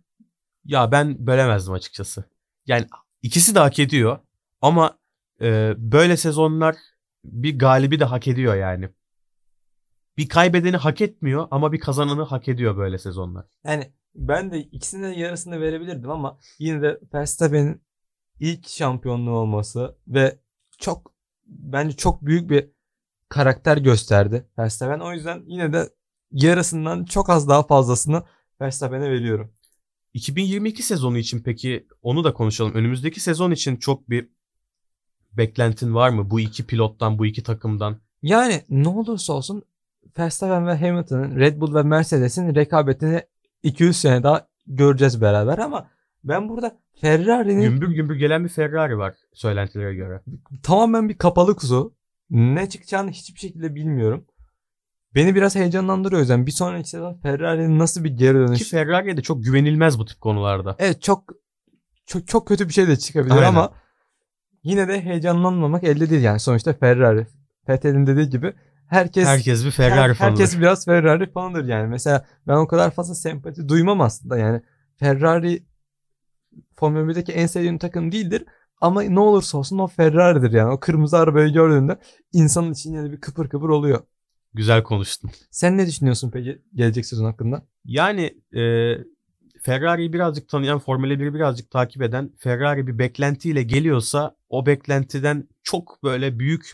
Ya 0.65 0.91
ben 0.91 1.27
bölemezdim 1.27 1.73
açıkçası. 1.73 2.23
Yani 2.65 2.87
ikisi 3.21 3.55
de 3.55 3.59
hak 3.59 3.79
ediyor 3.79 4.19
ama 4.61 4.97
e, 5.41 5.73
böyle 5.77 6.17
sezonlar 6.17 6.75
bir 7.25 7.59
galibi 7.59 7.99
de 7.99 8.05
hak 8.05 8.27
ediyor 8.27 8.55
yani. 8.55 8.89
Bir 10.17 10.29
kaybedeni 10.29 10.77
hak 10.77 11.01
etmiyor 11.01 11.47
ama 11.51 11.71
bir 11.71 11.79
kazananı 11.79 12.23
hak 12.23 12.47
ediyor 12.47 12.77
böyle 12.77 12.97
sezonlar. 12.97 13.45
Yani 13.63 13.93
ben 14.15 14.51
de 14.51 14.59
ikisinin 14.59 15.13
yarısını 15.13 15.61
verebilirdim 15.61 16.11
ama 16.11 16.39
yine 16.59 16.81
de 16.81 16.99
Verstappen'in 17.13 17.81
ilk 18.39 18.67
şampiyonluğu 18.67 19.31
olması 19.37 19.97
ve 20.07 20.39
çok 20.77 21.13
bence 21.45 21.95
çok 21.97 22.21
büyük 22.25 22.49
bir 22.49 22.69
karakter 23.29 23.77
gösterdi 23.77 24.45
Verstappen. 24.57 24.99
O 24.99 25.13
yüzden 25.13 25.43
yine 25.47 25.73
de 25.73 25.89
yarısından 26.31 27.05
çok 27.05 27.29
az 27.29 27.49
daha 27.49 27.63
fazlasını 27.63 28.23
Verstappen'e 28.61 29.11
veriyorum. 29.11 29.53
2022 30.19 30.83
sezonu 30.83 31.17
için 31.17 31.41
peki 31.43 31.87
onu 32.01 32.23
da 32.23 32.33
konuşalım. 32.33 32.73
Önümüzdeki 32.73 33.19
sezon 33.19 33.51
için 33.51 33.75
çok 33.75 34.09
bir 34.09 34.29
beklentin 35.31 35.95
var 35.95 36.09
mı 36.09 36.29
bu 36.29 36.39
iki 36.39 36.65
pilottan, 36.65 37.19
bu 37.19 37.25
iki 37.25 37.43
takımdan? 37.43 37.99
Yani 38.21 38.61
ne 38.69 38.87
olursa 38.87 39.33
olsun 39.33 39.63
Verstappen 40.19 40.67
ve 40.67 40.77
Hamilton'ın 40.77 41.35
Red 41.35 41.61
Bull 41.61 41.75
ve 41.75 41.83
Mercedes'in 41.83 42.55
rekabetini 42.55 43.21
200 43.63 43.97
sene 43.97 44.23
daha 44.23 44.47
göreceğiz 44.67 45.21
beraber 45.21 45.57
ama 45.57 45.89
ben 46.23 46.49
burada 46.49 46.77
Ferrari'nin 47.01 47.61
Gümbür 47.61 47.91
gümbür 47.91 48.15
gelen 48.15 48.43
bir 48.43 48.49
Ferrari 48.49 48.97
var 48.97 49.15
söylentilere 49.33 49.95
göre. 49.95 50.21
tamamen 50.63 51.09
bir 51.09 51.17
kapalı 51.17 51.55
kuzu. 51.55 51.95
Ne 52.29 52.69
çıkacağını 52.69 53.11
hiçbir 53.11 53.39
şekilde 53.39 53.75
bilmiyorum. 53.75 54.25
Beni 55.15 55.35
biraz 55.35 55.55
heyecanlandırıyor 55.55 56.19
o 56.19 56.21
yüzden. 56.21 56.45
Bir 56.45 56.51
sonraki 56.51 56.89
sezon 56.89 57.13
Ferrari'nin 57.17 57.79
nasıl 57.79 58.03
bir 58.03 58.09
geri 58.09 58.33
Ki 58.33 58.47
dönüş. 58.47 58.69
Ferrari 58.69 59.17
de 59.17 59.21
çok 59.21 59.43
güvenilmez 59.43 59.99
bu 59.99 60.05
tip 60.05 60.21
konularda. 60.21 60.75
Evet 60.79 61.01
çok 61.01 61.23
çok 62.05 62.27
çok 62.27 62.47
kötü 62.47 62.67
bir 62.67 62.73
şey 62.73 62.87
de 62.87 62.97
çıkabilir 62.97 63.35
Aynen. 63.35 63.47
ama 63.47 63.73
yine 64.63 64.87
de 64.87 65.01
heyecanlanmamak 65.01 65.83
elde 65.83 66.09
değil 66.09 66.21
yani. 66.23 66.39
Sonuçta 66.39 66.73
Ferrari. 66.73 67.27
Fethel'in 67.65 68.07
dediği 68.07 68.29
gibi 68.29 68.53
herkes 68.87 69.27
Herkes 69.27 69.65
bir 69.65 69.71
Ferrari 69.71 69.95
her- 70.09 70.13
fanıdır. 70.13 70.39
herkes 70.39 70.59
biraz 70.59 70.85
Ferrari 70.85 71.31
fanıdır 71.31 71.65
yani. 71.65 71.87
Mesela 71.87 72.25
ben 72.47 72.55
o 72.55 72.67
kadar 72.67 72.91
fazla 72.91 73.15
sempati 73.15 73.69
duymam 73.69 74.01
aslında 74.01 74.37
yani. 74.37 74.61
Ferrari 74.99 75.63
Formula 76.75 77.11
1'deki 77.11 77.31
en 77.31 77.47
sevdiğim 77.47 77.77
takım 77.77 78.11
değildir. 78.11 78.45
Ama 78.81 79.01
ne 79.01 79.19
olursa 79.19 79.57
olsun 79.57 79.77
o 79.79 79.87
Ferrari'dir 79.87 80.51
yani. 80.51 80.71
O 80.73 80.79
kırmızı 80.79 81.17
arabayı 81.17 81.53
gördüğünde 81.53 81.99
insanın 82.33 82.71
için 82.71 82.93
yine 82.93 83.11
bir 83.11 83.21
kıpır 83.21 83.49
kıpır 83.49 83.69
oluyor. 83.69 83.99
Güzel 84.53 84.83
konuştun. 84.83 85.31
Sen 85.51 85.77
ne 85.77 85.87
düşünüyorsun 85.87 86.31
peki 86.33 86.61
gelecek 86.75 87.05
sezon 87.05 87.25
hakkında? 87.25 87.67
Yani 87.85 88.41
e, 88.55 88.95
Ferrari'yi 89.61 90.13
birazcık 90.13 90.49
tanıyan, 90.49 90.79
Formula 90.79 91.13
1'i 91.13 91.33
birazcık 91.33 91.71
takip 91.71 92.01
eden 92.01 92.31
Ferrari 92.37 92.87
bir 92.87 92.99
beklentiyle 92.99 93.63
geliyorsa 93.63 94.35
o 94.49 94.65
beklentiden 94.65 95.47
çok 95.63 96.03
böyle 96.03 96.39
büyük 96.39 96.73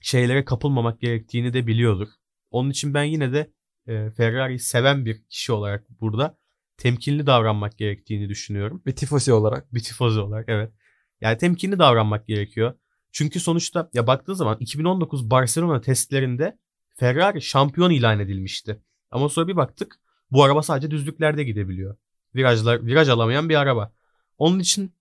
şeylere 0.00 0.44
kapılmamak 0.44 1.00
gerektiğini 1.00 1.52
de 1.52 1.66
biliyordur. 1.66 2.08
Onun 2.50 2.70
için 2.70 2.94
ben 2.94 3.04
yine 3.04 3.32
de 3.32 3.52
e, 3.86 4.10
Ferrari'yi 4.10 4.58
seven 4.58 5.04
bir 5.04 5.22
kişi 5.28 5.52
olarak 5.52 6.00
burada 6.00 6.38
temkinli 6.76 7.26
davranmak 7.26 7.78
gerektiğini 7.78 8.28
düşünüyorum. 8.28 8.82
Bir 8.86 8.96
tifosi 8.96 9.32
olarak. 9.32 9.74
Bir 9.74 9.82
tifozi 9.82 10.20
olarak 10.20 10.44
evet. 10.48 10.72
Yani 11.20 11.38
temkinli 11.38 11.78
davranmak 11.78 12.26
gerekiyor. 12.26 12.74
Çünkü 13.12 13.40
sonuçta 13.40 13.90
ya 13.94 14.06
baktığı 14.06 14.36
zaman 14.36 14.56
2019 14.60 15.30
Barcelona 15.30 15.80
testlerinde 15.80 16.58
Ferrari 16.98 17.42
şampiyon 17.42 17.90
ilan 17.90 18.20
edilmişti. 18.20 18.82
Ama 19.10 19.28
sonra 19.28 19.48
bir 19.48 19.56
baktık 19.56 20.00
bu 20.30 20.44
araba 20.44 20.62
sadece 20.62 20.90
düzlüklerde 20.90 21.44
gidebiliyor. 21.44 21.96
Virajlar, 22.34 22.86
viraj 22.86 23.08
alamayan 23.08 23.48
bir 23.48 23.54
araba. 23.54 23.92
Onun 24.38 24.58
için 24.58 24.94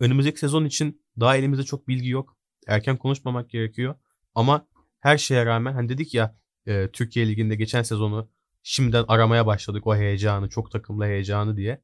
önümüzdeki 0.00 0.38
sezon 0.38 0.64
için 0.64 1.02
daha 1.20 1.36
elimizde 1.36 1.62
çok 1.62 1.88
bilgi 1.88 2.08
yok. 2.08 2.36
Erken 2.66 2.96
konuşmamak 2.96 3.50
gerekiyor. 3.50 3.94
Ama 4.34 4.66
her 5.00 5.18
şeye 5.18 5.46
rağmen 5.46 5.72
hani 5.72 5.88
dedik 5.88 6.14
ya 6.14 6.36
e, 6.66 6.90
Türkiye 6.92 7.28
Ligi'nde 7.28 7.54
geçen 7.56 7.82
sezonu 7.82 8.30
şimdiden 8.62 9.04
aramaya 9.08 9.46
başladık 9.46 9.86
o 9.86 9.96
heyecanı, 9.96 10.48
çok 10.48 10.70
takımlı 10.70 11.04
heyecanı 11.04 11.56
diye. 11.56 11.82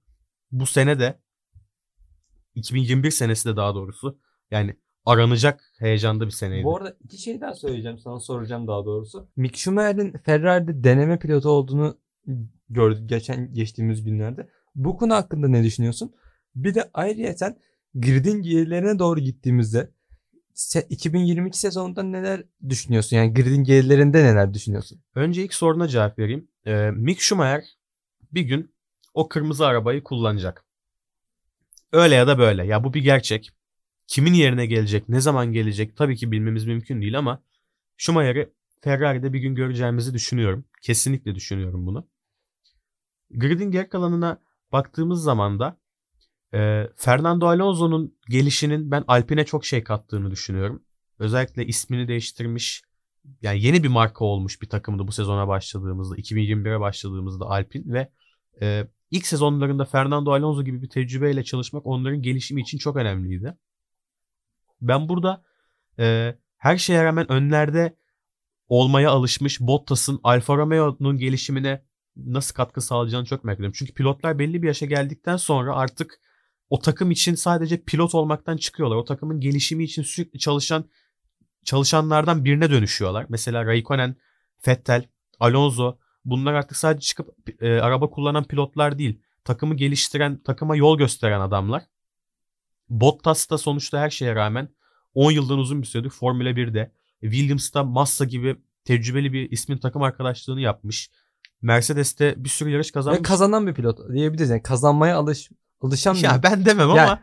Bu 0.50 0.66
sene 0.66 0.98
de 0.98 1.20
2021 2.54 3.10
senesi 3.10 3.48
de 3.48 3.56
daha 3.56 3.74
doğrusu 3.74 4.18
yani 4.50 4.76
aranacak 5.04 5.72
heyecanda 5.78 6.26
bir 6.26 6.30
seneydi. 6.30 6.64
Bu 6.64 6.76
arada 6.76 6.96
iki 7.04 7.18
şey 7.18 7.40
daha 7.40 7.54
söyleyeceğim 7.54 7.98
sana 7.98 8.20
soracağım 8.20 8.66
daha 8.66 8.84
doğrusu. 8.84 9.28
Mick 9.36 9.56
Schumacher'in 9.56 10.12
Ferrari'de 10.12 10.84
deneme 10.84 11.18
pilotu 11.18 11.48
olduğunu 11.48 11.98
gördük 12.70 13.08
geçen 13.08 13.52
geçtiğimiz 13.54 14.04
günlerde. 14.04 14.48
Bu 14.74 14.96
konu 14.96 15.14
hakkında 15.14 15.48
ne 15.48 15.64
düşünüyorsun? 15.64 16.14
Bir 16.54 16.74
de 16.74 16.90
ayrıyeten 16.94 17.56
gridin 17.94 18.42
gerilerine 18.42 18.98
doğru 18.98 19.20
gittiğimizde 19.20 19.90
se- 20.54 20.86
2022 20.88 21.58
sezonunda 21.58 22.02
neler 22.02 22.42
düşünüyorsun? 22.68 23.16
Yani 23.16 23.34
gridin 23.34 23.64
gerilerinde 23.64 24.24
neler 24.24 24.54
düşünüyorsun? 24.54 25.00
Önce 25.14 25.42
ilk 25.44 25.54
soruna 25.54 25.88
cevap 25.88 26.18
vereyim. 26.18 26.48
Ee, 26.66 26.90
Mick 26.90 27.20
Schumacher 27.20 27.64
bir 28.32 28.42
gün 28.42 28.74
o 29.14 29.28
kırmızı 29.28 29.66
arabayı 29.66 30.02
kullanacak. 30.02 30.64
Öyle 31.92 32.14
ya 32.14 32.26
da 32.26 32.38
böyle. 32.38 32.66
Ya 32.66 32.84
bu 32.84 32.94
bir 32.94 33.02
gerçek. 33.02 33.50
Kimin 34.06 34.34
yerine 34.34 34.66
gelecek, 34.66 35.08
ne 35.08 35.20
zaman 35.20 35.52
gelecek 35.52 35.96
tabii 35.96 36.16
ki 36.16 36.32
bilmemiz 36.32 36.66
mümkün 36.66 37.00
değil 37.00 37.18
ama 37.18 37.42
Schumacher'i 37.96 38.52
Ferrari'de 38.80 39.32
bir 39.32 39.40
gün 39.40 39.54
göreceğimizi 39.54 40.14
düşünüyorum. 40.14 40.64
Kesinlikle 40.82 41.34
düşünüyorum 41.34 41.86
bunu. 41.86 42.08
Grid'in 43.30 43.70
geri 43.70 43.88
kalanına 43.88 44.40
baktığımız 44.72 45.22
zaman 45.22 45.58
da 45.58 45.78
e, 46.54 46.88
Fernando 46.96 47.46
Alonso'nun 47.46 48.14
gelişinin 48.28 48.90
ben 48.90 49.04
Alpine 49.08 49.44
çok 49.44 49.64
şey 49.64 49.84
kattığını 49.84 50.30
düşünüyorum. 50.30 50.82
Özellikle 51.18 51.66
ismini 51.66 52.08
değiştirmiş, 52.08 52.82
yani 53.42 53.62
yeni 53.62 53.82
bir 53.82 53.88
marka 53.88 54.24
olmuş 54.24 54.62
bir 54.62 54.68
takımdı 54.68 55.06
bu 55.06 55.12
sezona 55.12 55.48
başladığımızda 55.48 56.16
2021'e 56.16 56.80
başladığımızda 56.80 57.44
Alpine 57.44 57.92
ve 57.92 58.10
e, 58.60 58.88
ilk 59.10 59.26
sezonlarında 59.26 59.84
Fernando 59.84 60.32
Alonso 60.32 60.64
gibi 60.64 60.82
bir 60.82 60.88
tecrübeyle 60.88 61.44
çalışmak 61.44 61.86
onların 61.86 62.22
gelişimi 62.22 62.60
için 62.60 62.78
çok 62.78 62.96
önemliydi. 62.96 63.56
Ben 64.88 65.08
burada 65.08 65.44
e, 65.98 66.36
her 66.56 66.76
şeye 66.76 67.04
rağmen 67.04 67.32
önlerde 67.32 67.96
olmaya 68.68 69.10
alışmış 69.10 69.60
Bottas'ın 69.60 70.20
Alfa 70.22 70.56
Romeo'nun 70.56 71.18
gelişimine 71.18 71.84
nasıl 72.16 72.54
katkı 72.54 72.80
sağlayacağını 72.80 73.24
çok 73.24 73.44
merak 73.44 73.58
ediyorum. 73.58 73.74
Çünkü 73.78 73.94
pilotlar 73.94 74.38
belli 74.38 74.62
bir 74.62 74.66
yaşa 74.66 74.86
geldikten 74.86 75.36
sonra 75.36 75.76
artık 75.76 76.20
o 76.70 76.78
takım 76.80 77.10
için 77.10 77.34
sadece 77.34 77.82
pilot 77.82 78.14
olmaktan 78.14 78.56
çıkıyorlar. 78.56 78.96
O 78.96 79.04
takımın 79.04 79.40
gelişimi 79.40 79.84
için 79.84 80.02
sürekli 80.02 80.38
çalışan 80.38 80.84
çalışanlardan 81.64 82.44
birine 82.44 82.70
dönüşüyorlar. 82.70 83.26
Mesela 83.28 83.66
Raikkonen, 83.66 84.16
Vettel, 84.68 85.08
Alonso 85.40 85.98
bunlar 86.24 86.54
artık 86.54 86.76
sadece 86.76 87.06
çıkıp 87.06 87.62
e, 87.62 87.80
araba 87.80 88.10
kullanan 88.10 88.44
pilotlar 88.44 88.98
değil. 88.98 89.20
Takımı 89.44 89.74
geliştiren, 89.74 90.42
takıma 90.42 90.76
yol 90.76 90.98
gösteren 90.98 91.40
adamlar. 91.40 91.82
Bottas 92.88 93.50
da 93.50 93.58
sonuçta 93.58 94.00
her 94.00 94.10
şeye 94.10 94.34
rağmen 94.34 94.68
10 95.14 95.30
yıldan 95.30 95.58
uzun 95.58 95.82
bir 95.82 95.86
süredir 95.86 96.10
Formula 96.10 96.50
1'de. 96.50 96.92
Williams 97.20 97.74
da 97.74 97.84
Massa 97.84 98.24
gibi 98.24 98.56
tecrübeli 98.84 99.32
bir 99.32 99.50
ismin 99.50 99.78
takım 99.78 100.02
arkadaşlığını 100.02 100.60
yapmış. 100.60 101.10
Mercedes'te 101.62 102.44
bir 102.44 102.48
sürü 102.48 102.70
yarış 102.70 102.88
Ve 102.88 102.92
kazanmış. 102.92 103.22
kazanan 103.28 103.66
bir 103.66 103.74
pilot 103.74 103.98
diyebiliriz. 104.12 104.50
Yani 104.50 104.62
kazanmaya 104.62 105.16
alış 105.16 105.50
alışan 105.80 106.14
bir 106.14 106.20
ya 106.22 106.40
ben 106.42 106.64
demem 106.64 106.88
Ya, 106.88 107.04
ama 107.04 107.22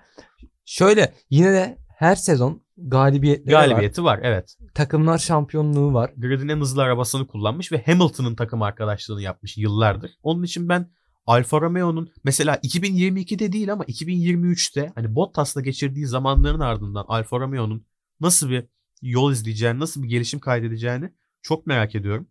Şöyle 0.65 1.13
yine 1.29 1.51
de 1.53 1.77
her 1.97 2.15
sezon 2.15 2.61
galibiyetleri 2.77 3.55
var. 3.55 3.67
galibiyeti 3.67 4.03
var. 4.03 4.19
Evet. 4.23 4.57
Takımlar 4.73 5.17
şampiyonluğu 5.17 5.93
var. 5.93 6.11
Grid'in 6.17 6.47
en 6.47 6.57
hızlı 6.59 6.83
arabasını 6.83 7.27
kullanmış 7.27 7.71
ve 7.71 7.83
Hamilton'ın 7.85 8.35
takım 8.35 8.61
arkadaşlığını 8.61 9.21
yapmış 9.21 9.57
yıllardır. 9.57 10.11
Onun 10.23 10.43
için 10.43 10.69
ben 10.69 10.91
Alfa 11.25 11.61
Romeo'nun 11.61 12.13
mesela 12.23 12.55
2022'de 12.55 13.51
değil 13.51 13.73
ama 13.73 13.83
2023'te 13.83 14.91
hani 14.95 15.15
Bottas'la 15.15 15.61
geçirdiği 15.61 16.07
zamanların 16.07 16.59
ardından 16.59 17.05
Alfa 17.07 17.39
Romeo'nun 17.39 17.85
nasıl 18.19 18.49
bir 18.49 18.65
yol 19.01 19.31
izleyeceğini, 19.31 19.79
nasıl 19.79 20.03
bir 20.03 20.09
gelişim 20.09 20.39
kaydedeceğini 20.39 21.13
çok 21.41 21.67
merak 21.67 21.95
ediyorum. 21.95 22.27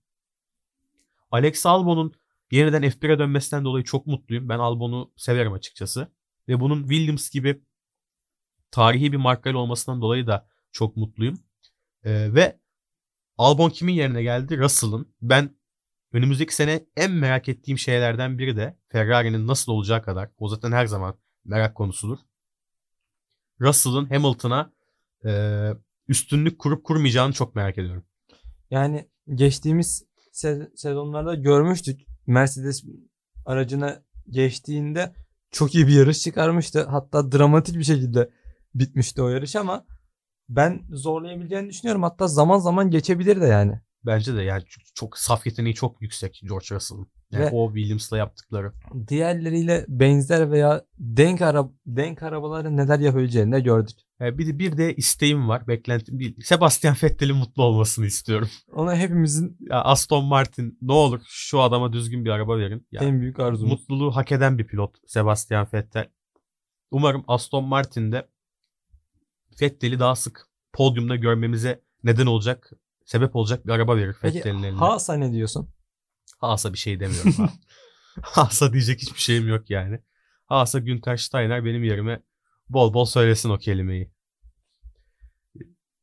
Alex 1.31 1.67
Albon'un 1.67 2.13
yeniden 2.51 2.83
F1'e 2.83 3.19
dönmesinden 3.19 3.65
dolayı 3.65 3.85
çok 3.85 4.07
mutluyum. 4.07 4.49
Ben 4.49 4.59
Albon'u 4.59 5.13
severim 5.17 5.53
açıkçası. 5.53 6.13
Ve 6.49 6.61
bunun 6.61 6.89
Williams 6.89 7.31
gibi 7.31 7.63
tarihi 8.71 9.13
bir 9.13 9.17
markayla 9.17 9.59
olmasından 9.59 10.03
dolayı 10.03 10.27
da 10.27 10.49
çok 10.73 10.97
mutluyum. 10.97 11.39
Ee, 12.05 12.35
ve 12.35 12.61
Albon 13.39 13.71
kimin 13.71 13.93
yerine 13.93 14.23
geldi? 14.23 14.59
Russell'ın. 14.59 15.15
Ben 15.23 15.60
önümüzdeki 16.13 16.55
sene 16.55 16.87
en 16.97 17.11
merak 17.13 17.49
ettiğim 17.49 17.79
şeylerden 17.79 18.39
biri 18.39 18.57
de 18.57 18.77
Ferrari'nin 18.89 19.47
nasıl 19.47 19.73
olacağı 19.73 20.03
kadar. 20.03 20.31
O 20.39 20.49
zaten 20.49 20.73
her 20.73 20.87
zaman 20.87 21.15
merak 21.45 21.75
konusudur. 21.75 22.19
Russell'ın 23.61 24.07
Hamilton'a 24.07 24.73
e, 25.25 25.31
üstünlük 26.09 26.59
kurup 26.59 26.85
kurmayacağını 26.85 27.33
çok 27.33 27.55
merak 27.55 27.79
ediyorum. 27.79 28.05
Yani 28.71 29.09
geçtiğimiz 29.35 30.05
se- 30.33 30.77
sezonlarda 30.77 31.35
görmüştük. 31.35 32.01
Mercedes 32.27 32.85
aracına 33.47 34.03
geçtiğinde 34.31 35.15
çok 35.51 35.75
iyi 35.75 35.87
bir 35.87 35.93
yarış 35.93 36.21
çıkarmıştı. 36.21 36.87
Hatta 36.89 37.33
dramatik 37.33 37.77
bir 37.79 37.85
şekilde 37.85 38.31
bitmişti 38.75 39.23
o 39.23 39.29
yarış 39.29 39.57
ama 39.57 39.87
ben 40.49 40.83
zorlayabileceğini 40.91 41.69
düşünüyorum. 41.69 42.03
Hatta 42.03 42.29
zaman 42.29 42.59
zaman 42.59 42.91
geçebilir 42.91 43.41
de 43.41 43.47
yani. 43.47 43.81
Bence 44.07 44.37
de 44.37 44.43
yani 44.43 44.65
çok, 44.95 45.19
saf 45.19 45.47
yeteneği 45.47 45.75
çok 45.75 46.03
yüksek 46.03 46.41
George 46.49 46.67
Russell'ın. 46.71 47.09
Yani 47.31 47.45
Ve- 47.45 47.51
o 47.53 47.75
Williams'la 47.75 48.19
yaptıkları. 48.19 48.73
Diğerleriyle 49.09 49.85
benzer 49.89 50.51
veya 50.51 50.85
denk 50.99 51.43
ara 51.43 51.71
denk 51.87 52.23
arabaların 52.23 52.77
neler 52.77 52.99
yapabileceğini 52.99 53.53
de 53.53 53.61
gördük. 53.61 53.97
E, 54.21 54.39
bir 54.39 54.47
de 54.47 54.59
bir 54.59 54.77
de 54.77 54.95
isteğim 54.95 55.49
var, 55.49 55.69
beklentim 55.69 56.19
değil. 56.19 56.37
Sebastian 56.45 56.97
Vettel'in 57.03 57.37
mutlu 57.37 57.63
olmasını 57.63 58.07
istiyorum. 58.07 58.49
Ona 58.73 58.97
hepimizin 58.97 59.57
Ya 59.61 59.83
Aston 59.83 60.25
Martin 60.25 60.79
ne 60.83 60.93
olur 60.93 61.21
şu 61.27 61.61
adama 61.61 61.93
düzgün 61.93 62.25
bir 62.25 62.31
araba 62.31 62.59
verin. 62.59 62.87
Ya, 62.93 63.01
en 63.03 63.21
büyük 63.21 63.41
arzumuz. 63.41 63.73
mutluluğu 63.73 64.17
hak 64.17 64.33
eden 64.33 64.59
bir 64.59 64.67
pilot 64.67 64.97
Sebastian 65.07 65.69
Vettel. 65.75 66.09
Umarım 66.91 67.25
Aston 67.29 67.65
Martin'de 67.65 68.29
Vettel'i 69.63 69.99
daha 69.99 70.17
sık 70.17 70.47
podyumda 70.73 71.17
görmemize 71.17 71.81
neden 72.05 72.27
olacak, 72.27 72.73
sebep 73.11 73.37
olacak 73.37 73.67
bir 73.67 73.73
araba 73.73 73.97
verir 73.97 74.17
Peki 74.23 74.39
Vettel'in 74.39 74.63
eline. 74.63 74.79
Haas'a 74.79 75.15
ne 75.15 75.33
diyorsun? 75.33 75.69
Haas'a 76.39 76.73
bir 76.73 76.79
şey 76.79 77.01
demiyorum. 77.01 77.33
ha. 77.33 77.53
Haas'a 78.23 78.73
diyecek 78.73 79.03
hiçbir 79.03 79.21
şeyim 79.21 79.49
yok 79.49 79.71
yani. 79.71 80.01
Haas'a 80.47 80.79
Günter 80.79 81.17
Steiner 81.17 81.65
benim 81.65 81.85
yerime 81.85 82.23
bol 82.69 82.95
bol 82.95 83.05
söylesin 83.05 83.51
o 83.51 83.59
kelimeyi. 83.59 84.13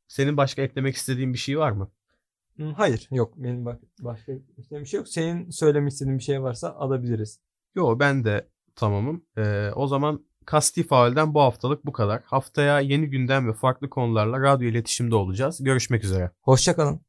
Senin 0.08 0.36
başka 0.36 0.62
eklemek 0.62 0.96
istediğin 0.96 1.32
bir 1.32 1.38
şey 1.38 1.58
var 1.58 1.72
mı? 1.72 1.90
Hayır 2.76 3.08
yok 3.10 3.34
benim 3.36 3.64
bak 3.64 3.80
başka 4.00 4.32
bir 4.70 4.86
şey 4.86 4.98
yok. 4.98 5.08
Senin 5.08 5.50
söylemek 5.50 5.92
istediğin 5.92 6.18
bir 6.18 6.24
şey 6.24 6.42
varsa 6.42 6.72
alabiliriz. 6.72 7.40
Yo 7.74 7.98
ben 7.98 8.24
de 8.24 8.48
tamamım. 8.74 9.26
Ee, 9.36 9.70
o 9.74 9.86
zaman 9.86 10.26
Kasti 10.48 10.86
Faul'den 10.86 11.34
bu 11.34 11.40
haftalık 11.40 11.86
bu 11.86 11.92
kadar. 11.92 12.22
Haftaya 12.24 12.80
yeni 12.80 13.10
gündem 13.10 13.48
ve 13.48 13.52
farklı 13.52 13.90
konularla 13.90 14.40
radyo 14.40 14.68
iletişimde 14.68 15.14
olacağız. 15.14 15.64
Görüşmek 15.64 16.04
üzere. 16.04 16.30
Hoşçakalın. 16.42 17.07